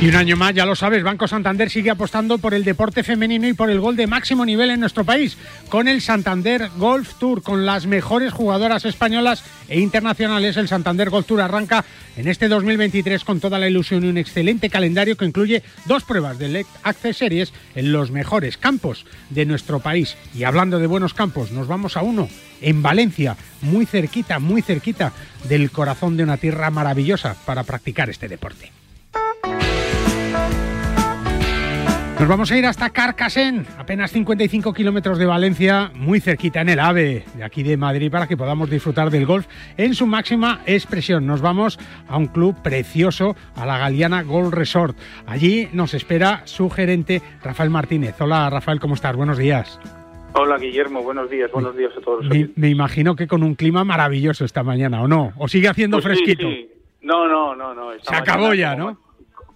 Y 0.00 0.08
un 0.08 0.14
año 0.14 0.34
más, 0.34 0.54
ya 0.54 0.64
lo 0.64 0.74
sabes, 0.74 1.02
Banco 1.02 1.28
Santander 1.28 1.68
sigue 1.68 1.90
apostando 1.90 2.38
por 2.38 2.54
el 2.54 2.64
deporte 2.64 3.02
femenino 3.02 3.46
y 3.46 3.52
por 3.52 3.68
el 3.68 3.80
gol 3.80 3.96
de 3.96 4.06
máximo 4.06 4.46
nivel 4.46 4.70
en 4.70 4.80
nuestro 4.80 5.04
país, 5.04 5.36
con 5.68 5.88
el 5.88 6.00
Santander 6.00 6.70
Golf 6.78 7.16
Tour, 7.18 7.42
con 7.42 7.66
las 7.66 7.84
mejores 7.84 8.32
jugadoras 8.32 8.86
españolas 8.86 9.44
e 9.68 9.78
internacionales. 9.78 10.56
El 10.56 10.68
Santander 10.68 11.10
Golf 11.10 11.26
Tour 11.26 11.42
arranca 11.42 11.84
en 12.16 12.28
este 12.28 12.48
2023 12.48 13.24
con 13.24 13.40
toda 13.40 13.58
la 13.58 13.68
ilusión 13.68 14.02
y 14.02 14.08
un 14.08 14.16
excelente 14.16 14.70
calendario 14.70 15.18
que 15.18 15.26
incluye 15.26 15.62
dos 15.84 16.02
pruebas 16.04 16.38
de 16.38 16.46
Elect 16.46 16.70
Access 16.82 17.18
Series 17.18 17.52
en 17.74 17.92
los 17.92 18.10
mejores 18.10 18.56
campos 18.56 19.04
de 19.28 19.44
nuestro 19.44 19.80
país. 19.80 20.16
Y 20.34 20.44
hablando 20.44 20.78
de 20.78 20.86
buenos 20.86 21.12
campos, 21.12 21.52
nos 21.52 21.68
vamos 21.68 21.98
a 21.98 22.02
uno 22.02 22.30
en 22.62 22.80
Valencia, 22.80 23.36
muy 23.60 23.84
cerquita, 23.84 24.38
muy 24.38 24.62
cerquita 24.62 25.12
del 25.46 25.70
corazón 25.70 26.16
de 26.16 26.22
una 26.22 26.38
tierra 26.38 26.70
maravillosa 26.70 27.36
para 27.44 27.64
practicar 27.64 28.08
este 28.08 28.28
deporte. 28.28 28.72
Nos 32.20 32.28
vamos 32.28 32.52
a 32.52 32.58
ir 32.58 32.66
hasta 32.66 32.90
Carcassén, 32.90 33.66
apenas 33.78 34.12
55 34.12 34.74
kilómetros 34.74 35.16
de 35.16 35.24
Valencia, 35.24 35.90
muy 35.94 36.20
cerquita 36.20 36.60
en 36.60 36.68
el 36.68 36.78
AVE 36.78 37.24
de 37.34 37.42
aquí 37.42 37.62
de 37.62 37.78
Madrid, 37.78 38.10
para 38.10 38.26
que 38.26 38.36
podamos 38.36 38.68
disfrutar 38.68 39.08
del 39.08 39.24
golf 39.24 39.46
en 39.78 39.94
su 39.94 40.06
máxima 40.06 40.60
expresión. 40.66 41.24
Nos 41.26 41.40
vamos 41.40 41.78
a 42.06 42.18
un 42.18 42.26
club 42.26 42.60
precioso, 42.62 43.36
a 43.56 43.64
la 43.64 43.78
Galeana 43.78 44.22
Golf 44.22 44.52
Resort. 44.52 44.98
Allí 45.26 45.70
nos 45.72 45.94
espera 45.94 46.42
su 46.44 46.68
gerente, 46.68 47.22
Rafael 47.42 47.70
Martínez. 47.70 48.20
Hola, 48.20 48.50
Rafael, 48.50 48.80
¿cómo 48.80 48.96
estás? 48.96 49.16
Buenos 49.16 49.38
días. 49.38 49.80
Hola, 50.34 50.58
Guillermo. 50.58 51.02
Buenos 51.02 51.30
días. 51.30 51.50
Buenos 51.50 51.74
días 51.74 51.92
a 51.96 52.02
todos. 52.02 52.26
Me, 52.26 52.50
me 52.54 52.68
imagino 52.68 53.16
que 53.16 53.26
con 53.26 53.42
un 53.42 53.54
clima 53.54 53.82
maravilloso 53.82 54.44
esta 54.44 54.62
mañana, 54.62 55.00
¿o 55.00 55.08
no? 55.08 55.32
¿O 55.38 55.48
sigue 55.48 55.68
haciendo 55.68 55.96
Pues 55.96 56.04
fresquito? 56.18 56.46
sí. 56.46 56.68
No, 57.00 57.26
no, 57.26 57.56
no, 57.56 57.72
no. 57.72 57.92
Se 58.02 58.14
acabó 58.14 58.52
ya, 58.52 58.76
¿no? 58.76 58.98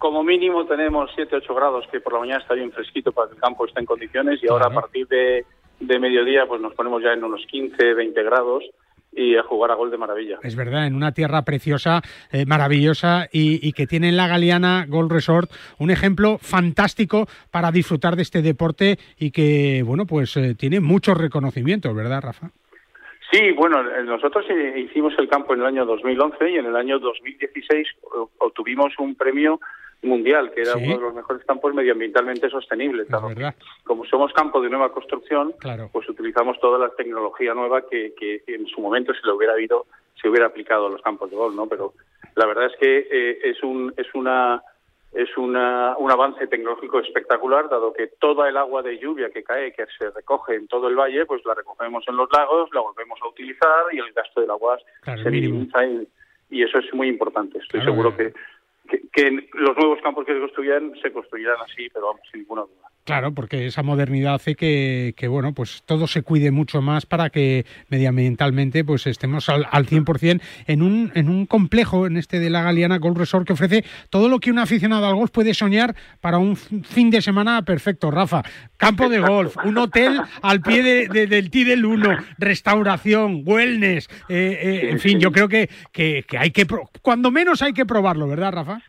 Como 0.05 0.23
mínimo 0.23 0.67
tenemos 0.67 1.09
7, 1.15 1.35
8 1.37 1.55
grados, 1.55 1.83
que 1.91 1.99
por 1.99 2.13
la 2.13 2.19
mañana 2.19 2.39
está 2.39 2.53
bien 2.53 2.71
fresquito 2.71 3.11
para 3.11 3.27
que 3.27 3.33
el 3.33 3.41
campo 3.41 3.65
esté 3.65 3.79
en 3.79 3.87
condiciones 3.87 4.39
y 4.43 4.47
ahora 4.47 4.67
a 4.67 4.69
partir 4.69 5.07
de, 5.07 5.43
de 5.79 5.99
mediodía 5.99 6.45
pues 6.45 6.61
nos 6.61 6.75
ponemos 6.75 7.01
ya 7.01 7.11
en 7.13 7.23
unos 7.23 7.43
15, 7.47 7.95
20 7.95 8.21
grados 8.21 8.63
y 9.11 9.35
a 9.35 9.41
jugar 9.41 9.71
a 9.71 9.73
gol 9.73 9.89
de 9.89 9.97
maravilla. 9.97 10.37
Es 10.43 10.55
verdad, 10.55 10.85
en 10.85 10.93
una 10.93 11.11
tierra 11.11 11.41
preciosa, 11.41 12.03
eh, 12.31 12.45
maravillosa 12.45 13.27
y, 13.31 13.67
y 13.67 13.71
que 13.73 13.87
tiene 13.87 14.09
en 14.09 14.15
la 14.17 14.27
Galeana 14.27 14.85
Golf 14.87 15.11
Resort 15.11 15.49
un 15.79 15.89
ejemplo 15.89 16.37
fantástico 16.37 17.25
para 17.49 17.71
disfrutar 17.71 18.15
de 18.15 18.21
este 18.21 18.43
deporte 18.43 18.99
y 19.17 19.31
que, 19.31 19.81
bueno, 19.83 20.05
pues 20.05 20.37
eh, 20.37 20.53
tiene 20.53 20.81
muchos 20.81 21.17
reconocimientos, 21.17 21.95
¿verdad, 21.95 22.21
Rafa? 22.21 22.51
Sí, 23.31 23.51
bueno, 23.57 23.81
eh, 23.81 24.03
nosotros 24.03 24.45
eh, 24.49 24.85
hicimos 24.87 25.13
el 25.17 25.27
campo 25.27 25.55
en 25.55 25.61
el 25.61 25.65
año 25.65 25.83
2011 25.87 26.51
y 26.51 26.57
en 26.57 26.67
el 26.67 26.75
año 26.75 26.99
2016 26.99 27.87
o- 28.03 28.29
obtuvimos 28.37 28.93
un 28.99 29.15
premio 29.15 29.59
mundial, 30.01 30.51
que 30.53 30.61
era 30.61 30.73
Sí. 30.73 30.83
uno 30.85 30.95
de 30.97 31.01
los 31.01 31.13
mejores 31.15 31.43
campos 31.45 31.73
medioambientalmente 31.73 32.49
sostenibles. 32.49 33.07
verdad. 33.09 33.55
como 33.83 34.05
somos 34.05 34.31
campo 34.33 34.61
de 34.61 34.69
nueva 34.69 34.91
construcción, 34.91 35.53
Claro. 35.59 35.89
pues 35.91 36.07
utilizamos 36.09 36.59
toda 36.59 36.77
la 36.77 36.89
tecnología 36.89 37.53
nueva 37.53 37.81
que, 37.89 38.13
que 38.17 38.43
en 38.47 38.67
su 38.67 38.81
momento 38.81 39.13
si 39.13 39.19
lo 39.25 39.35
hubiera 39.35 39.53
habido 39.53 39.85
se 40.21 40.29
hubiera 40.29 40.45
aplicado 40.47 40.87
a 40.87 40.89
los 40.89 41.01
campos 41.01 41.29
de 41.29 41.35
golf, 41.35 41.55
¿no? 41.55 41.67
Pero 41.67 41.93
la 42.35 42.45
verdad 42.45 42.67
es 42.67 42.75
que 42.79 43.07
eh, 43.11 43.39
es 43.43 43.61
un 43.63 43.93
es 43.97 44.07
una 44.13 44.61
es 45.13 45.29
una, 45.37 45.95
un 45.97 46.11
avance 46.11 46.45
tecnológico 46.47 46.99
espectacular, 46.99 47.69
dado 47.69 47.93
que 47.93 48.07
toda 48.19 48.49
el 48.49 48.57
agua 48.57 48.81
de 48.81 48.99
lluvia 48.99 49.29
que 49.29 49.43
cae, 49.45 49.71
que 49.71 49.85
se 49.97 50.09
recoge 50.11 50.55
en 50.55 50.67
todo 50.67 50.89
el 50.89 50.95
valle, 50.97 51.25
pues 51.25 51.41
la 51.45 51.53
recogemos 51.53 52.03
en 52.09 52.17
los 52.17 52.27
lagos, 52.37 52.69
la 52.73 52.81
volvemos 52.81 53.17
a 53.21 53.27
utilizar 53.29 53.85
y 53.93 53.99
el 53.99 54.11
gasto 54.11 54.41
del 54.41 54.51
agua 54.51 54.77
Claro, 55.03 55.23
se 55.23 55.31
minimiza 55.31 55.85
y, 55.85 56.05
y 56.49 56.63
eso 56.63 56.79
es 56.79 56.93
muy 56.93 57.07
importante. 57.07 57.59
Estoy 57.59 57.79
Claro, 57.79 57.91
seguro 57.93 58.09
eh. 58.09 58.15
que, 58.17 58.33
que, 58.87 59.07
que 59.11 59.49
los 59.53 59.77
nuevos 59.77 59.99
campos 60.01 60.25
que 60.25 60.33
se 60.33 60.39
construyan 60.39 60.93
se 61.01 61.11
construirán 61.11 61.57
así, 61.61 61.89
pero 61.93 62.07
vamos, 62.07 62.21
sin 62.31 62.41
ninguna 62.41 62.61
duda. 62.61 62.94
Claro, 63.05 63.35
porque 63.35 63.67
esa 63.67 63.83
modernidad 63.83 64.33
hace 64.33 64.55
que, 64.55 65.13
que, 65.15 65.27
bueno, 65.27 65.53
pues 65.53 65.83
todo 65.85 66.07
se 66.07 66.23
cuide 66.23 66.49
mucho 66.49 66.81
más 66.81 67.05
para 67.05 67.29
que 67.29 67.63
medioambientalmente 67.89 68.83
pues 68.83 69.05
estemos 69.05 69.47
al, 69.47 69.67
al 69.71 69.85
100% 69.85 70.41
en 70.65 70.81
un, 70.81 71.11
en 71.13 71.29
un 71.29 71.45
complejo, 71.45 72.07
en 72.07 72.17
este 72.17 72.39
de 72.39 72.49
la 72.49 72.63
Galeana 72.63 72.97
Golf 72.97 73.19
Resort, 73.19 73.45
que 73.45 73.53
ofrece 73.53 73.85
todo 74.09 74.27
lo 74.27 74.39
que 74.39 74.49
un 74.49 74.57
aficionado 74.57 75.05
al 75.05 75.13
golf 75.13 75.29
puede 75.29 75.53
soñar 75.53 75.95
para 76.19 76.39
un 76.39 76.55
fin 76.55 77.11
de 77.11 77.21
semana 77.21 77.61
perfecto, 77.61 78.09
Rafa. 78.09 78.41
Campo 78.77 79.07
de 79.07 79.19
golf, 79.19 79.55
un 79.63 79.77
hotel 79.77 80.19
al 80.41 80.61
pie 80.61 80.81
de- 80.81 81.07
de- 81.07 81.27
del 81.27 81.51
T 81.51 81.63
del 81.63 81.85
1, 81.85 82.17
restauración, 82.39 83.43
wellness, 83.45 84.07
eh, 84.29 84.59
eh, 84.61 84.89
en 84.89 84.99
fin, 84.99 85.19
yo 85.19 85.31
creo 85.31 85.47
que, 85.47 85.69
que, 85.91 86.25
que 86.27 86.39
hay 86.39 86.49
que, 86.49 86.65
pro- 86.65 86.89
cuando 87.03 87.29
menos 87.29 87.61
hay 87.61 87.73
que 87.73 87.85
probarlo, 87.85 88.27
¿verdad, 88.27 88.51
Rafa? 88.51 88.81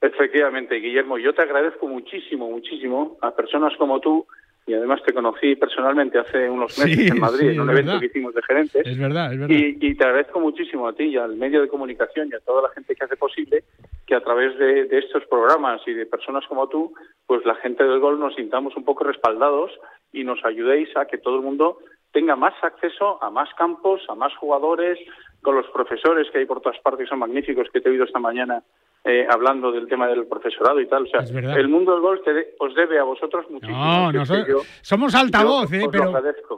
Efectivamente, 0.00 0.76
Guillermo, 0.76 1.18
yo 1.18 1.34
te 1.34 1.42
agradezco 1.42 1.86
muchísimo, 1.86 2.48
muchísimo 2.50 3.18
a 3.20 3.32
personas 3.34 3.76
como 3.76 4.00
tú, 4.00 4.26
y 4.66 4.74
además 4.74 5.02
te 5.04 5.12
conocí 5.12 5.56
personalmente 5.56 6.18
hace 6.18 6.48
unos 6.48 6.78
meses 6.78 6.96
Sí, 6.96 7.08
en 7.08 7.18
Madrid, 7.20 7.48
sí, 7.50 7.54
en 7.54 7.60
un 7.60 7.70
evento 7.70 7.86
verdad. 7.92 8.00
que 8.00 8.06
hicimos 8.06 8.34
de 8.34 8.42
gerentes. 8.42 8.86
Es 8.86 8.98
verdad, 8.98 9.32
es 9.32 9.40
verdad. 9.40 9.54
Y, 9.54 9.76
y 9.80 9.94
te 9.94 10.04
agradezco 10.04 10.38
muchísimo 10.40 10.86
a 10.86 10.92
ti 10.92 11.04
y 11.04 11.16
al 11.16 11.36
medio 11.36 11.60
de 11.60 11.68
comunicación 11.68 12.28
y 12.30 12.34
a 12.36 12.40
toda 12.40 12.62
la 12.62 12.68
gente 12.70 12.94
que 12.94 13.04
hace 13.04 13.16
posible 13.16 13.64
que 14.06 14.14
a 14.14 14.20
través 14.22 14.56
de, 14.58 14.84
de 14.84 14.98
estos 14.98 15.24
programas 15.26 15.80
y 15.86 15.92
de 15.92 16.06
personas 16.06 16.46
como 16.46 16.68
tú, 16.68 16.92
pues 17.26 17.44
la 17.44 17.54
gente 17.56 17.84
del 17.84 17.98
gol 18.00 18.20
nos 18.20 18.34
sintamos 18.36 18.76
un 18.76 18.84
poco 18.84 19.04
respaldados 19.04 19.72
y 20.12 20.24
nos 20.24 20.44
ayudéis 20.44 20.94
a 20.96 21.06
que 21.06 21.18
todo 21.18 21.36
el 21.36 21.42
mundo 21.42 21.78
tenga 22.12 22.36
más 22.36 22.54
acceso 22.62 23.22
a 23.22 23.30
más 23.30 23.48
campos, 23.54 24.02
a 24.08 24.14
más 24.14 24.34
jugadores, 24.36 24.98
con 25.42 25.54
los 25.56 25.66
profesores 25.70 26.28
que 26.30 26.38
hay 26.38 26.46
por 26.46 26.60
todas 26.60 26.78
partes, 26.80 27.08
son 27.08 27.18
magníficos, 27.20 27.68
que 27.72 27.80
te 27.80 27.88
he 27.88 27.92
oído 27.92 28.04
esta 28.04 28.18
mañana 28.18 28.62
eh, 29.04 29.26
hablando 29.30 29.72
del 29.72 29.86
tema 29.88 30.06
del 30.08 30.26
profesorado 30.26 30.80
y 30.80 30.86
tal. 30.86 31.04
O 31.04 31.06
sea, 31.06 31.20
Es 31.20 31.32
verdad. 31.32 31.58
el 31.58 31.68
mundo 31.68 31.92
del 31.92 32.02
golf 32.02 32.20
te 32.24 32.34
de- 32.34 32.46
os 32.58 32.74
debe 32.74 32.98
a 32.98 33.04
vosotros 33.04 33.46
muchísimo. 33.50 33.78
No, 33.78 34.10
que 34.10 34.16
no 34.18 34.22
es 34.24 34.30
que 34.30 34.36
so- 34.42 34.46
yo- 34.46 34.60
somos 34.82 35.14
altavoz, 35.14 35.72
eh, 35.72 35.86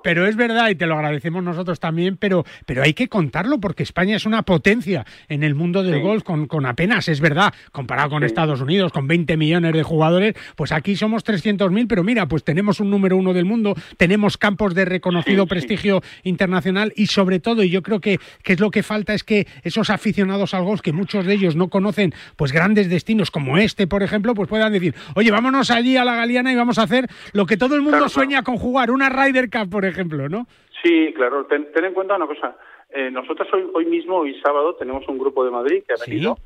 pero, 0.02 0.26
es 0.26 0.34
verdad 0.36 0.68
y 0.70 0.74
te 0.74 0.86
lo 0.86 0.94
agradecemos 0.94 1.42
nosotros 1.44 1.78
también, 1.78 2.16
pero, 2.16 2.44
pero 2.66 2.82
hay 2.82 2.94
que 2.94 3.08
contarlo 3.08 3.60
porque 3.60 3.84
España 3.84 4.16
es 4.16 4.26
una 4.26 4.42
potencia 4.42 5.04
en 5.28 5.44
el 5.44 5.54
mundo 5.54 5.82
del 5.84 5.94
Sí. 5.94 6.00
golf 6.00 6.24
con, 6.24 6.46
con 6.46 6.66
apenas, 6.66 7.08
es 7.08 7.20
verdad, 7.20 7.52
comparado 7.70 8.10
con 8.10 8.20
Sí. 8.22 8.26
Estados 8.26 8.60
Unidos, 8.60 8.92
con 8.92 9.06
20 9.06 9.36
millones 9.36 9.72
de 9.72 9.82
jugadores, 9.84 10.34
pues 10.56 10.72
aquí 10.72 10.96
somos 10.96 11.22
300.000, 11.24 11.86
pero 11.86 12.02
mira, 12.02 12.26
pues 12.26 12.42
tenemos 12.42 12.80
un 12.80 12.90
número 12.90 13.16
uno 13.16 13.32
del 13.32 13.44
mundo, 13.44 13.74
tenemos 13.98 14.36
campos 14.36 14.74
de 14.74 14.84
reconocido 14.84 15.44
sí. 15.44 15.48
prestigio 15.48 16.00
internacional 16.24 16.92
y 16.96 17.06
sobre 17.06 17.38
todo, 17.38 17.62
y 17.62 17.70
yo 17.70 17.82
creo 17.82 18.00
que, 18.00 18.18
que 18.42 18.54
es 18.54 18.60
lo 18.60 18.70
que 18.70 18.82
falta, 18.82 19.14
es 19.14 19.22
que 19.22 19.46
esos 19.62 19.90
aficionados 19.90 20.54
al 20.54 20.64
golf, 20.64 20.80
que 20.80 20.92
muchos 20.92 21.24
de 21.26 21.34
ellos 21.34 21.54
no 21.56 21.68
conocen 21.68 22.12
pues 22.36 22.52
grandes 22.52 22.88
destinos 22.90 23.30
como 23.30 23.58
este, 23.58 23.86
por 23.86 24.02
ejemplo, 24.02 24.34
pues 24.34 24.48
puedan 24.48 24.72
decir, 24.72 24.94
oye, 25.16 25.30
vámonos 25.30 25.70
allí 25.70 25.96
a 25.96 26.04
la 26.04 26.14
Galeana 26.16 26.52
y 26.52 26.56
vamos 26.56 26.78
a 26.78 26.82
hacer 26.82 27.06
lo 27.32 27.46
que 27.46 27.56
todo 27.56 27.74
el 27.74 27.82
mundo 27.82 27.98
Claro, 27.98 28.08
sueña 28.08 28.42
con 28.42 28.56
jugar, 28.56 28.90
una 28.90 29.08
Ryder 29.08 29.50
Cup, 29.50 29.70
por 29.70 29.84
ejemplo, 29.84 30.28
¿no? 30.28 30.46
Sí, 30.82 31.12
claro. 31.14 31.44
Ten, 31.46 31.68
ten 31.72 31.84
en 31.84 31.94
cuenta 31.94 32.16
una 32.16 32.26
cosa. 32.26 32.56
Eh, 32.90 33.10
nosotros 33.10 33.48
hoy, 33.52 33.64
hoy 33.74 33.86
mismo, 33.86 34.16
hoy 34.18 34.38
sábado, 34.42 34.74
tenemos 34.74 35.06
un 35.08 35.18
grupo 35.18 35.44
de 35.44 35.50
Madrid 35.50 35.82
que 35.86 35.94
ha 35.94 35.96
Sí. 35.96 36.10
venido 36.10 36.36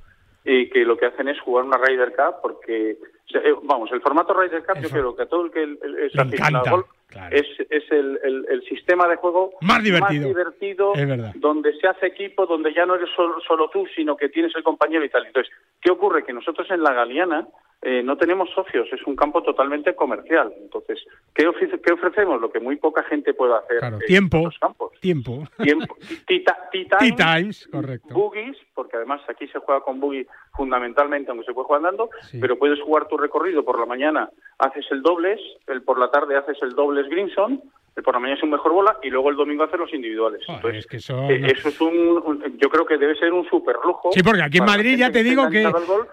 y 0.45 0.69
que 0.71 0.85
lo 0.85 0.97
que 0.97 1.07
hacen 1.07 1.29
es 1.29 1.41
jugar 1.41 1.65
una 1.65 1.77
Ryder 1.79 2.13
Cup 2.15 2.37
porque, 2.43 2.99
o 3.01 3.29
sea, 3.31 3.41
eh, 3.41 3.55
vamos, 3.65 3.91
el 3.93 4.01
formato 4.01 4.33
Ryder 4.33 4.65
Cup 4.65 4.77
yo 4.81 4.89
creo 4.91 5.17
que 5.17 5.23
a 5.23 5.27
todo 5.27 5.47
el 5.47 5.51
que 5.51 5.63
es 6.07 6.17
aficionado 6.19 6.65
al 6.65 6.71
golf 6.71 6.87
claro. 7.07 7.37
es, 7.37 7.47
es 7.71 7.91
el, 7.91 8.19
el- 8.23 8.47
el 8.49 8.63
sistema 8.65 9.07
de 9.09 9.17
juego 9.17 9.53
Más 9.61 9.83
divertido. 9.83 10.29
divertido, 10.29 10.93
Es 10.95 11.09
verdad. 11.09 11.33
donde 11.37 11.75
se 11.79 11.87
hace 11.89 12.07
equipo, 12.07 12.47
donde 12.47 12.73
ya 12.75 12.87
no 12.87 12.95
eres 12.97 13.09
solo, 13.17 13.41
solo 13.47 13.69
tú, 13.71 13.87
sino 13.95 14.17
que 14.17 14.29
tienes 14.29 14.55
el 14.57 14.63
compañero 14.63 15.05
y 15.05 15.09
tal. 15.11 15.27
Entonces, 15.27 15.53
¿qué 15.81 15.91
ocurre? 15.91 16.25
Que 16.25 16.33
nosotros 16.33 16.71
en 16.71 16.83
la 16.83 16.93
Galeana 16.93 17.47
eh, 17.83 18.03
no 18.03 18.17
tenemos 18.17 18.49
socios, 18.55 18.89
es 18.93 19.07
un 19.07 19.15
campo 19.15 19.43
totalmente 19.43 19.95
comercial. 19.95 20.53
Entonces, 20.61 21.05
¿qué, 21.35 21.47
ofrece- 21.47 21.81
qué 21.81 21.93
ofrecemos? 21.93 22.41
Lo 22.41 22.51
que 22.51 22.59
muy 22.59 22.77
poca 22.77 23.03
gente 23.05 23.35
puede 23.35 23.55
hacer. 23.55 23.79
Claro, 23.79 23.97
en 24.01 24.07
tiempo, 24.07 24.51
campos. 24.61 24.93
tiempo. 25.01 25.45
Tiempo, 25.63 25.97
tea, 26.27 26.57
times, 26.73 27.17
times, 27.17 27.69
correcto. 27.71 28.15
boogies, 28.15 28.57
porque 28.77 28.97
además 28.97 29.21
aquí 29.29 29.49
se 29.49 29.59
juega 29.59 29.81
con 29.81 29.99
boogie 29.99 30.27
fundamentalmente, 30.55 31.31
aunque 31.33 31.47
se 31.47 31.53
puede 31.55 31.67
jugar 31.67 31.79
andando, 31.81 32.11
Sí. 32.31 32.39
pero 32.41 32.57
puedes 32.59 32.81
jugar 32.83 33.09
tu 33.09 33.17
recorrido 33.17 33.65
por 33.65 33.81
la 33.81 33.87
mañana, 33.87 34.31
haces 34.59 34.87
el 34.93 35.03
dobles, 35.03 35.41
el 35.67 35.83
por 35.83 35.99
la 35.99 36.11
tarde 36.11 36.37
haces 36.37 36.59
el 36.63 36.75
dobles 36.75 37.09
Grimson, 37.09 37.61
el 37.97 38.03
por 38.03 38.13
la 38.15 38.21
mañana 38.21 38.37
es 38.37 38.45
un 38.45 38.51
mejor 38.51 38.73
bola 38.73 38.99
y 39.03 39.09
luego 39.09 39.31
el 39.31 39.37
domingo 39.37 39.65
haces 39.65 39.81
los 39.81 39.93
individuales. 39.95 40.43
Entonces, 40.47 40.81
es 40.81 40.87
que 40.87 40.99
eso 40.99 41.29
eh, 41.31 41.41
eso 41.47 41.69
es 41.71 41.81
un, 41.81 41.97
un- 42.25 42.59
yo 42.59 42.69
creo 42.69 42.85
que 42.85 42.99
debe 42.99 43.17
ser 43.17 43.33
un 43.33 43.49
super 43.49 43.77
lujo. 43.85 44.11
Sí, 44.13 44.23
porque 44.23 44.43
aquí 44.43 44.59
en 44.59 44.67
Madrid 44.67 44.99
ya 44.99 45.11
te 45.11 45.23
digo 45.25 45.49
que 45.49 45.67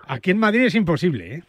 aquí 0.07 0.31
en 0.31 0.39
Madrid 0.39 0.61
es 0.65 0.75
imposible, 0.75 1.35
¿eh? 1.35 1.43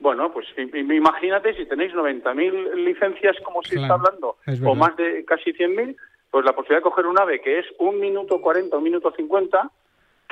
Bueno, 0.00 0.32
pues 0.32 0.46
imagínate 0.56 1.54
si 1.54 1.66
tenéis 1.66 1.94
90.000 1.94 2.74
licencias 2.74 3.36
como 3.42 3.62
se 3.62 3.76
está 3.76 3.94
hablando, 3.94 4.36
es 4.46 4.60
o 4.62 4.74
más 4.74 4.94
de 4.96 5.24
casi 5.24 5.52
100.000, 5.52 5.96
pues 6.30 6.44
la 6.44 6.52
posibilidad 6.52 6.80
de 6.80 6.90
coger 6.90 7.06
un 7.06 7.18
ave 7.18 7.40
que 7.40 7.60
es 7.60 7.66
un 7.78 8.00
minuto 8.00 8.40
40, 8.40 8.76
un 8.76 8.84
minuto 8.84 9.12
50, 9.16 9.70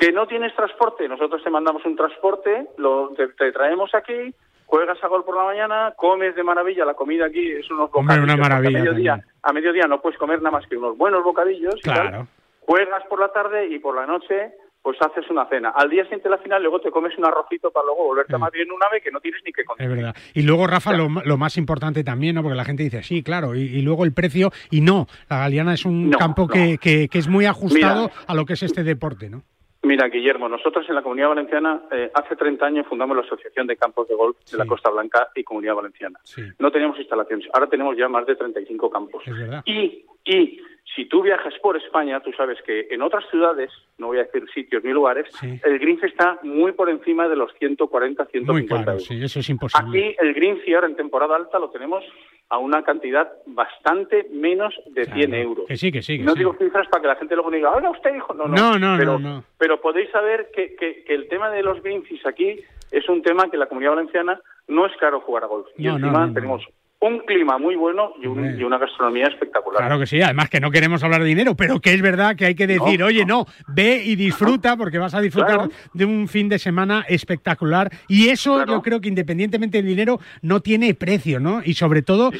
que 0.05 0.11
no 0.11 0.27
tienes 0.27 0.55
transporte, 0.55 1.07
nosotros 1.07 1.43
te 1.43 1.49
mandamos 1.49 1.85
un 1.85 1.95
transporte, 1.95 2.67
lo, 2.77 3.09
te, 3.15 3.27
te 3.29 3.51
traemos 3.51 3.93
aquí, 3.95 4.33
juegas 4.65 4.97
a 5.03 5.07
gol 5.07 5.23
por 5.23 5.37
la 5.37 5.43
mañana, 5.45 5.93
comes 5.95 6.35
de 6.35 6.43
maravilla, 6.43 6.83
la 6.85 6.93
comida 6.95 7.25
aquí 7.27 7.51
es 7.51 7.69
unos 7.71 7.91
bocadillos. 7.91 8.23
una 8.23 8.37
maravilla 8.37 8.79
A 8.79 8.81
mediodía, 8.83 9.11
también. 9.13 9.35
a 9.43 9.53
mediodía 9.53 9.87
no 9.87 10.01
puedes 10.01 10.17
comer 10.19 10.39
nada 10.41 10.51
más 10.57 10.67
que 10.67 10.77
unos 10.77 10.97
buenos 10.97 11.23
bocadillos. 11.23 11.75
y 11.77 11.81
tal. 11.81 11.93
Claro. 12.09 12.27
Juegas 12.61 13.03
por 13.09 13.19
la 13.19 13.29
tarde 13.31 13.67
y 13.67 13.79
por 13.79 13.95
la 13.95 14.05
noche 14.05 14.53
pues 14.81 14.97
haces 15.01 15.29
una 15.29 15.45
cena. 15.47 15.69
Al 15.69 15.89
día 15.89 16.03
siguiente 16.03 16.27
la 16.27 16.37
final, 16.39 16.61
luego 16.61 16.81
te 16.81 16.91
comes 16.91 17.17
un 17.17 17.25
arrocito 17.25 17.71
para 17.71 17.85
luego 17.85 18.03
volverte 18.03 18.35
a 18.35 18.37
Madrid 18.37 18.63
en 18.63 18.71
un 18.73 18.83
ave 18.83 18.99
que 18.99 19.11
no 19.11 19.21
tienes 19.21 19.41
ni 19.45 19.53
que 19.53 19.61
Es 19.61 19.67
consumir. 19.67 19.95
verdad. 19.95 20.15
Y 20.33 20.41
luego, 20.43 20.67
Rafa, 20.67 20.91
lo, 20.91 21.07
lo 21.23 21.37
más 21.37 21.55
importante 21.57 22.03
también, 22.03 22.35
¿no? 22.35 22.41
Porque 22.43 22.57
la 22.57 22.65
gente 22.65 22.83
dice, 22.83 23.01
sí, 23.01 23.23
claro, 23.23 23.55
y, 23.55 23.61
y 23.61 23.81
luego 23.81 24.03
el 24.03 24.13
precio, 24.13 24.51
y 24.71 24.81
no, 24.81 25.07
la 25.29 25.37
Galeana 25.37 25.75
es 25.75 25.85
un 25.85 26.09
No, 26.09 26.17
campo 26.17 26.41
no. 26.41 26.47
Que, 26.49 26.77
que- 26.79 27.07
que 27.07 27.17
es 27.17 27.29
muy 27.29 27.45
ajustado 27.45 28.09
Mira. 28.09 28.13
a 28.27 28.35
lo 28.35 28.45
que 28.45 28.53
es 28.53 28.63
este 28.63 28.83
deporte, 28.83 29.29
¿no? 29.29 29.43
Mira, 29.83 30.07
Guillermo, 30.07 30.47
nosotros 30.47 30.85
en 30.87 30.95
la 30.95 31.01
Comunidad 31.01 31.29
Valenciana 31.29 31.81
eh, 31.91 32.09
hace 32.13 32.37
30 32.37 32.65
años 32.65 32.87
fundamos 32.87 33.17
la 33.17 33.23
Asociación 33.23 33.67
de 33.67 33.75
Campos 33.75 34.07
de 34.07 34.15
Golf 34.15 34.37
de 34.49 34.57
la 34.57 34.65
Costa 34.65 34.89
Blanca 34.89 35.27
y 35.35 35.43
Comunidad 35.43 35.75
Valenciana. 35.75 36.19
No 36.57 36.71
teníamos 36.71 36.97
instalaciones, 36.99 37.47
ahora 37.53 37.67
tenemos 37.67 37.97
ya 37.97 38.07
más 38.07 38.25
de 38.25 38.35
35 38.35 38.89
campos. 38.89 39.23
Es 39.25 39.37
verdad. 39.37 39.61
Y, 39.65 40.05
y 40.23 40.61
si 40.95 41.05
tú 41.05 41.21
viajas 41.21 41.53
por 41.61 41.75
España, 41.75 42.21
tú 42.21 42.31
sabes 42.31 42.59
que 42.65 42.87
en 42.91 43.01
otras 43.01 43.25
ciudades, 43.29 43.71
no 43.97 44.07
voy 44.07 44.19
a 44.19 44.23
decir 44.23 44.45
sitios 44.53 44.83
ni 44.85 44.91
lugares, 44.91 45.27
el 45.41 45.79
green 45.79 45.97
fee 45.99 46.07
está 46.07 46.39
muy 46.43 46.71
por 46.71 46.89
encima 46.89 47.27
de 47.27 47.35
los 47.35 47.51
140, 47.59 48.25
150 48.25 48.53
Muy 48.53 48.67
caro, 48.67 48.91
euros. 48.91 49.03
sí, 49.05 49.21
eso 49.21 49.39
es 49.39 49.49
imposible. 49.49 49.89
Aquí 50.07 50.15
el 50.19 50.33
green 50.33 50.59
fee 50.59 50.75
ahora 50.75 50.87
en 50.87 50.95
temporada 50.95 51.35
alta 51.35 51.59
lo 51.59 51.69
tenemos 51.71 52.03
a 52.49 52.57
una 52.59 52.83
cantidad 52.83 53.31
bastante 53.47 54.27
menos 54.31 54.73
de 54.91 55.05
100 55.05 55.33
euros. 55.33 55.65
Que 55.67 55.77
sí, 55.77 55.91
que 55.91 56.01
sí, 56.01 56.17
que 56.19 56.23
no 56.23 56.33
sí. 56.33 56.39
digo 56.39 56.55
cifras 56.59 56.87
para 56.89 57.01
que 57.01 57.07
la 57.07 57.15
gente 57.15 57.33
luego 57.35 57.49
no 57.49 57.55
diga, 57.55 57.69
ahora 57.69 57.89
usted 57.89 58.13
dijo, 58.13 58.33
no, 58.33 58.47
no, 58.47 58.55
No, 58.55 58.77
no, 58.79 58.97
pero, 58.97 59.17
no, 59.19 59.35
no. 59.37 59.43
pero 59.57 59.81
podéis 59.81 60.09
saber 60.11 60.49
que, 60.53 60.75
que- 60.75 61.03
que 61.03 61.13
el 61.15 61.27
tema 61.29 61.49
de 61.49 61.63
los 61.63 61.81
green 61.81 62.03
fees 62.03 62.25
aquí 62.27 62.59
es 62.91 63.09
un 63.09 63.21
tema 63.23 63.49
que 63.49 63.57
la 63.57 63.65
comunidad 63.67 63.95
valenciana 63.95 64.39
no 64.67 64.85
es 64.85 64.95
caro 64.97 65.21
jugar 65.21 65.43
a 65.45 65.47
golf. 65.47 65.67
Y 65.77 65.87
encima 65.87 66.31
tenemos 66.33 66.63
un 67.05 67.19
clima 67.19 67.57
muy 67.57 67.75
bueno 67.75 68.13
y, 68.21 68.27
un- 68.27 68.59
y 68.59 68.63
una 68.63 68.77
gastronomía 68.77 69.25
espectacular. 69.27 69.79
Claro 69.81 69.99
que 69.99 70.05
sí, 70.07 70.21
además 70.21 70.49
que 70.49 70.59
no 70.59 70.71
queremos 70.71 71.03
hablar 71.03 71.21
de 71.21 71.27
dinero, 71.27 71.55
pero 71.55 71.79
que 71.81 71.93
es 71.93 72.01
verdad 72.01 72.35
que 72.35 72.45
hay 72.45 72.55
que 72.55 72.65
decir, 72.67 72.99
No, 72.99 73.07
oye, 73.07 73.25
no, 73.25 73.45
ve 73.67 74.01
y 74.05 74.15
disfruta 74.15 74.77
porque 74.77 74.97
vas 74.99 75.13
a 75.13 75.19
disfrutar 75.21 75.55
Claro. 75.55 75.69
de 75.93 76.05
un 76.05 76.27
fin 76.27 76.47
de 76.47 76.59
semana 76.59 77.05
espectacular 77.09 77.89
y 78.07 78.29
eso 78.29 78.65
yo 78.65 78.81
creo 78.81 79.01
que 79.01 79.09
independientemente 79.09 79.77
del 79.79 79.87
dinero 79.87 80.19
no 80.41 80.61
tiene 80.61 80.93
precio, 80.93 81.39
¿no? 81.39 81.61
Y 81.63 81.73
sobre 81.73 82.01
todo 82.03 82.31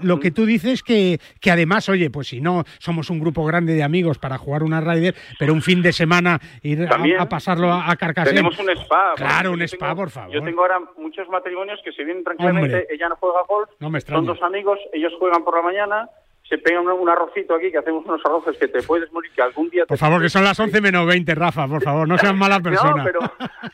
lo 0.00 0.18
que 0.20 0.30
tú 0.30 0.46
dices 0.46 0.82
que, 0.82 1.20
que 1.40 1.50
además, 1.50 1.88
oye, 1.88 2.08
pues 2.10 2.28
si 2.28 2.40
no 2.40 2.64
somos 2.78 3.10
un 3.10 3.20
grupo 3.20 3.44
grande 3.44 3.74
de 3.74 3.82
amigos 3.82 4.18
para 4.18 4.38
jugar 4.38 4.62
una 4.62 4.80
Rider, 4.80 5.14
pero 5.38 5.52
un 5.52 5.62
fin 5.62 5.82
de 5.82 5.92
semana 5.92 6.40
ir 6.62 6.88
a- 7.18 7.28
pasarlo 7.28 7.70
a, 7.72 7.90
a 7.90 7.96
Carcassonne. 7.96 8.36
Tenemos 8.36 8.58
un 8.58 8.70
spa. 8.70 9.12
Claro, 9.16 9.52
un 9.52 9.62
spa, 9.62 9.88
tengo- 9.88 9.96
por 9.96 10.10
favor. 10.10 10.32
Yo 10.34 10.42
tengo 10.42 10.62
ahora 10.62 10.80
muchos 10.96 11.28
matrimonios 11.28 11.78
que 11.84 11.92
se 11.92 12.04
vienen 12.04 12.24
tranquilamente, 12.24 12.74
Hombre. 12.76 12.86
ella 12.94 13.08
no 13.08 13.16
juega 13.16 13.40
golf, 13.48 13.68
No 13.80 13.90
me 13.90 13.98
son 14.06 14.26
dos 14.26 14.42
amigos, 14.42 14.78
ellos 14.92 15.12
juegan 15.18 15.44
por 15.44 15.56
la 15.56 15.62
mañana, 15.62 16.10
se 16.48 16.58
pegan 16.58 16.86
un, 16.86 16.92
un 16.92 17.08
arrocito 17.08 17.54
aquí, 17.54 17.70
que 17.70 17.78
hacemos 17.78 18.04
unos 18.06 18.20
arroces 18.24 18.56
que 18.58 18.68
te 18.68 18.82
puedes 18.82 19.10
morir, 19.12 19.30
que 19.32 19.42
algún 19.42 19.68
día... 19.70 19.82
te- 19.82 19.88
Por 19.88 19.98
favor, 19.98 20.22
que 20.22 20.28
son 20.28 20.44
las 20.44 20.58
11 20.58 20.80
menos 20.80 21.06
20, 21.06 21.34
Rafa, 21.34 21.66
por 21.66 21.82
favor, 21.82 22.06
no 22.06 22.16
sean 22.18 22.38
malas 22.38 22.60
personas. 22.62 22.96
No, 22.98 23.04
pero, 23.04 23.20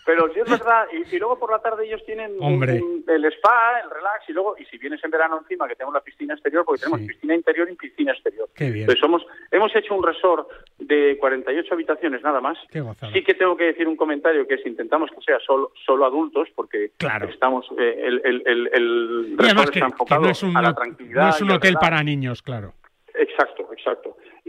pero 0.06 0.32
sí 0.32 0.40
es 0.40 0.50
verdad. 0.50 0.84
Y, 0.92 1.14
y 1.14 1.18
luego 1.18 1.38
por 1.38 1.50
la 1.50 1.58
tarde 1.60 1.86
ellos 1.86 2.02
tienen 2.06 2.32
Hombre. 2.40 2.80
un- 2.82 3.04
el 3.08 3.24
spa, 3.26 3.80
el 3.84 3.90
relax, 3.90 4.28
y 4.28 4.32
luego, 4.32 4.56
y 4.58 4.64
si 4.66 4.78
vienes 4.78 5.02
en 5.04 5.10
verano 5.10 5.38
encima, 5.42 5.68
que 5.68 5.74
tenemos 5.76 5.92
la 5.94 6.00
piscina 6.00 6.34
exterior, 6.34 6.64
porque 6.64 6.80
tenemos 6.82 7.00
piscina 7.06 7.34
interior 7.34 7.68
y 7.70 7.76
piscina 7.76 8.12
exterior. 8.12 8.48
Qué 8.54 8.70
bien. 8.70 8.82
Entonces 8.84 9.00
somos, 9.00 9.22
hemos 9.50 9.74
hecho 9.76 9.94
un 9.94 10.02
resort 10.04 10.48
de 10.78 11.16
48 11.18 11.74
habitaciones 11.74 12.22
nada 12.22 12.40
más. 12.40 12.56
Qué. 12.70 12.82
Sí 13.12 13.22
que 13.22 13.34
tengo 13.34 13.56
que 13.56 13.64
decir 13.64 13.86
un 13.86 13.96
comentario 13.96 14.46
que 14.46 14.54
es 14.54 14.66
intentamos 14.66 15.10
que 15.10 15.20
sea 15.24 15.38
solo, 15.40 15.72
solo 15.84 16.06
adultos, 16.06 16.48
porque 16.54 16.92
Claro. 16.96 17.28
estamos, 17.28 17.66
eh, 17.78 18.00
el, 18.02 18.22
el, 18.24 18.42
el, 18.46 18.70
el 18.72 19.36
además 19.38 19.66
resort 19.66 19.70
que, 19.72 19.78
está 19.80 20.16
que 20.16 20.22
no 20.22 20.28
es 20.30 20.42
un, 20.42 20.56
a 20.56 20.62
la 20.62 20.68
no 20.70 20.74
tranquilidad. 20.74 21.28
es 21.30 21.40
un 21.42 21.50
hotel 21.50 21.74
para 21.80 22.02
niños, 22.02 22.40
claro. 22.42 22.61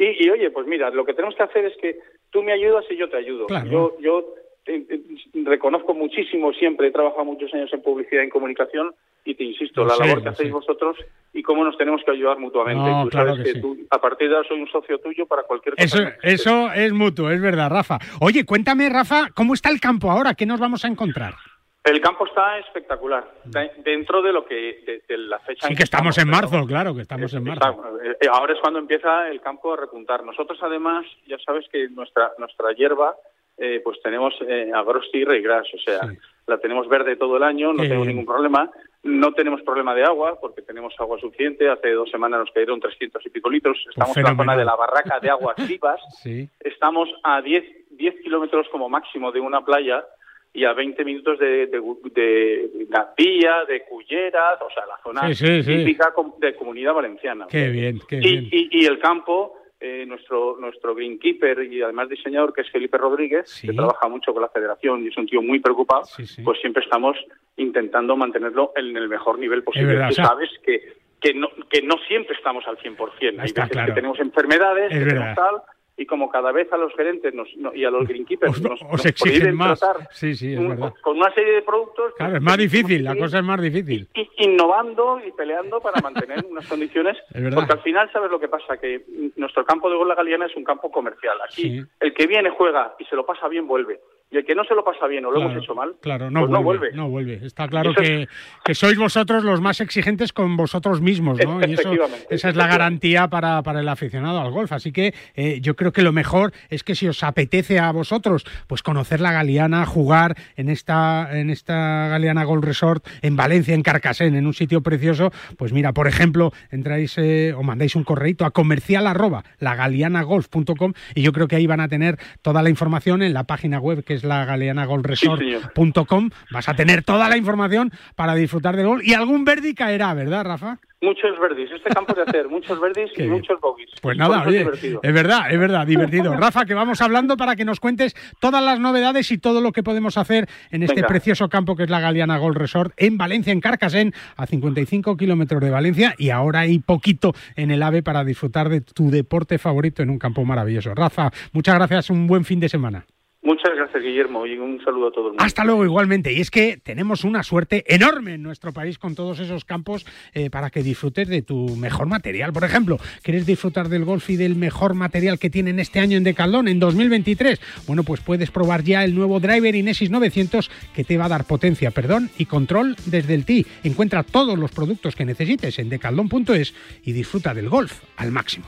Y, 0.04 0.26
y, 0.26 0.30
oye, 0.30 0.50
pues 0.52 0.68
mira, 0.68 0.90
lo 0.90 1.06
que 1.06 1.14
tenemos 1.14 1.36
que 1.36 1.44
hacer 1.44 1.66
es 1.66 1.78
que 1.78 2.00
tú 2.30 2.44
me 2.44 2.52
ayudas 2.52 2.86
y 2.90 2.98
yo 2.98 3.10
te 3.10 3.18
ayudo. 3.18 3.48
Claro. 3.48 3.70
Yo, 3.70 3.98
yo 4.00 4.36
eh, 4.66 4.86
eh, 4.90 5.02
reconozco 5.44 5.94
muchísimo 5.94 6.52
siempre, 6.54 6.88
he 6.88 6.92
trabajado 6.92 7.26
muchos 7.26 7.54
años 7.54 7.72
en 7.74 7.82
publicidad 7.82 8.22
y 8.22 8.26
en 8.26 8.30
comunicación 8.30 8.94
y 9.26 9.36
te 9.36 9.44
insisto, 9.44 9.86
la 9.86 9.96
labor 9.96 10.22
que 10.22 10.30
hacéis 10.30 10.52
vosotros 10.52 10.98
y 11.34 11.42
cómo 11.44 11.64
nos 11.64 11.78
tenemos 11.78 12.02
que 12.04 12.12
ayudar 12.12 12.40
mutuamente. 12.40 12.90
No, 12.90 13.04
tú 13.06 13.10
claro 13.10 13.30
sabes 13.30 13.44
que 13.46 13.54
que, 13.54 13.56
sí. 13.56 13.62
tú, 13.62 13.78
a 13.90 14.02
partir 14.02 14.30
de 14.30 14.36
ahora 14.36 14.48
soy 14.48 14.60
un 14.60 14.68
socio 14.68 15.00
tuyo 15.00 15.26
para 15.26 15.44
cualquier 15.44 15.76
cosa. 15.76 15.86
Eso, 15.86 16.04
eso 16.22 16.74
es 16.74 16.92
mutuo, 16.92 17.30
es 17.30 17.42
verdad, 17.42 17.70
Rafa. 17.70 18.00
Oye, 18.20 18.46
cuéntame, 18.46 18.90
Rafa, 18.90 19.30
¿cómo 19.34 19.54
está 19.54 19.70
el 19.70 19.80
campo 19.80 20.12
ahora? 20.12 20.34
¿Qué 20.34 20.46
nos 20.46 20.60
vamos 20.60 20.84
a 20.84 20.90
encontrar? 20.90 21.36
El 21.84 22.00
campo 22.00 22.26
está 22.26 22.58
espectacular, 22.60 23.26
de- 23.44 23.72
dentro 23.84 24.22
de 24.22 24.32
lo 24.32 24.46
que 24.46 24.56
de, 24.86 25.04
de 25.08 25.18
la 25.18 25.38
fecha. 25.40 25.68
Sí, 25.68 25.74
en 25.74 25.78
que 25.78 25.84
estamos 25.84 26.18
en 26.18 26.26
pero- 26.30 26.38
marzo, 26.42 26.66
claro, 26.66 26.96
que 26.96 27.02
estamos 27.02 27.34
en 27.34 27.44
marzo. 27.44 27.70
Está- 27.70 28.26
eh, 28.26 28.30
ahora 28.32 28.54
es 28.54 28.60
cuando 28.62 28.80
empieza 28.80 29.30
el 29.30 29.42
campo 29.42 29.74
a 29.74 29.78
repuntar. 29.78 30.24
Nosotros 30.24 30.58
además, 30.62 31.06
ya 31.28 31.38
sabes 31.46 31.68
que 31.70 31.90
nuestra 31.90 32.32
nuestra 32.38 32.72
hierba, 32.74 33.16
eh, 33.58 33.82
pues 33.84 34.02
tenemos 34.02 34.34
eh, 34.48 34.72
y 35.14 35.24
regras, 35.26 35.68
o 35.74 35.78
sea, 35.78 36.02
la 36.48 36.58
tenemos 36.58 36.88
verde 36.88 37.18
todo 37.18 37.36
el 37.38 37.44
año, 37.44 37.74
no 37.74 37.84
Qué 37.84 37.90
tengo 37.90 38.06
ningún 38.06 38.26
problema. 38.26 38.72
No 39.04 39.34
tenemos 39.34 39.62
problema 39.64 39.94
de 39.94 40.06
agua 40.06 40.40
porque 40.40 40.62
tenemos 40.62 40.94
agua 40.98 41.20
suficiente. 41.20 41.70
Hace 41.70 41.92
dos 41.92 42.10
semanas 42.10 42.40
nos 42.40 42.52
cayeron 42.52 42.80
300 42.80 43.26
y 43.26 43.30
pico 43.30 43.50
litros. 43.50 43.78
Estamos 43.90 44.16
en 44.16 44.24
la 44.24 44.36
zona 44.36 44.56
de 44.56 44.64
la 44.64 44.76
barraca 44.78 45.20
de 45.20 45.30
aguas 45.30 45.56
vivas. 45.68 46.00
Sí. 46.22 46.48
Estamos 46.62 47.10
a 47.24 47.42
10, 47.42 47.66
10 47.92 48.22
kilómetros 48.24 48.68
como 48.70 48.88
máximo 48.88 49.34
de 49.34 49.42
una 49.42 49.60
playa 49.66 50.06
y 50.54 50.66
a 50.66 50.74
20 50.74 51.04
minutos 51.04 51.40
de, 51.40 51.66
de, 51.68 51.82
de 52.14 52.86
Gandía, 52.88 53.66
de 53.68 53.84
Culleras, 53.86 54.62
o 54.62 54.70
sea, 54.72 54.86
la 54.86 54.98
zona 55.04 55.28
Sí, 55.34 55.36
sí, 55.36 55.64
sí. 55.64 55.78
típica 55.78 56.14
de 56.40 56.56
Comunidad 56.56 56.94
Valenciana. 56.94 57.48
Qué 57.50 57.70
bien, 57.70 58.00
qué 58.08 58.18
bien. 58.18 58.48
Y, 58.52 58.70
y, 58.78 58.84
y 58.84 58.86
el 58.86 59.00
campo, 59.00 59.56
eh, 59.80 60.06
nuestro 60.06 60.56
nuestro 60.60 60.94
greenkeeper 60.96 61.64
y 61.64 61.82
además 61.82 62.08
diseñador, 62.08 62.54
que 62.54 62.62
es 62.62 62.70
Felipe 62.72 62.98
Rodríguez, 62.98 63.62
que 63.62 63.74
trabaja 63.74 64.08
mucho 64.08 64.32
con 64.32 64.42
la 64.44 64.50
federación 64.50 65.04
y 65.04 65.08
es 65.08 65.18
un 65.18 65.26
tío 65.26 65.42
muy 65.42 65.60
preocupado, 65.60 66.04
pues 66.44 66.60
siempre 66.62 66.84
estamos 66.84 67.18
intentando 67.58 68.16
mantenerlo 68.16 68.72
en 68.76 68.96
el 68.96 69.10
mejor 69.10 69.40
nivel 69.40 69.64
posible. 69.64 69.88
verdad, 69.94 70.10
Tú 70.10 70.16
sabes 70.16 70.50
que, 70.64 70.94
que, 71.20 71.34
no, 71.34 71.50
que 71.70 71.82
no 71.82 71.96
siempre 72.08 72.36
estamos 72.36 72.64
al 72.68 72.78
100%. 72.78 73.40
Hay 73.40 73.46
Está 73.48 73.62
veces 73.64 73.70
claro. 73.72 73.88
que 73.88 73.94
tenemos 73.94 74.20
enfermedades, 74.20 74.92
Es 74.92 75.00
que 75.00 75.06
tenemos 75.10 75.36
tal, 75.36 75.62
y 75.96 76.06
como 76.08 76.30
cada 76.30 76.52
vez 76.52 76.72
a 76.74 76.78
los 76.78 76.94
gerentes 76.96 77.34
nos- 77.34 77.56
no- 77.58 77.74
y 77.74 77.86
a 77.86 77.92
los 77.92 78.08
greenkeepers 78.08 78.62
nos, 78.62 78.82
Os 78.82 78.92
nos 78.92 79.06
exigen 79.06 79.56
más. 79.56 79.80
tratar 79.80 80.08
Sí, 80.12 80.34
sí, 80.36 80.54
es 80.54 80.60
un- 80.60 80.70
verdad. 80.70 80.94
con 81.02 81.18
una 81.18 81.32
serie 81.34 81.54
de 81.54 81.62
productos, 81.62 82.14
Claro, 82.18 82.38
es 82.38 82.42
más 82.42 82.58
difícil, 82.58 83.04
la 83.04 83.16
cosa 83.16 83.38
es 83.40 83.44
más 83.44 83.62
difícil. 83.62 84.08
i- 84.16 84.30
innovando 84.38 85.20
y 85.26 85.32
peleando 85.34 85.80
para 85.82 86.02
mantener 86.02 86.44
unas 86.50 86.68
condiciones. 86.68 87.18
Es 87.34 87.44
verdad. 87.44 87.58
Porque 87.60 87.74
al 87.74 87.82
final, 87.82 88.10
¿sabes 88.12 88.32
lo 88.32 88.40
que 88.40 88.48
pasa? 88.48 88.78
Que 88.78 89.04
nuestro 89.36 89.64
campo 89.66 89.90
de 89.90 89.96
gol 89.98 90.08
la 90.08 90.16
Galeana 90.16 90.46
es 90.48 90.56
un 90.56 90.64
campo 90.64 90.92
comercial. 90.92 91.38
Aquí, 91.44 91.80
Sí. 91.80 91.82
el 92.00 92.14
que 92.14 92.28
viene, 92.28 92.50
juega 92.50 92.96
y 93.00 93.06
se 93.06 93.16
lo 93.16 93.26
pasa 93.26 93.48
bien, 93.48 93.68
vuelve. 93.68 94.00
Y 94.34 94.38
el 94.38 94.46
que 94.46 94.56
no 94.56 94.64
se 94.64 94.74
lo 94.74 94.84
pasa 94.84 95.06
bien 95.06 95.24
o 95.26 95.30
lo 95.30 95.36
Claro, 95.36 95.52
hemos 95.52 95.64
hecho 95.64 95.76
mal, 95.76 95.94
Claro, 96.02 96.32
no, 96.32 96.40
pues 96.48 96.50
vuelve, 96.50 96.58
no 96.60 96.64
vuelve. 96.64 96.92
no 96.96 97.10
vuelve. 97.10 97.46
Está 97.46 97.68
claro 97.68 97.92
es- 97.92 98.28
que, 98.66 98.74
sois 98.74 98.98
vosotros 98.98 99.44
los 99.44 99.62
más 99.62 99.80
exigentes 99.80 100.34
con 100.34 100.58
vosotros 100.58 101.02
mismos, 101.02 101.38
¿no? 101.46 101.60
Y 101.68 101.74
eso, 101.74 101.92
esa 102.32 102.50
es 102.50 102.56
la 102.56 102.66
garantía 102.66 103.28
para, 103.28 103.62
para 103.62 103.82
el 103.82 103.88
aficionado 103.88 104.40
al 104.42 104.50
golf. 104.50 104.72
Así 104.72 104.92
que 104.92 105.14
eh, 105.36 105.60
yo 105.62 105.76
creo 105.76 105.92
que 105.94 106.02
lo 106.02 106.12
mejor 106.12 106.52
es 106.72 106.84
que 106.84 106.96
si 106.96 107.08
os 107.08 107.24
apetece 107.24 107.78
a 107.78 107.92
vosotros, 107.92 108.44
pues 108.66 108.82
conocer 108.82 109.22
la 109.22 109.32
Galeana, 109.32 109.86
jugar 109.86 110.36
en 110.56 110.70
esta, 110.70 111.30
en 111.40 111.52
esta 111.52 112.08
Galeana 112.08 112.44
Golf 112.44 112.66
Resort 112.66 113.06
en 113.22 113.36
Valencia, 113.36 113.76
en 113.76 113.84
Carcassén, 113.84 114.34
en 114.36 114.48
un 114.48 114.54
sitio 114.56 114.82
precioso, 114.82 115.32
pues 115.58 115.74
mira, 115.74 115.94
por 115.94 116.08
ejemplo, 116.08 116.52
entráis 116.72 117.16
eh, 117.20 117.54
o 117.56 117.62
mandáis 117.62 117.96
un 117.96 118.04
correito 118.04 118.46
a 118.46 118.52
comercial 118.52 119.06
arroba 119.06 119.44
lagaleanagolf.com 119.60 120.94
y 121.16 121.22
yo 121.22 121.32
creo 121.34 121.48
que 121.48 121.56
ahí 121.56 121.68
van 121.68 121.80
a 121.82 121.88
tener 121.88 122.18
toda 122.42 122.62
la 122.64 122.70
información 122.70 123.22
en 123.22 123.34
la 123.34 123.44
página 123.44 123.80
web 123.80 124.04
que 124.04 124.14
es 124.16 124.23
la 124.24 124.46
galeanagolfresort.com. 124.46 126.30
Vas 126.52 126.70
a 126.70 126.76
tener 126.76 127.04
toda 127.04 127.30
la 127.30 127.38
información 127.38 127.92
para 128.16 128.36
disfrutar 128.36 128.76
del 128.76 128.88
gol 128.88 129.02
y 129.04 129.14
algún 129.14 129.46
verdi 129.46 129.74
caerá, 129.74 130.14
¿verdad, 130.14 130.46
Rafa? 130.46 130.80
Muchos 131.04 131.38
verdis. 131.38 131.70
Este 131.70 131.90
campo 131.90 132.14
es 132.14 132.16
de 132.16 132.22
hacer 132.24 132.48
muchos 132.48 132.80
verdis 132.80 133.12
y 133.18 133.24
muchos 133.24 133.60
bogies. 133.60 133.90
Pues 134.02 134.18
nada, 134.18 134.40
es 134.44 134.48
oye, 134.48 134.66
es 135.04 135.14
verdad, 135.14 135.52
es 135.52 135.60
verdad, 135.60 135.86
divertido. 135.86 136.34
Rafa, 136.38 136.64
que 136.64 136.74
vamos 136.74 137.02
hablando 137.02 137.36
para 137.36 137.58
que 137.58 137.66
nos 137.66 137.82
cuentes 137.82 138.16
todas 138.40 138.64
las 138.64 138.80
novedades 138.80 139.30
y 139.32 139.38
todo 139.38 139.60
lo 139.60 139.74
que 139.74 139.84
podemos 139.84 140.18
hacer 140.18 140.48
en 140.72 140.82
este 140.82 140.96
Venga. 140.96 141.08
precioso 141.10 141.50
campo 141.50 141.76
que 141.76 141.84
es 141.84 141.90
la 141.90 142.00
Galeana 142.00 142.38
Golf 142.38 142.56
Resort 142.56 142.94
en 142.96 143.18
Valencia, 143.18 143.52
en 143.52 143.60
Carcassén, 143.60 144.14
a 144.38 144.46
55 144.46 145.18
kilómetros 145.18 145.62
de 145.62 145.72
Valencia 145.72 146.16
y 146.18 146.30
ahora 146.30 146.62
hay 146.62 146.80
poquito 146.80 147.34
en 147.58 147.72
el 147.72 147.84
AVE 147.84 148.02
para 148.02 148.24
disfrutar 148.24 148.70
de 148.70 148.80
tu 148.80 149.12
deporte 149.12 149.58
favorito 149.58 150.04
en 150.04 150.10
un 150.10 150.20
campo 150.20 150.46
maravilloso. 150.46 150.96
Rafa, 150.96 151.32
muchas 151.52 151.76
gracias, 151.76 152.12
un 152.12 152.28
buen 152.28 152.46
fin 152.46 152.62
de 152.62 152.70
semana. 152.70 153.06
Muchas 153.44 153.76
gracias, 153.76 154.02
Guillermo, 154.02 154.46
y 154.46 154.58
un 154.58 154.82
saludo 154.86 155.10
a 155.10 155.12
todo 155.12 155.26
el 155.26 155.32
mundo. 155.32 155.44
Hasta 155.44 155.66
luego 155.66 155.84
igualmente. 155.84 156.32
Y 156.32 156.40
es 156.40 156.50
que 156.50 156.78
tenemos 156.78 157.26
una 157.26 157.44
suerte 157.44 157.84
enorme 157.94 158.36
en 158.36 158.42
nuestro 158.42 158.72
país 158.72 158.98
con 158.98 159.16
todos 159.16 159.40
esos 159.40 159.66
campos 159.66 160.06
eh, 160.34 160.50
para 160.50 160.70
que 160.70 160.82
disfrutes 160.82 161.28
de 161.28 161.42
tu 161.42 161.76
mejor 161.76 162.08
material. 162.08 162.54
Por 162.54 162.64
ejemplo, 162.64 162.98
¿quieres 163.22 163.46
disfrutar 163.46 163.90
del 163.90 164.06
golf 164.06 164.30
y 164.30 164.38
del 164.38 164.56
mejor 164.56 164.94
material 164.94 165.40
que 165.40 165.50
tienen 165.50 165.80
este 165.80 166.00
año 166.00 166.16
en 166.16 166.24
Decathlon 166.24 166.70
en 166.70 166.80
2023? 166.80 167.60
Bueno, 167.86 168.04
pues 168.04 168.22
puedes 168.22 168.50
probar 168.50 168.84
ya 168.84 169.04
el 169.04 169.14
nuevo 169.14 169.42
driver 169.42 169.76
Inesis 169.76 170.10
900 170.10 170.72
que 170.96 171.04
te 171.04 171.18
va 171.18 171.26
a 171.26 171.30
dar 171.30 171.46
potencia, 171.46 171.92
perdón 171.92 172.30
y 172.38 172.46
control 172.46 172.96
desde 173.08 173.34
el 173.34 173.44
tee. 173.44 173.66
Encuentra 173.84 174.24
todos 174.24 174.58
los 174.58 174.72
productos 174.72 175.18
que 175.18 175.26
necesites 175.26 175.80
en 175.80 175.90
decathlon.es 175.90 176.74
y 177.04 177.12
disfruta 177.12 177.54
del 177.54 177.68
golf 177.68 178.04
al 178.16 178.32
máximo. 178.32 178.68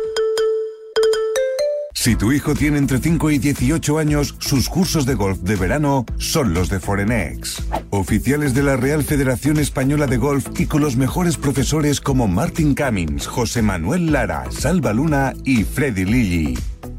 Si 2.01 2.15
tu 2.15 2.31
hijo 2.31 2.55
tiene 2.55 2.79
entre 2.79 2.97
5 2.97 3.29
y 3.29 3.37
18 3.37 3.99
años, 3.99 4.33
sus 4.39 4.69
cursos 4.69 5.05
de 5.05 5.13
golf 5.13 5.37
de 5.41 5.55
verano 5.55 6.03
son 6.17 6.51
los 6.51 6.67
de 6.67 6.79
Forenex. 6.79 7.61
Oficiales 7.91 8.55
de 8.55 8.63
la 8.63 8.75
Real 8.75 9.03
Federación 9.03 9.59
Española 9.59 10.07
de 10.07 10.17
Golf 10.17 10.47
y 10.57 10.65
con 10.65 10.81
los 10.81 10.97
mejores 10.97 11.37
profesores 11.37 12.01
como 12.01 12.27
Martin 12.27 12.73
Cummings, 12.73 13.27
José 13.27 13.61
Manuel 13.61 14.11
Lara, 14.11 14.45
Salva 14.49 14.93
Luna 14.93 15.35
y 15.43 15.63
Freddy 15.63 16.05
Lilly. 16.05 16.57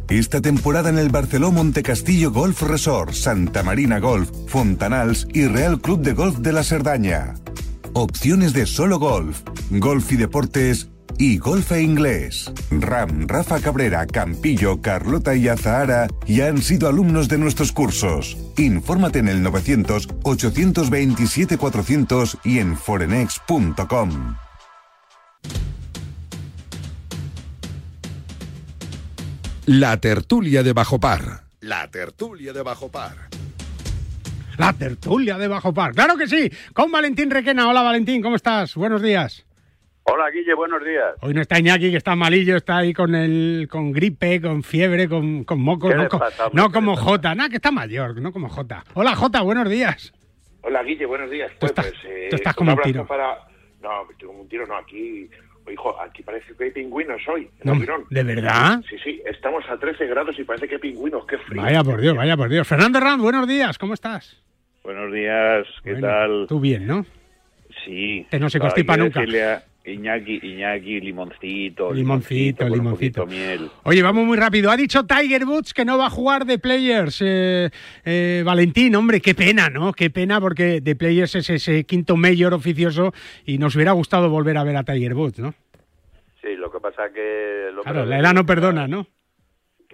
Esta 0.08 0.40
temporada 0.40 0.90
en 0.90 0.98
el 0.98 1.08
Barceló 1.08 1.50
Montecastillo 1.50 2.30
Golf 2.30 2.62
Resort, 2.62 3.12
Santa 3.12 3.64
Marina 3.64 3.98
Golf, 3.98 4.30
Fontanals 4.46 5.26
y 5.32 5.48
Real 5.48 5.80
Club 5.80 6.02
de 6.02 6.12
Golf 6.12 6.38
de 6.38 6.52
la 6.52 6.62
Cerdaña. 6.62 7.34
Opciones 7.92 8.52
de 8.52 8.66
solo 8.66 9.00
golf, 9.00 9.40
golf 9.68 10.12
y 10.12 10.16
deportes 10.16 10.91
y 11.18 11.38
golf 11.38 11.72
e 11.72 11.82
inglés. 11.82 12.52
Ram, 12.70 13.26
Rafa 13.28 13.60
Cabrera, 13.60 14.06
Campillo, 14.06 14.80
Carlota 14.80 15.34
y 15.34 15.48
Azahara 15.48 16.06
ya 16.26 16.46
han 16.48 16.62
sido 16.62 16.88
alumnos 16.88 17.28
de 17.28 17.38
nuestros 17.38 17.72
cursos. 17.72 18.36
Infórmate 18.56 19.18
en 19.20 19.28
el 19.28 19.44
900-827-400 19.44 22.38
y 22.44 22.58
en 22.58 22.76
forenex.com. 22.76 24.36
La 29.66 29.96
tertulia 29.98 30.64
de 30.64 30.72
Bajo 30.72 30.98
Par. 30.98 31.44
La 31.60 31.88
tertulia 31.88 32.52
de 32.52 32.62
Bajo 32.62 32.88
Par. 32.88 33.28
La 34.58 34.72
tertulia 34.72 35.38
de 35.38 35.46
Bajo 35.46 35.72
Par. 35.72 35.94
Claro 35.94 36.16
que 36.16 36.26
sí. 36.26 36.50
Con 36.72 36.90
Valentín 36.90 37.30
Requena. 37.30 37.68
Hola 37.68 37.82
Valentín, 37.82 38.22
¿cómo 38.22 38.34
estás? 38.36 38.74
Buenos 38.74 39.00
días. 39.00 39.44
Hola 40.04 40.30
Guille, 40.30 40.54
buenos 40.54 40.84
días. 40.84 41.14
Hoy 41.20 41.32
no 41.32 41.40
está 41.40 41.58
Iñaki, 41.58 41.90
que 41.90 41.96
está 41.96 42.16
malillo, 42.16 42.56
está 42.56 42.78
ahí 42.78 42.92
con 42.92 43.14
el 43.14 43.68
con 43.70 43.92
gripe, 43.92 44.40
con 44.40 44.62
fiebre, 44.62 45.08
con, 45.08 45.44
con 45.44 45.60
mocos, 45.60 45.90
¿Qué 45.92 45.96
no, 46.52 46.70
como? 46.72 46.96
Jota, 46.96 47.34
nada, 47.34 47.48
que 47.48 47.56
está 47.56 47.70
mayor, 47.70 48.20
no 48.20 48.32
como 48.32 48.48
Jota. 48.48 48.84
Hola 48.94 49.14
Jota, 49.14 49.42
buenos 49.42 49.68
días. 49.70 50.12
Hola 50.62 50.82
Guille, 50.82 51.06
buenos 51.06 51.30
días. 51.30 51.50
Tú 51.52 51.56
Pues, 51.60 51.70
estás- 51.70 51.86
pues, 51.86 52.04
eh, 52.04 52.26
tú 52.30 52.36
estás 52.36 52.54
como 52.54 52.72
un 52.74 52.80
tiro. 52.82 53.06
para... 53.06 53.38
No, 53.80 54.10
estoy 54.10 54.26
como 54.28 54.40
un 54.42 54.48
tiro, 54.48 54.66
no, 54.66 54.76
aquí... 54.76 55.28
Hijo, 55.72 56.00
aquí 56.00 56.24
parece 56.24 56.52
que 56.56 56.64
hay 56.64 56.70
pingüinos 56.72 57.20
hoy, 57.28 57.48
en 57.60 57.86
No. 57.86 58.04
¿de 58.10 58.22
verdad? 58.24 58.80
Sí, 58.90 58.96
sí, 59.04 59.22
estamos 59.24 59.62
a 59.70 59.78
13 59.78 60.06
grados 60.08 60.36
y 60.36 60.42
parece 60.42 60.66
que 60.66 60.74
hay 60.74 60.80
pingüinos, 60.80 61.24
qué 61.26 61.38
frío. 61.38 61.62
Vaya 61.62 61.84
por 61.84 62.00
Dios, 62.00 62.16
vaya 62.16 62.36
por 62.36 62.48
Dios. 62.48 62.66
Fernando 62.66 62.98
Rand, 62.98 63.22
buenos 63.22 63.46
días, 63.46 63.78
¿cómo 63.78 63.94
estás? 63.94 64.42
Buenos 64.82 65.12
días, 65.12 65.64
¿qué 65.84 65.92
Bueno, 65.92 66.06
tal? 66.08 66.46
Tú 66.48 66.58
bien, 66.58 66.84
¿no? 66.88 67.06
Sí. 67.84 68.26
Que 68.28 68.40
no 68.40 68.50
se 68.50 68.58
constipa 68.58 68.96
nunca. 68.96 69.20
a 69.20 69.62
Iñaki, 69.84 70.38
Iñaki, 70.42 71.00
limoncito. 71.00 71.92
Limoncito, 71.92 72.68
limoncito. 72.68 73.26
miel. 73.26 73.68
Oye, 73.82 74.02
vamos 74.02 74.24
muy 74.24 74.36
rápido. 74.36 74.70
Ha 74.70 74.76
dicho 74.76 75.04
Tiger 75.06 75.44
Woods 75.44 75.74
que 75.74 75.84
no 75.84 75.98
va 75.98 76.06
a 76.06 76.10
jugar 76.10 76.44
de 76.44 76.58
Players. 76.58 77.20
Eh, 77.20 77.70
eh, 78.04 78.42
Valentín, 78.44 78.94
hombre, 78.94 79.20
qué 79.20 79.34
pena, 79.34 79.70
¿no? 79.70 79.92
Qué 79.92 80.10
pena 80.10 80.40
porque 80.40 80.80
de 80.80 80.94
Players 80.94 81.34
es 81.34 81.50
ese 81.50 81.84
quinto 81.84 82.16
mayor 82.16 82.54
oficioso 82.54 83.12
y 83.44 83.58
nos 83.58 83.74
hubiera 83.74 83.92
gustado 83.92 84.30
volver 84.30 84.56
a 84.56 84.64
ver 84.64 84.76
a 84.76 84.84
Tiger 84.84 85.14
Woods, 85.14 85.40
¿no? 85.40 85.54
Sí, 86.40 86.54
lo 86.54 86.70
que 86.70 86.78
pasa 86.78 87.12
que... 87.12 87.70
Lo 87.72 87.82
Claro, 87.82 88.04
la 88.04 88.18
edad 88.20 88.34
no 88.34 88.46
perdona, 88.46 88.86
¿no? 88.86 89.06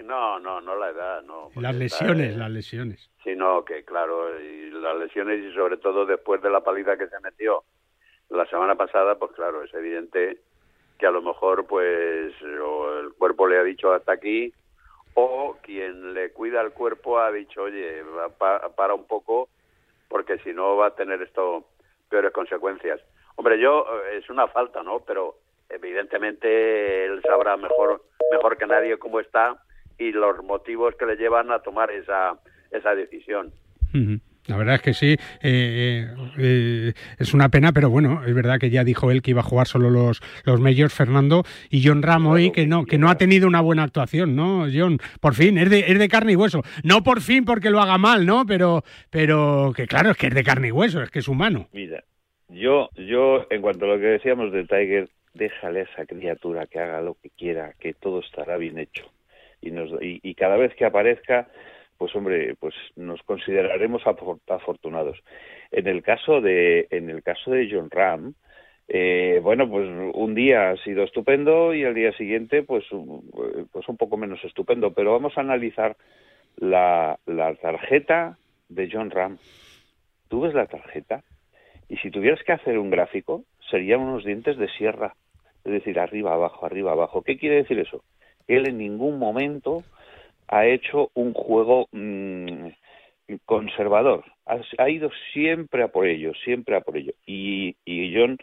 No, 0.04 0.38
no, 0.38 0.60
no 0.60 0.76
la 0.76 0.90
edad, 0.90 1.22
no. 1.22 1.50
Las 1.56 1.74
está, 1.74 2.04
lesiones, 2.04 2.34
eh, 2.34 2.38
las 2.38 2.50
lesiones. 2.50 3.10
Sino 3.24 3.64
que, 3.64 3.84
claro, 3.84 4.40
y 4.40 4.70
las 4.70 4.96
lesiones 4.96 5.44
y 5.44 5.54
sobre 5.54 5.76
todo 5.76 6.06
después 6.06 6.40
de 6.40 6.50
la 6.50 6.60
paliza 6.60 6.96
que 6.96 7.08
se 7.08 7.20
metió 7.20 7.64
la 8.30 8.46
semana 8.46 8.74
pasada, 8.74 9.16
pues 9.18 9.32
claro, 9.32 9.62
es 9.62 9.72
evidente 9.74 10.38
que 10.98 11.06
a 11.06 11.10
lo 11.10 11.22
mejor 11.22 11.66
pues 11.66 12.34
o 12.42 12.98
el 13.00 13.12
cuerpo 13.14 13.46
le 13.46 13.58
ha 13.58 13.62
dicho 13.64 13.92
hasta 13.92 14.12
aquí 14.12 14.52
o 15.14 15.56
quien 15.62 16.12
le 16.14 16.32
cuida 16.32 16.60
al 16.60 16.72
cuerpo 16.72 17.18
ha 17.18 17.30
dicho, 17.32 17.62
oye, 17.62 18.02
pa- 18.38 18.68
para 18.76 18.94
un 18.94 19.06
poco 19.06 19.48
porque 20.08 20.38
si 20.38 20.52
no 20.52 20.76
va 20.76 20.86
a 20.88 20.94
tener 20.94 21.20
esto 21.22 21.64
peores 22.08 22.32
consecuencias. 22.32 23.00
Hombre, 23.36 23.58
yo 23.60 23.84
eh, 24.06 24.18
es 24.18 24.28
una 24.30 24.48
falta, 24.48 24.82
¿no? 24.82 25.00
Pero 25.00 25.36
evidentemente 25.68 27.04
él 27.06 27.20
sabrá 27.22 27.56
mejor 27.56 28.02
mejor 28.30 28.56
que 28.58 28.66
nadie 28.66 28.98
cómo 28.98 29.20
está 29.20 29.56
y 29.98 30.12
los 30.12 30.42
motivos 30.44 30.94
que 30.96 31.06
le 31.06 31.16
llevan 31.16 31.50
a 31.50 31.60
tomar 31.60 31.90
esa 31.90 32.38
esa 32.70 32.94
decisión. 32.94 33.52
Ujú. 33.94 34.18
La 34.48 34.56
verdad 34.56 34.76
es 34.76 34.80
que 34.80 34.94
sí, 34.94 35.12
eh, 35.12 35.18
eh, 35.42 36.06
eh, 36.38 36.92
es 37.18 37.34
una 37.34 37.50
pena, 37.50 37.72
pero 37.72 37.90
bueno, 37.90 38.24
es 38.26 38.34
verdad 38.34 38.58
que 38.58 38.70
ya 38.70 38.82
dijo 38.82 39.10
él 39.10 39.20
que 39.20 39.32
iba 39.32 39.40
a 39.40 39.44
jugar 39.44 39.66
solo 39.66 39.90
los, 39.90 40.22
los 40.44 40.92
Fernando, 40.92 41.44
y 41.68 41.86
John 41.86 42.02
Ram 42.02 42.26
hoy 42.26 42.50
que 42.50 42.66
no, 42.66 42.86
que 42.86 42.96
no 42.96 43.10
ha 43.10 43.18
tenido 43.18 43.46
una 43.46 43.60
buena 43.60 43.82
actuación, 43.82 44.34
¿no, 44.34 44.66
John? 44.72 44.98
Por 45.20 45.34
fin, 45.34 45.58
es 45.58 45.68
de, 45.68 45.80
es 45.80 45.98
de 45.98 46.08
carne 46.08 46.32
y 46.32 46.36
hueso. 46.36 46.62
No 46.82 47.02
por 47.02 47.20
fin 47.20 47.44
porque 47.44 47.68
lo 47.68 47.78
haga 47.78 47.98
mal, 47.98 48.24
¿no? 48.24 48.46
Pero, 48.46 48.84
pero 49.10 49.74
que 49.76 49.86
claro, 49.86 50.12
es 50.12 50.16
que 50.16 50.28
es 50.28 50.34
de 50.34 50.44
carne 50.44 50.68
y 50.68 50.72
hueso, 50.72 51.02
es 51.02 51.10
que 51.10 51.18
es 51.18 51.28
humano. 51.28 51.68
Mira, 51.72 52.02
yo, 52.48 52.88
yo, 52.96 53.46
en 53.50 53.60
cuanto 53.60 53.84
a 53.84 53.88
lo 53.88 53.98
que 53.98 54.06
decíamos 54.06 54.50
de 54.50 54.64
Tiger, 54.64 55.10
déjale 55.34 55.80
a 55.80 55.82
esa 55.82 56.06
criatura 56.06 56.66
que 56.66 56.78
haga 56.78 57.02
lo 57.02 57.18
que 57.22 57.28
quiera, 57.28 57.74
que 57.78 57.92
todo 57.92 58.20
estará 58.20 58.56
bien 58.56 58.78
hecho. 58.78 59.04
Y, 59.60 59.72
nos, 59.72 59.90
y, 60.00 60.20
y 60.22 60.34
cada 60.34 60.56
vez 60.56 60.74
que 60.74 60.86
aparezca, 60.86 61.48
pues 61.98 62.14
hombre, 62.14 62.54
pues 62.60 62.74
nos 62.96 63.20
consideraremos 63.24 64.02
afor- 64.04 64.40
afortunados. 64.48 65.18
En 65.70 65.86
el 65.88 66.02
caso 66.02 66.40
de, 66.40 66.86
en 66.90 67.10
el 67.10 67.22
caso 67.22 67.50
de 67.50 67.68
John 67.70 67.90
Ram, 67.90 68.34
eh, 68.86 69.40
bueno, 69.42 69.68
pues 69.68 69.86
un 70.14 70.34
día 70.34 70.70
ha 70.70 70.76
sido 70.78 71.02
estupendo 71.02 71.74
y 71.74 71.84
al 71.84 71.94
día 71.94 72.12
siguiente, 72.12 72.62
pues, 72.62 72.84
pues 73.72 73.88
un 73.88 73.96
poco 73.96 74.16
menos 74.16 74.42
estupendo. 74.44 74.92
Pero 74.92 75.12
vamos 75.12 75.36
a 75.36 75.42
analizar 75.42 75.96
la, 76.56 77.18
la 77.26 77.54
tarjeta 77.56 78.38
de 78.68 78.88
John 78.90 79.10
Ram. 79.10 79.36
Tú 80.28 80.42
ves 80.42 80.54
la 80.54 80.66
tarjeta 80.66 81.22
y 81.88 81.96
si 81.96 82.10
tuvieras 82.10 82.42
que 82.44 82.52
hacer 82.52 82.78
un 82.78 82.90
gráfico, 82.90 83.44
serían 83.70 84.00
unos 84.00 84.24
dientes 84.24 84.56
de 84.56 84.68
sierra. 84.68 85.14
Es 85.64 85.72
decir, 85.72 85.98
arriba, 85.98 86.32
abajo, 86.32 86.64
arriba, 86.64 86.92
abajo. 86.92 87.22
¿Qué 87.22 87.36
quiere 87.36 87.56
decir 87.56 87.78
eso? 87.78 88.04
Él 88.46 88.66
en 88.66 88.78
ningún 88.78 89.18
momento 89.18 89.82
ha 90.48 90.66
hecho 90.66 91.10
un 91.14 91.32
juego 91.32 91.88
mm, 91.92 92.68
conservador. 93.44 94.24
Ha, 94.46 94.60
ha, 94.78 94.88
ido 94.88 95.10
siempre 95.32 95.82
a 95.82 95.88
por 95.88 96.06
ello, 96.06 96.32
siempre 96.44 96.76
a 96.76 96.80
por 96.80 96.96
ello. 96.96 97.12
Y, 97.26 97.76
y 97.84 98.14
John 98.14 98.38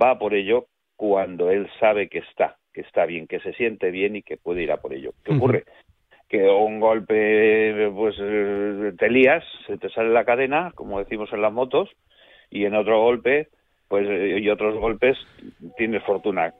va 0.00 0.10
a 0.10 0.18
por 0.18 0.34
ello 0.34 0.66
cuando 0.96 1.50
él 1.50 1.68
sabe 1.78 2.08
que 2.08 2.18
está, 2.18 2.56
que 2.72 2.80
está 2.80 3.06
bien, 3.06 3.26
que 3.26 3.40
se 3.40 3.52
siente 3.54 3.90
bien 3.90 4.16
y 4.16 4.22
que 4.22 4.36
puede 4.36 4.62
ir 4.62 4.72
a 4.72 4.78
por 4.78 4.92
ello. 4.92 5.12
¿Qué 5.24 5.32
ocurre? 5.32 5.64
Que 6.28 6.48
un 6.48 6.80
golpe, 6.80 7.90
pues 7.94 8.16
te 8.16 9.10
lías, 9.10 9.44
se 9.66 9.78
te 9.78 9.88
sale 9.90 10.10
la 10.10 10.24
cadena, 10.24 10.72
como 10.74 10.98
decimos 10.98 11.32
en 11.32 11.42
las 11.42 11.52
motos, 11.52 11.88
y 12.50 12.64
en 12.64 12.74
otro 12.74 13.00
golpe, 13.00 13.48
pues 13.88 14.06
y 14.42 14.48
otros 14.50 14.76
golpes 14.78 15.16
tienes 15.76 16.02
fortuna. 16.02 16.52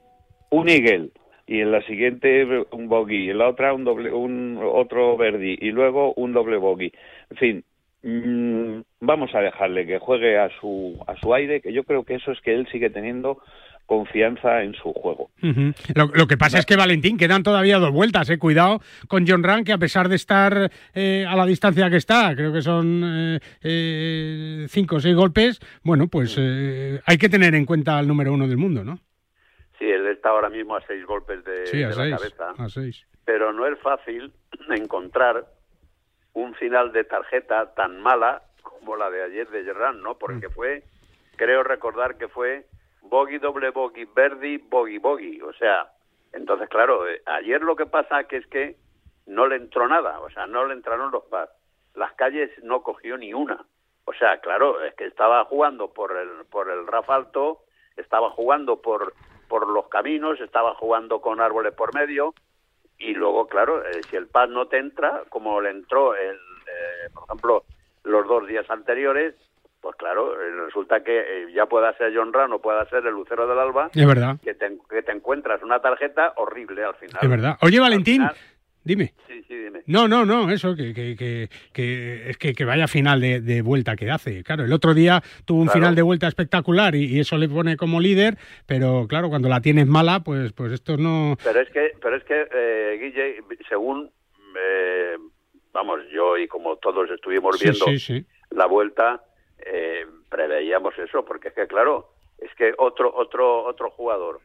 Un 0.51 0.69
eagle 0.69 1.11
y 1.49 1.61
en 1.61 1.73
la 1.73 1.83
siguiente 1.83 2.47
un 2.71 2.89
bogey, 2.89 3.31
en 3.31 3.39
la 3.39 3.49
otra 3.49 3.73
un 3.73 3.85
doble, 3.85 4.13
un 4.13 4.61
otro 4.63 5.17
verdi 5.17 5.57
y 5.59 5.71
luego 5.71 6.13
un 6.15 6.35
doble 6.35 6.59
bogey. 6.59 6.93
En 7.31 7.37
fin, 7.39 7.65
mmm, 8.03 8.83
vamos 9.01 9.35
a 9.35 9.41
dejarle 9.41 9.87
que 9.87 9.99
juegue 9.99 10.39
a 10.39 10.51
su 10.61 11.03
a 11.07 11.17
su 11.17 11.35
aire, 11.35 11.63
que 11.63 11.73
yo 11.73 11.85
creo 11.85 12.05
que 12.05 12.17
eso 12.17 12.33
es 12.33 12.41
que 12.43 12.55
él 12.55 12.69
sigue 12.71 12.91
teniendo 12.91 13.39
confianza 13.87 14.63
en 14.63 14.75
su 14.75 14.93
juego. 14.93 15.31
Uh 15.43 15.47
-huh. 15.47 16.13
lo, 16.15 16.27
que 16.27 16.37
pasa 16.37 16.59
es 16.59 16.67
que 16.67 16.77
Valentín 16.77 17.17
quedan 17.17 17.43
todavía 17.43 17.79
dos 17.79 17.91
vueltas, 17.91 18.29
eh. 18.29 18.39
cuidado 18.39 18.83
con 19.09 19.27
John 19.27 19.43
Ram 19.43 19.65
que 19.65 19.73
a 19.73 19.79
pesar 19.79 20.11
de 20.11 20.17
estar 20.17 20.71
eh, 20.95 21.25
a 21.27 21.35
la 21.35 21.47
distancia 21.47 21.89
que 21.89 21.97
está, 21.97 22.37
creo 22.37 22.53
que 22.53 22.61
son 22.61 23.41
eh, 23.63 24.67
cinco 24.69 24.97
o 24.97 25.01
seis 25.01 25.17
golpes, 25.17 25.59
bueno, 25.83 26.09
pues 26.09 26.37
eh, 26.39 27.01
hay 27.07 27.17
que 27.17 27.31
tener 27.31 27.55
en 27.55 27.65
cuenta 27.65 27.97
al 27.97 28.07
número 28.07 28.35
uno 28.35 28.47
del 28.47 28.59
mundo, 28.59 28.85
¿no? 28.85 28.99
Sí, 29.79 29.89
él 29.89 30.07
está 30.09 30.31
ahora 30.31 30.51
mismo 30.51 30.77
a 30.77 30.81
seis 30.83 31.05
golpes 31.07 31.45
de, 31.45 31.67
sí, 31.67 31.83
a 31.83 31.89
de 31.89 31.95
seis, 31.95 32.11
la 32.11 32.17
cabeza. 32.19 32.51
A 32.59 32.69
seis. 32.69 33.07
Pero 33.25 33.53
no 33.53 33.67
es 33.67 33.79
fácil 33.81 34.33
encontrar 34.71 35.47
un 36.35 36.55
final 36.55 36.93
de 36.93 37.05
tarjeta 37.05 37.75
tan 37.75 38.01
mala 38.01 38.43
como 38.63 38.97
la 38.97 39.11
de 39.11 39.23
ayer 39.23 39.49
de 39.49 39.65
Gerrán, 39.65 40.03
¿no? 40.03 40.19
Porque 40.19 40.49
fue, 40.49 40.85
creo 41.37 41.63
recordar 41.63 42.17
que 42.17 42.29
fue 42.29 42.67
bogey, 43.03 43.39
doble 43.39 43.71
bogey, 43.71 44.07
verdi, 44.15 44.59
bogey, 44.59 44.99
bogey. 44.99 45.41
O 45.43 45.53
sea, 45.53 45.91
entonces, 46.33 46.69
claro, 46.69 47.09
eh, 47.09 47.23
ayer 47.27 47.63
lo 47.63 47.77
que 47.77 47.87
pasa 47.87 48.25
que 48.25 48.37
es 48.37 48.47
que 48.47 48.77
no 49.27 49.47
le 49.47 49.57
entró 49.57 49.89
nada, 49.89 50.21
o 50.21 50.31
sea, 50.31 50.47
no 50.47 50.67
le 50.67 50.75
entraron 50.75 51.11
los 51.11 51.25
pads. 51.25 51.53
Las 51.95 52.13
calles 52.15 52.51
no 52.63 52.83
cogió 52.83 53.17
ni 53.17 53.35
una. 53.35 53.67
O 54.05 54.13
sea, 54.15 54.41
claro, 54.41 54.83
es 54.83 54.95
que 54.95 55.07
estaba 55.07 55.45
jugando 55.45 55.93
por 55.93 56.17
el, 56.17 56.47
por 56.47 56.71
el 56.71 56.87
RAF 56.87 57.11
alto, 57.11 57.65
estaba 57.97 58.31
jugando 58.31 58.81
por, 58.81 59.13
por 59.49 59.69
los 59.69 59.89
caminos, 59.89 60.41
estaba 60.41 60.75
jugando 60.75 61.21
con 61.21 61.41
árboles 61.41 61.75
por 61.75 61.95
medio, 61.95 62.35
y 62.99 63.15
luego, 63.15 63.47
claro, 63.47 63.85
eh, 63.85 64.01
si 64.11 64.17
el 64.17 64.27
pad 64.27 64.49
no 64.49 64.67
te 64.67 64.79
entra, 64.79 65.23
como 65.29 65.61
le 65.61 65.71
entró, 65.71 66.15
el, 66.17 66.35
eh, 66.35 67.11
por 67.15 67.25
ejemplo, 67.25 67.65
los 68.05 68.27
dos 68.27 68.47
días 68.47 68.69
anteriores, 68.71 69.35
pues 69.81 69.95
claro, 69.97 70.35
resulta 70.67 71.05
que 71.05 71.19
eh, 71.21 71.53
ya 71.55 71.67
pueda 71.67 71.93
ser 71.97 72.13
John 72.15 72.33
Ram 72.33 72.53
o 72.53 72.59
pueda 72.59 72.85
ser 72.87 73.07
el 73.07 73.15
Lucero 73.15 73.47
del 73.47 73.59
Alba, 73.59 73.91
es 73.95 74.07
verdad. 74.07 74.37
Que, 74.43 74.55
te, 74.55 74.77
que 74.91 75.03
te 75.03 75.13
encuentras 75.13 75.63
una 75.63 75.81
tarjeta 75.81 76.33
horrible 76.37 76.85
al 76.85 76.97
final. 76.97 77.19
Es 77.23 77.31
verdad. 77.31 77.57
Oye, 77.63 77.79
Valentín, 77.79 78.23
final, 78.23 78.35
dime. 78.89 79.13
Sí, 79.29 79.43
sí, 79.47 79.55
dime. 79.55 79.83
No, 79.87 80.09
no, 80.09 80.25
no, 80.25 80.51
eso, 80.51 80.75
que, 80.75 80.93
que, 80.95 81.15
que, 81.15 81.49
que 81.73 82.31
es 82.31 82.37
que, 82.39 82.55
que, 82.55 82.65
vaya 82.65 82.89
final 82.89 83.21
de, 83.21 83.41
de, 83.41 83.63
vuelta 83.63 83.95
que 83.97 84.11
hace. 84.11 84.43
Claro, 84.43 84.65
el 84.65 84.73
otro 84.73 84.95
día 84.95 85.23
tuvo 85.45 85.61
un 85.61 85.67
Claro. 85.67 85.81
final 85.81 85.95
de 85.95 86.03
vuelta 86.03 86.27
espectacular 86.27 86.95
y, 86.95 87.05
y, 87.05 87.21
eso 87.21 87.37
le 87.37 87.49
pone 87.49 87.77
como 87.77 88.01
líder, 88.01 88.39
pero 88.67 89.07
claro, 89.09 89.29
cuando 89.29 89.49
la 89.49 89.61
tienes 89.61 89.87
mala, 89.87 90.21
pues, 90.21 90.53
pues 90.53 90.73
esto 90.73 90.97
no... 90.97 91.37
Pero 91.45 91.61
es 91.61 91.71
que, 91.71 91.93
pero 92.01 92.17
es 92.17 92.25
que 92.25 92.49
eh, 92.53 92.99
Guille, 93.01 93.43
según, 93.69 94.11
eh, 94.59 95.17
vamos, 95.73 96.01
yo 96.11 96.37
y 96.39 96.49
como 96.49 96.77
todos 96.77 97.11
estuvimos 97.11 97.61
viendo 97.61 97.85
sí, 97.85 97.99
sí, 97.99 98.21
sí. 98.21 98.27
la 98.51 98.67
vuelta, 98.67 99.23
eh, 99.59 100.07
preveíamos 100.31 100.99
eso, 100.99 101.25
porque 101.25 101.49
es 101.49 101.55
que 101.55 101.67
claro, 101.67 102.09
es 102.39 102.55
que 102.55 102.73
otro 102.79 103.13
otro 103.15 103.65
otro 103.65 103.91
jugador 103.91 104.41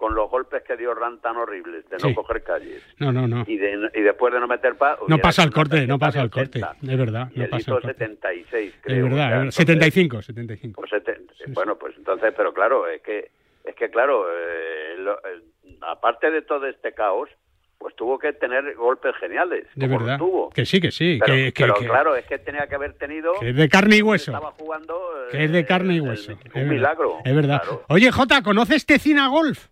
con 0.00 0.14
los 0.14 0.30
golpes 0.30 0.62
que 0.62 0.76
dio 0.78 0.94
Ran 0.94 1.20
tan 1.20 1.36
horribles 1.36 1.84
de 1.90 1.98
no 1.98 2.08
Sí. 2.08 2.14
coger 2.14 2.42
calles 2.42 2.82
No, 2.98 3.12
no, 3.12 3.28
no. 3.28 3.44
y, 3.46 3.58
de, 3.58 3.90
y 3.94 4.00
después 4.00 4.32
de 4.32 4.40
no 4.40 4.48
meter 4.48 4.74
pa 4.76 4.96
No 5.06 5.18
pasa 5.18 5.42
el 5.44 5.50
corte, 5.52 5.86
no 5.86 5.98
pasa 5.98 6.22
el 6.22 6.30
corte. 6.30 6.60
Es 6.60 6.96
verdad, 6.98 7.28
70. 7.28 7.34
y 7.34 7.38
no 7.38 7.44
él 7.44 7.50
pasa 7.50 7.60
hizo 7.60 7.76
el 7.76 7.82
corte. 7.82 7.98
76, 7.98 8.74
creo. 8.80 8.96
Es 8.96 9.02
verdad, 9.12 9.32
entonces- 9.32 9.54
75, 9.56 10.22
75. 10.22 10.80
o 10.80 10.84
seten- 10.86 11.26
bueno, 11.48 11.76
pues 11.76 11.94
entonces, 11.98 12.32
pero 12.34 12.54
claro, 12.54 12.88
es 12.88 13.02
que 13.02 13.30
es 13.62 13.74
que 13.74 13.90
claro, 13.90 14.24
eh, 14.32 14.94
lo- 14.98 15.18
eh, 15.18 15.42
aparte 15.82 16.30
de 16.30 16.40
todo 16.40 16.66
este 16.66 16.92
caos, 16.94 17.28
pues 17.78 17.94
tuvo 17.96 18.18
que 18.18 18.32
tener 18.32 18.74
golpes 18.74 19.14
geniales. 19.20 19.66
De 19.74 19.86
como 19.86 19.98
verdad. 20.00 20.18
los 20.18 20.28
tuvo. 20.30 20.50
Que 20.50 20.64
sí, 20.66 20.80
que 20.80 20.90
sí. 20.90 21.18
Pero, 21.24 21.34
que, 21.34 21.52
pero 21.56 21.74
que- 21.74 21.86
claro, 21.86 22.16
es 22.16 22.24
que 22.26 22.38
tenía 22.38 22.66
que 22.66 22.74
haber 22.74 22.94
tenido. 22.94 23.32
que 23.40 23.50
es 23.50 23.56
de 23.56 23.68
carne 23.68 23.96
y 23.98 24.02
hueso. 24.02 24.32
Estaba 24.32 24.52
jugando. 24.52 24.94
eh, 24.94 25.28
Que 25.30 25.44
es 25.44 25.52
de 25.52 25.64
carne 25.66 25.94
y 25.94 26.00
hueso. 26.00 26.32
un 26.32 26.38
es 26.38 26.52
verdad, 26.54 26.68
milagro. 26.70 27.18
Es 27.24 27.34
verdad. 27.34 27.62
claro. 27.62 27.82
Oye, 27.88 28.10
Jota, 28.10 28.42
¿conoces 28.42 28.84
Tecina 28.86 29.28
Golf? 29.28 29.68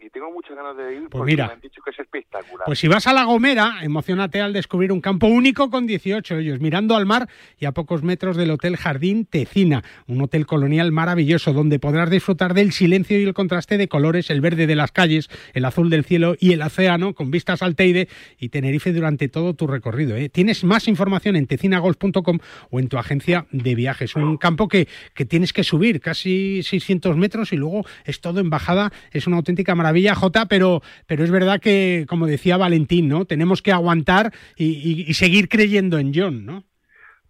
Y 0.00 0.10
tengo 0.10 0.30
muchas 0.32 0.56
ganas 0.56 0.76
de 0.76 0.94
ir 0.94 1.00
Pues 1.02 1.10
porque 1.10 1.32
mira. 1.32 1.46
me 1.48 1.52
han 1.54 1.60
dicho 1.60 1.80
que 1.84 1.90
es 1.90 1.98
espectacular. 1.98 2.64
Pues 2.66 2.78
si 2.78 2.88
vas 2.88 3.06
a 3.06 3.12
La 3.12 3.24
Gomera, 3.24 3.78
emocionate 3.82 4.40
al 4.40 4.52
descubrir 4.52 4.92
un 4.92 5.00
campo 5.00 5.26
único 5.26 5.70
con 5.70 5.86
18 5.86 6.36
hoyos, 6.36 6.60
mirando 6.60 6.96
al 6.96 7.06
mar 7.06 7.28
y 7.58 7.64
a 7.64 7.72
pocos 7.72 8.02
metros 8.02 8.36
del 8.36 8.50
Hotel 8.50 8.76
Jardín 8.76 9.26
Tecina, 9.26 9.82
un 10.06 10.20
hotel 10.22 10.46
colonial 10.46 10.92
maravilloso 10.92 11.52
donde 11.52 11.78
podrás 11.78 12.10
disfrutar 12.10 12.54
del 12.54 12.72
silencio 12.72 13.18
y 13.18 13.24
el 13.24 13.34
contraste 13.34 13.78
de 13.78 13.88
colores, 13.88 14.30
el 14.30 14.40
verde 14.40 14.66
de 14.66 14.76
las 14.76 14.92
calles, 14.92 15.28
el 15.54 15.64
azul 15.64 15.90
del 15.90 16.04
cielo 16.04 16.36
y 16.38 16.52
el 16.52 16.62
océano 16.62 17.14
con 17.14 17.30
vistas 17.30 17.62
al 17.62 17.74
Teide 17.74 18.08
y 18.38 18.50
Tenerife 18.50 18.92
durante 18.92 19.28
todo 19.28 19.54
tu 19.54 19.66
recorrido. 19.66 20.16
¿eh? 20.16 20.28
Tienes 20.28 20.64
más 20.64 20.88
información 20.88 21.36
en 21.36 21.46
tecinagolf.com 21.46 22.38
o 22.70 22.80
en 22.80 22.88
tu 22.88 22.98
agencia 22.98 23.46
de 23.50 23.74
viajes. 23.74 24.14
Un 24.16 24.36
campo 24.36 24.68
que, 24.68 24.88
que 25.14 25.24
tienes 25.24 25.52
que 25.52 25.64
subir 25.64 26.00
casi 26.00 26.62
600 26.62 27.16
metros 27.16 27.52
y 27.52 27.56
luego 27.56 27.84
es 28.04 28.20
todo 28.20 28.40
en 28.40 28.50
bajada. 28.50 28.92
Es 29.10 29.26
una 29.26 29.36
auténtica 29.36 29.63
maravilla, 29.74 30.14
Jota, 30.14 30.46
pero, 30.46 30.82
pero 31.06 31.24
es 31.24 31.30
verdad 31.30 31.60
que, 31.60 32.04
como 32.08 32.26
decía 32.26 32.56
Valentín, 32.56 33.08
¿no? 33.08 33.24
Tenemos 33.24 33.62
que 33.62 33.72
aguantar 33.72 34.32
y, 34.56 34.66
y- 34.66 35.04
y 35.08 35.14
seguir 35.14 35.48
creyendo 35.48 35.98
en 35.98 36.12
John, 36.14 36.44
¿no? 36.44 36.64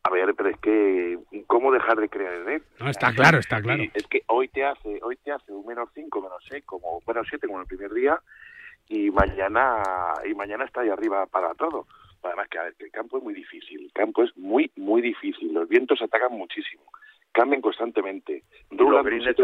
A 0.02 0.10
ver, 0.10 0.34
pero 0.34 0.50
es 0.50 0.58
que 0.58 1.18
¿cómo 1.46 1.72
dejar 1.72 1.98
de 1.98 2.08
creer 2.08 2.42
en 2.42 2.48
él? 2.54 2.62
No, 2.78 2.90
está 2.90 3.12
claro, 3.14 3.38
está 3.38 3.62
claro. 3.62 3.82
Es 3.94 4.06
que 4.06 4.22
hoy 4.26 4.48
te 4.48 4.64
hace, 4.64 4.98
hoy 5.02 5.16
te 5.22 5.32
hace 5.32 5.50
un 5.52 5.64
menos 5.66 5.88
5, 5.94 6.20
menos 6.20 6.42
6, 6.48 6.62
como 6.66 7.00
menos 7.06 7.26
7 7.30 7.46
como 7.46 7.60
el 7.60 7.66
primer 7.66 7.92
día 7.94 8.18
y 8.88 9.10
mañana 9.10 9.82
y 10.28 10.34
mañana 10.34 10.64
está 10.64 10.82
ahí 10.82 10.90
arriba 10.90 11.24
para 11.26 11.54
todo. 11.54 11.86
Además 12.22 12.48
que, 12.50 12.58
a 12.58 12.62
ver, 12.64 12.74
que 12.74 12.84
el 12.84 12.90
campo 12.90 13.18
es 13.18 13.24
muy 13.24 13.34
difícil, 13.34 13.82
el 13.84 13.92
campo 13.92 14.22
es 14.24 14.36
muy 14.36 14.70
muy 14.76 15.00
difícil, 15.02 15.52
los 15.54 15.68
vientos 15.68 16.00
atacan 16.02 16.32
muchísimo, 16.32 16.82
cambian 17.32 17.60
constantemente, 17.62 18.44
de 18.70 18.82
un 18.82 18.92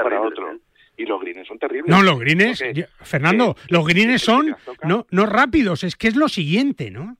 para 0.02 0.20
otro. 0.28 0.52
¿eh? 0.52 0.58
Y 1.00 1.06
los 1.06 1.20
greens 1.20 1.46
son 1.48 1.58
terribles. 1.58 1.88
No, 1.88 2.02
los 2.02 2.18
greens, 2.20 2.62
Porque- 2.62 2.86
Fernando, 3.02 3.56
los 3.70 3.86
greens 3.86 4.20
son 4.20 4.54
no, 4.84 5.06
no 5.10 5.26
rápidos, 5.26 5.82
es 5.82 5.96
que 5.96 6.08
es 6.08 6.16
lo 6.16 6.28
siguiente, 6.28 6.90
¿no? 6.90 7.16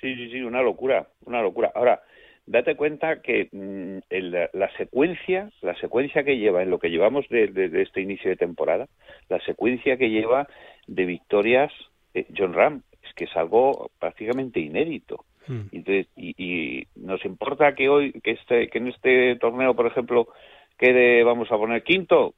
Sí, 0.00 0.14
sí, 0.14 0.30
sí, 0.30 0.42
una 0.42 0.60
locura, 0.62 1.08
una 1.24 1.40
locura. 1.40 1.72
Ahora, 1.74 2.02
date 2.46 2.76
cuenta 2.76 3.22
que 3.22 3.48
mm, 3.50 3.98
el- 4.10 4.48
la, 4.52 4.70
secuencia, 4.76 5.50
la 5.62 5.74
secuencia 5.76 6.22
que 6.22 6.36
lleva 6.36 6.62
en 6.62 6.70
lo 6.70 6.78
que 6.78 6.90
llevamos 6.90 7.26
de, 7.30 7.46
de- 7.46 7.68
de 7.70 7.82
este 7.82 8.00
inicio 8.02 8.28
de 8.30 8.36
temporada, 8.36 8.86
la 9.30 9.40
secuencia 9.40 9.96
que 9.96 10.10
lleva 10.10 10.46
de 10.86 11.04
victorias 11.06 11.72
eh, 12.14 12.26
John 12.36 12.52
Ram, 12.52 12.82
es 13.02 13.12
que 13.14 13.24
es 13.24 13.36
algo 13.36 13.90
prácticamente 13.98 14.60
inédito. 14.60 15.24
Entonces, 15.72 16.08
y, 16.14 16.34
y 16.36 16.86
nos 16.94 17.24
importa 17.24 17.74
que 17.74 17.88
hoy, 17.88 18.12
que 18.22 18.32
este, 18.32 18.68
que 18.68 18.76
en 18.78 18.88
este 18.88 19.36
torneo, 19.36 19.74
por 19.74 19.86
ejemplo, 19.86 20.28
quede, 20.76 21.24
vamos 21.24 21.50
a 21.50 21.56
poner 21.56 21.82
quinto, 21.82 22.34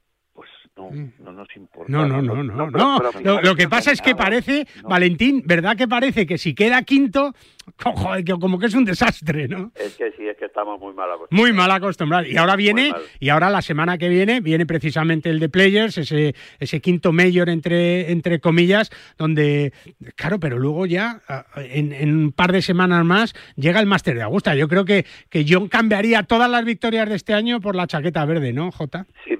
no, 0.77 0.89
no 1.19 1.31
nos 1.33 1.55
importa. 1.55 1.91
No, 1.91 2.07
no, 2.07 2.21
no, 2.21 2.43
no, 2.43 2.71
no. 2.71 3.01
pero 3.21 3.41
Lo, 3.41 3.55
que 3.55 3.67
pasa 3.67 3.91
es 3.91 4.01
que 4.01 4.15
parece, 4.15 4.65
Valentín, 4.83 5.43
¿verdad 5.45 5.75
que 5.75 5.87
parece 5.87 6.25
que 6.25 6.37
si 6.37 6.55
queda 6.55 6.81
quinto, 6.83 7.33
co- 7.75 7.91
joder, 7.93 8.23
que 8.23 8.33
como 8.39 8.57
que 8.57 8.67
es 8.67 8.73
un 8.73 8.85
desastre, 8.85 9.47
¿no? 9.47 9.71
Es 9.75 9.95
que 9.97 10.11
sí, 10.17 10.27
es 10.27 10.37
que 10.37 10.45
estamos 10.45 10.79
muy 10.79 10.93
mal 10.93 11.09
acostumbrados. 11.11 11.29
Muy 11.31 11.53
mal 11.53 11.71
acostumbrado. 11.71 12.25
Y 12.25 12.37
ahora 12.37 12.55
viene, 12.55 12.93
y 13.19 13.29
ahora 13.29 13.49
la 13.49 13.61
semana 13.61 13.97
que 13.97 14.07
viene, 14.09 14.39
viene 14.39 14.65
precisamente 14.65 15.29
el 15.29 15.39
de 15.39 15.49
Players, 15.49 15.97
ese, 15.97 16.35
ese 16.59 16.79
quinto 16.79 17.11
mayor 17.11 17.49
entre, 17.49 18.11
entre 18.11 18.39
comillas, 18.39 18.89
donde, 19.17 19.73
claro, 20.15 20.39
pero 20.39 20.57
luego 20.57 20.85
ya, 20.85 21.21
en, 21.57 21.91
en 21.93 22.15
un 22.15 22.31
par 22.31 22.51
de 22.53 22.61
semanas 22.61 23.03
más, 23.05 23.33
llega 23.55 23.79
el 23.81 23.85
Máster 23.87 24.15
de 24.15 24.23
Augusta. 24.23 24.55
Yo 24.55 24.67
creo 24.67 24.85
que, 24.85 25.05
que 25.29 25.45
John 25.47 25.67
cambiaría 25.67 26.23
todas 26.23 26.49
las 26.49 26.63
victorias 26.65 27.09
de 27.09 27.15
este 27.15 27.33
año 27.33 27.59
por 27.59 27.75
la 27.75 27.87
chaqueta 27.87 28.25
verde, 28.25 28.53
¿no, 28.53 28.71
Jota? 28.71 29.05
Sí, 29.25 29.35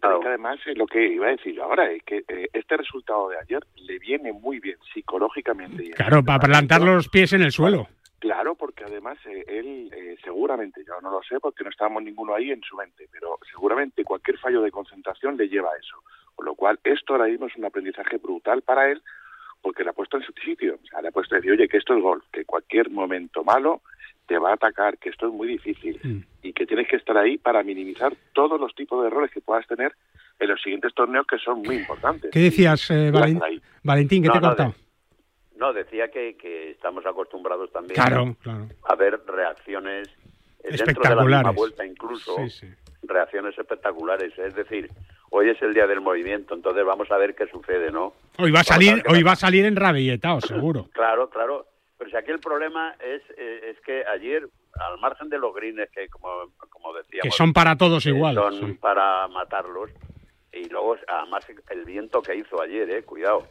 pero 0.00 0.16
es 0.16 0.22
que 0.22 0.28
además 0.28 0.58
eh, 0.66 0.74
lo 0.74 0.86
que 0.86 1.06
iba 1.06 1.26
a 1.26 1.30
decir 1.30 1.54
yo 1.54 1.64
ahora 1.64 1.90
es 1.90 2.02
que 2.02 2.24
eh, 2.28 2.48
este 2.52 2.76
resultado 2.76 3.28
de 3.28 3.38
ayer 3.38 3.64
le 3.76 3.98
viene 3.98 4.32
muy 4.32 4.60
bien 4.60 4.76
psicológicamente. 4.92 5.90
Claro, 5.90 6.24
para 6.24 6.40
plantar 6.40 6.80
los 6.80 7.08
pies 7.08 7.32
en 7.32 7.42
el 7.42 7.52
suelo. 7.52 7.88
Claro, 8.18 8.56
porque 8.56 8.84
además 8.84 9.16
eh, 9.26 9.44
él 9.46 9.90
eh, 9.94 10.16
seguramente, 10.24 10.82
yo 10.84 11.00
no 11.00 11.10
lo 11.10 11.22
sé 11.22 11.38
porque 11.38 11.62
no 11.62 11.70
estábamos 11.70 12.02
ninguno 12.02 12.34
ahí 12.34 12.50
en 12.50 12.62
su 12.62 12.76
mente, 12.76 13.08
pero 13.12 13.38
seguramente 13.48 14.04
cualquier 14.04 14.38
fallo 14.38 14.60
de 14.60 14.72
concentración 14.72 15.36
le 15.36 15.48
lleva 15.48 15.70
a 15.70 15.76
eso. 15.76 16.02
Con 16.34 16.46
lo 16.46 16.54
cual, 16.56 16.80
esto 16.82 17.12
ahora 17.12 17.26
mismo 17.26 17.46
es 17.46 17.56
un 17.56 17.64
aprendizaje 17.64 18.16
brutal 18.16 18.62
para 18.62 18.90
él, 18.90 19.02
porque 19.62 19.84
le 19.84 19.90
ha 19.90 19.92
puesto 19.92 20.16
en 20.16 20.24
su 20.24 20.32
sitio. 20.44 20.78
O 20.82 20.86
sea, 20.86 21.00
le 21.00 21.08
ha 21.08 21.12
puesto 21.12 21.34
a 21.34 21.38
decir, 21.38 21.52
oye, 21.52 21.68
que 21.68 21.76
esto 21.76 21.94
es 21.94 22.02
golf, 22.02 22.24
que 22.32 22.44
cualquier 22.44 22.90
momento 22.90 23.44
malo 23.44 23.82
te 24.28 24.38
va 24.38 24.50
a 24.50 24.54
atacar, 24.54 24.98
que 24.98 25.08
esto 25.08 25.26
es 25.26 25.32
muy 25.32 25.48
difícil 25.48 25.98
Mm. 26.04 26.18
y 26.42 26.52
que 26.52 26.66
tienes 26.66 26.86
que 26.86 26.96
estar 26.96 27.16
ahí 27.16 27.38
para 27.38 27.62
minimizar 27.64 28.14
todos 28.34 28.60
los 28.60 28.72
tipos 28.74 29.00
de 29.02 29.08
errores 29.08 29.32
que 29.32 29.40
puedas 29.40 29.66
tener 29.66 29.92
en 30.38 30.48
los 30.48 30.60
siguientes 30.62 30.94
torneos 30.94 31.26
que 31.26 31.38
son 31.38 31.62
muy 31.62 31.76
importantes. 31.76 32.30
¿Qué 32.30 32.38
decías, 32.38 32.88
eh. 32.90 33.10
Valentín, 33.82 34.22
que 34.22 34.28
No, 34.28 34.32
te 34.34 34.38
he 34.38 34.42
no, 34.42 34.46
cortado? 34.48 34.74
No, 35.56 35.72
decía 35.72 36.08
que, 36.12 36.36
que 36.36 36.70
estamos 36.70 37.04
acostumbrados 37.06 37.72
también 37.72 37.94
Claro, 37.96 38.36
claro. 38.42 38.68
a 38.84 38.94
ver 38.94 39.18
reacciones 39.26 40.08
dentro 40.62 40.70
de 40.70 40.76
la 40.76 40.76
misma 40.76 40.92
Espectaculares. 40.92 41.54
vuelta 41.56 41.86
incluso 41.86 42.36
Sí, 42.36 42.50
sí. 42.50 42.66
reacciones 43.02 43.58
espectaculares 43.58 44.38
es 44.38 44.54
decir 44.54 44.88
hoy 45.30 45.48
es 45.50 45.60
el 45.62 45.74
día 45.74 45.86
del 45.88 46.00
movimiento 46.00 46.54
entonces 46.54 46.84
vamos 46.84 47.10
a 47.10 47.16
ver 47.16 47.34
qué 47.34 47.46
sucede 47.48 47.90
no 47.90 48.12
Hoy 48.38 48.52
va 48.52 48.60
a 48.60 48.64
salir, 48.64 49.02
hoy 49.08 49.22
va 49.24 49.32
a 49.32 49.36
salir 49.36 49.64
en 49.64 49.74
rabilletao, 49.74 50.40
seguro. 50.52 50.88
Claro, 50.92 51.28
claro. 51.28 51.66
Pero 51.98 52.10
si 52.10 52.16
aquí 52.16 52.30
el 52.30 52.38
problema 52.38 52.94
es, 53.00 53.22
eh, 53.36 53.70
es 53.74 53.80
que 53.80 54.04
ayer, 54.06 54.48
al 54.74 54.98
margen 55.00 55.28
de 55.28 55.38
los 55.38 55.52
greens, 55.52 55.90
que 55.90 56.08
como, 56.08 56.28
como 56.70 56.94
decíamos... 56.94 57.22
Que 57.24 57.30
son 57.30 57.52
para 57.52 57.76
todos 57.76 58.06
eh, 58.06 58.10
igual, 58.10 58.36
Son 58.36 58.54
sí. 58.54 58.72
para 58.74 59.26
matarlos. 59.28 59.90
Y 60.52 60.68
luego, 60.68 60.96
además, 61.08 61.44
el 61.70 61.84
viento 61.84 62.22
que 62.22 62.36
hizo 62.36 62.60
ayer, 62.62 62.88
eh, 62.90 63.02
cuidado, 63.02 63.48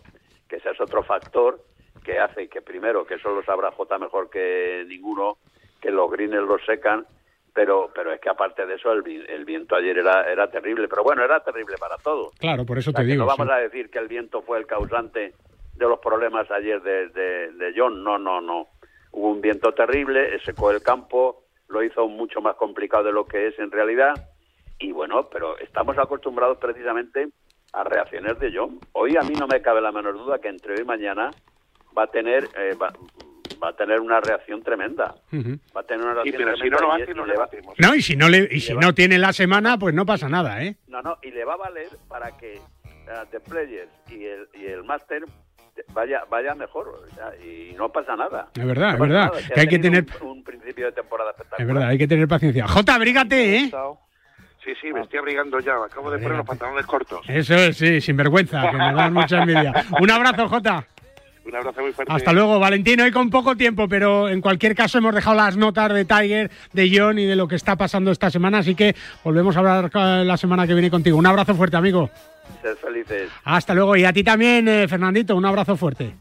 que 0.48 0.56
ese 0.56 0.70
es 0.72 0.80
otro 0.80 1.04
factor 1.04 1.62
que 2.04 2.20
hace 2.20 2.48
que, 2.48 2.62
primero, 2.62 3.06
que 3.06 3.16
eso 3.16 3.30
lo 3.30 3.44
sabrá 3.44 3.72
J 3.72 3.98
mejor 4.00 4.30
que 4.30 4.86
ninguno, 4.88 5.38
que 5.82 5.92
los 5.92 6.10
greens 6.10 6.34
los 6.36 6.64
secan, 6.66 7.06
pero 7.54 7.92
pero 7.94 8.14
es 8.14 8.22
que 8.22 8.30
aparte 8.30 8.66
de 8.66 8.76
eso, 8.76 8.92
el, 8.94 9.26
el 9.30 9.44
viento 9.44 9.76
ayer 9.76 9.98
era, 9.98 10.32
era 10.32 10.50
terrible. 10.50 10.88
Pero 10.88 11.04
bueno, 11.04 11.24
era 11.24 11.44
terrible 11.44 11.76
para 11.78 11.98
todos. 11.98 12.34
Claro, 12.40 12.66
por 12.66 12.78
eso 12.78 12.92
O 12.92 12.94
sea, 12.94 13.02
te 13.02 13.08
digo. 13.08 13.24
no 13.24 13.28
vamos 13.28 13.48
sí. 13.48 13.54
a 13.54 13.58
decir 13.58 13.90
que 13.90 14.00
el 14.00 14.08
viento 14.08 14.42
fue 14.42 14.58
el 14.60 14.68
causante 14.68 15.34
de 15.78 15.86
los 15.88 16.00
problemas 16.00 16.50
ayer 16.52 16.82
de, 16.82 17.10
de, 17.10 17.52
de 17.54 17.74
John. 17.76 18.04
No, 18.04 18.18
no, 18.18 18.42
no. 18.42 18.68
Hubo 19.12 19.32
un 19.32 19.42
viento 19.42 19.74
terrible, 19.74 20.40
secó 20.44 20.72
el 20.72 20.82
campo, 20.82 21.44
lo 21.70 21.84
hizo 21.84 22.08
mucho 22.08 22.42
más 22.42 22.56
complicado 22.56 23.04
de 23.06 23.12
lo 23.12 23.26
que 23.26 23.48
es 23.48 23.60
en 23.60 23.72
realidad. 23.72 24.14
Y 24.80 24.92
bueno, 24.92 25.28
pero 25.32 25.58
estamos 25.60 25.98
acostumbrados 25.98 26.58
precisamente 26.60 27.30
a 27.74 27.84
reacciones 27.84 28.38
de 28.40 28.52
John. 28.56 28.80
Hoy 28.94 29.18
a 29.18 29.22
mí 29.22 29.34
no 29.40 29.48
me 29.48 29.62
cabe 29.62 29.82
la 29.82 29.92
menor 29.92 30.16
duda 30.18 30.40
que 30.40 30.50
entre 30.50 30.74
hoy 30.74 30.82
y 30.82 30.86
mañana 30.86 31.32
va 31.98 32.04
a 32.04 32.08
tener 32.08 32.48
eh, 32.58 32.76
va, 32.82 32.94
va 33.64 33.70
a 33.70 33.76
tener 33.76 34.00
una 34.02 34.20
reacción 34.22 34.62
tremenda. 34.62 35.16
Va 35.76 35.82
a 35.82 35.84
tener 35.84 36.06
una 36.06 36.22
Y 36.24 36.32
reacción 36.32 36.56
si 36.56 36.70
tremenda 36.70 36.78
no 36.80 36.88
lo 36.88 36.98
y- 36.98 37.02
hace, 37.02 37.12
y 37.12 37.16
no 37.16 37.26
le 37.26 37.36
va-. 37.38 37.50
No, 37.80 37.96
y 37.96 38.02
si 38.02 38.16
no 38.16 38.30
le, 38.30 38.38
y 38.40 38.48
le 38.56 38.60
si 38.60 38.74
va- 38.74 38.82
no 38.82 38.94
tiene 38.94 39.18
la 39.18 39.34
semana, 39.34 39.78
pues 39.80 39.96
no 39.96 40.06
pasa 40.06 40.30
nada, 40.30 40.64
¿eh? 40.64 40.76
No, 40.88 41.02
no, 41.02 41.18
y 41.24 41.32
le 41.32 41.44
va 41.44 41.54
a 41.54 41.58
valer 41.58 41.90
para 42.08 42.38
que 42.38 42.56
eh, 42.56 42.62
The 43.32 43.40
Players 43.40 43.90
y 44.10 44.26
el, 44.26 44.48
y 44.54 44.66
el 44.68 44.84
Master 44.84 45.24
vaya 45.94 46.22
vaya 46.30 46.56
mejor 46.56 47.08
y 47.44 47.74
no 47.78 47.90
pasa 47.90 48.16
nada. 48.16 48.48
Es 48.56 48.66
verdad, 48.66 48.88
No 48.90 48.94
es 48.94 49.00
pasa 49.00 49.08
verdad. 49.14 49.32
nada, 49.34 49.48
Que 49.54 49.60
hay 49.60 49.66
ha 49.66 49.70
que 49.70 49.80
tener, 49.80 50.06
un, 50.22 50.28
un 50.30 50.44
principio 50.44 50.86
de 50.88 50.92
temporada 50.92 51.32
es 51.32 51.36
espectacular. 51.38 51.74
verdad, 51.74 51.90
hay 51.90 51.98
que 51.98 52.08
tener 52.08 52.28
paciencia. 52.28 52.68
Jota, 52.68 52.96
abrígate, 52.96 53.56
¿eh? 53.58 53.72
Sí, 54.64 54.74
sí, 54.82 54.92
me 54.92 55.02
estoy 55.02 55.20
abrigando 55.20 55.60
ya. 55.62 55.76
Acabo 55.86 56.12
de 56.12 56.18
poner 56.20 56.38
los 56.38 56.46
pantalones 56.46 56.86
cortos. 56.86 57.22
Eso 57.30 57.56
es, 57.56 57.78
sí, 57.78 58.02
sin 58.02 58.18
vergüenza, 58.18 58.70
que 58.70 58.76
me 58.78 58.94
dan 58.94 59.14
mucha 59.14 59.40
envidia. 59.42 59.72
Un 60.02 60.12
abrazo, 60.12 60.50
Jota. 60.50 60.86
Un 61.48 61.56
abrazo 61.56 61.82
muy 61.82 61.94
fuerte. 61.94 62.14
Hasta 62.14 62.34
luego, 62.34 62.60
Valentín. 62.60 63.00
Hoy 63.00 63.12
con 63.12 63.30
poco 63.30 63.56
tiempo, 63.56 63.88
pero 63.88 64.28
en 64.28 64.42
cualquier 64.42 64.76
caso 64.76 64.98
hemos 64.98 65.16
dejado 65.16 65.38
las 65.38 65.56
notas 65.56 65.94
de 65.94 66.04
Tiger, 66.04 66.52
de 66.74 66.92
John 66.94 67.20
y 67.20 67.26
de 67.26 67.38
lo 67.38 67.48
que 67.48 67.56
está 67.56 67.78
pasando 67.78 68.12
esta 68.12 68.30
semana, 68.30 68.58
así 68.60 68.76
que 68.76 68.96
volvemos 69.24 69.56
a 69.56 69.60
hablar 69.60 69.90
eh, 69.94 70.24
la 70.26 70.36
semana 70.36 70.68
que 70.68 70.74
viene 70.74 70.92
contigo. 70.92 71.18
Un 71.18 71.26
abrazo 71.26 71.56
fuerte, 71.56 71.78
amigo. 71.78 72.10
Ser 72.62 72.76
felices. 72.76 73.30
Hasta 73.46 73.74
luego. 73.74 73.96
Y 73.96 74.04
a 74.04 74.12
ti 74.12 74.24
también, 74.24 74.68
eh, 74.68 74.88
Fernandito, 74.90 75.36
un 75.36 75.46
abrazo 75.46 75.78
fuerte. 75.78 76.16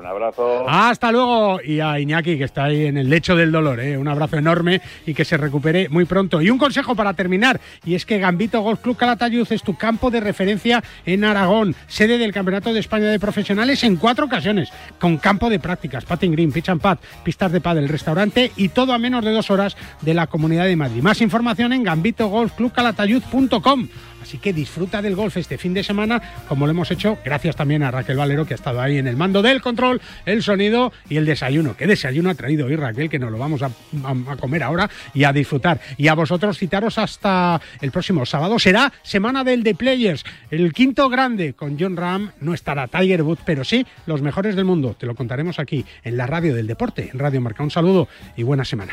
Un 0.00 0.06
abrazo. 0.06 0.64
Hasta 0.66 1.12
luego. 1.12 1.60
Y 1.62 1.80
a 1.80 2.00
Iñaki, 2.00 2.38
que 2.38 2.44
está 2.44 2.64
ahí 2.64 2.86
en 2.86 2.96
el 2.96 3.10
lecho 3.10 3.36
del 3.36 3.52
dolor. 3.52 3.80
¿eh? 3.80 3.98
Un 3.98 4.08
abrazo 4.08 4.38
enorme 4.38 4.80
y 5.04 5.12
que 5.12 5.26
se 5.26 5.36
recupere 5.36 5.90
muy 5.90 6.06
pronto. 6.06 6.40
Y 6.40 6.48
un 6.48 6.56
consejo 6.56 6.94
para 6.94 7.12
terminar, 7.12 7.60
y 7.84 7.94
es 7.94 8.06
que 8.06 8.18
Gambito 8.18 8.62
Golf 8.62 8.80
Club 8.80 8.96
Calatayud 8.96 9.52
es 9.52 9.62
tu 9.62 9.76
campo 9.76 10.10
de 10.10 10.20
referencia 10.20 10.82
en 11.04 11.24
Aragón, 11.24 11.74
sede 11.86 12.16
del 12.16 12.32
Campeonato 12.32 12.72
de 12.72 12.80
España 12.80 13.08
de 13.08 13.20
Profesionales 13.20 13.84
en 13.84 13.96
cuatro 13.96 14.24
ocasiones, 14.24 14.72
con 14.98 15.18
campo 15.18 15.50
de 15.50 15.58
prácticas, 15.58 16.06
patting 16.06 16.32
green, 16.32 16.50
pitch 16.50 16.70
and 16.70 16.80
pad, 16.80 16.96
pistas 17.22 17.52
de 17.52 17.60
pádel, 17.60 17.86
restaurante 17.88 18.52
y 18.56 18.70
todo 18.70 18.94
a 18.94 18.98
menos 18.98 19.22
de 19.22 19.32
dos 19.32 19.50
horas 19.50 19.76
de 20.00 20.14
la 20.14 20.28
Comunidad 20.28 20.64
de 20.64 20.76
Madrid. 20.76 21.02
Más 21.02 21.20
información 21.20 21.74
en 21.74 21.84
gambitogolfclubcalatayud.com. 21.84 23.88
Así 24.22 24.38
que 24.38 24.52
disfruta 24.52 25.00
del 25.02 25.16
golf 25.16 25.36
este 25.36 25.58
fin 25.58 25.74
de 25.74 25.82
semana, 25.82 26.20
como 26.48 26.66
lo 26.66 26.72
hemos 26.72 26.90
hecho, 26.90 27.18
gracias 27.24 27.56
también 27.56 27.82
a 27.82 27.90
Raquel 27.90 28.16
Valero, 28.16 28.44
que 28.46 28.54
ha 28.54 28.56
estado 28.56 28.80
ahí 28.80 28.98
en 28.98 29.06
el 29.06 29.16
mando 29.16 29.42
del 29.42 29.60
control, 29.60 30.00
el 30.26 30.42
sonido 30.42 30.92
y 31.08 31.16
el 31.16 31.26
desayuno. 31.26 31.76
¿Qué 31.76 31.86
desayuno 31.86 32.30
ha 32.30 32.34
traído 32.34 32.66
hoy 32.66 32.76
Raquel? 32.76 33.08
Que 33.08 33.18
nos 33.18 33.30
lo 33.32 33.38
vamos 33.38 33.62
a, 33.62 33.66
a- 33.66 34.36
comer 34.36 34.62
ahora 34.62 34.88
y 35.14 35.24
a 35.24 35.32
disfrutar. 35.32 35.80
Y 35.96 36.08
a 36.08 36.14
vosotros 36.14 36.58
citaros 36.58 36.98
hasta 36.98 37.60
el 37.80 37.90
próximo 37.90 38.24
sábado. 38.26 38.58
Será 38.58 38.92
semana 39.02 39.42
del 39.44 39.64
The 39.64 39.74
Players, 39.74 40.24
el 40.50 40.72
quinto 40.72 41.08
grande 41.08 41.54
con 41.54 41.78
John 41.78 41.96
Ram. 41.96 42.32
No 42.40 42.54
estará 42.54 42.86
Tiger 42.88 43.22
Woods, 43.22 43.42
pero 43.44 43.64
sí 43.64 43.86
los 44.06 44.22
mejores 44.22 44.54
del 44.56 44.64
mundo. 44.64 44.94
Te 44.98 45.06
lo 45.06 45.14
contaremos 45.14 45.58
aquí 45.58 45.84
en 46.04 46.16
la 46.16 46.26
radio 46.26 46.54
del 46.54 46.66
deporte, 46.66 47.10
en 47.12 47.18
Radio 47.18 47.40
Marca. 47.40 47.62
Un 47.62 47.70
saludo 47.70 48.08
y 48.36 48.42
buena 48.42 48.64
semana. 48.64 48.92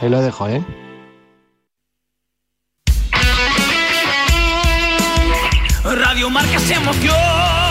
ahí 0.00 0.08
lo 0.08 0.20
dejo, 0.20 0.48
¿eh? 0.48 0.64
Radio 5.84 6.30
Marca 6.30 6.58
se 6.58 6.74
emoción. 6.74 7.67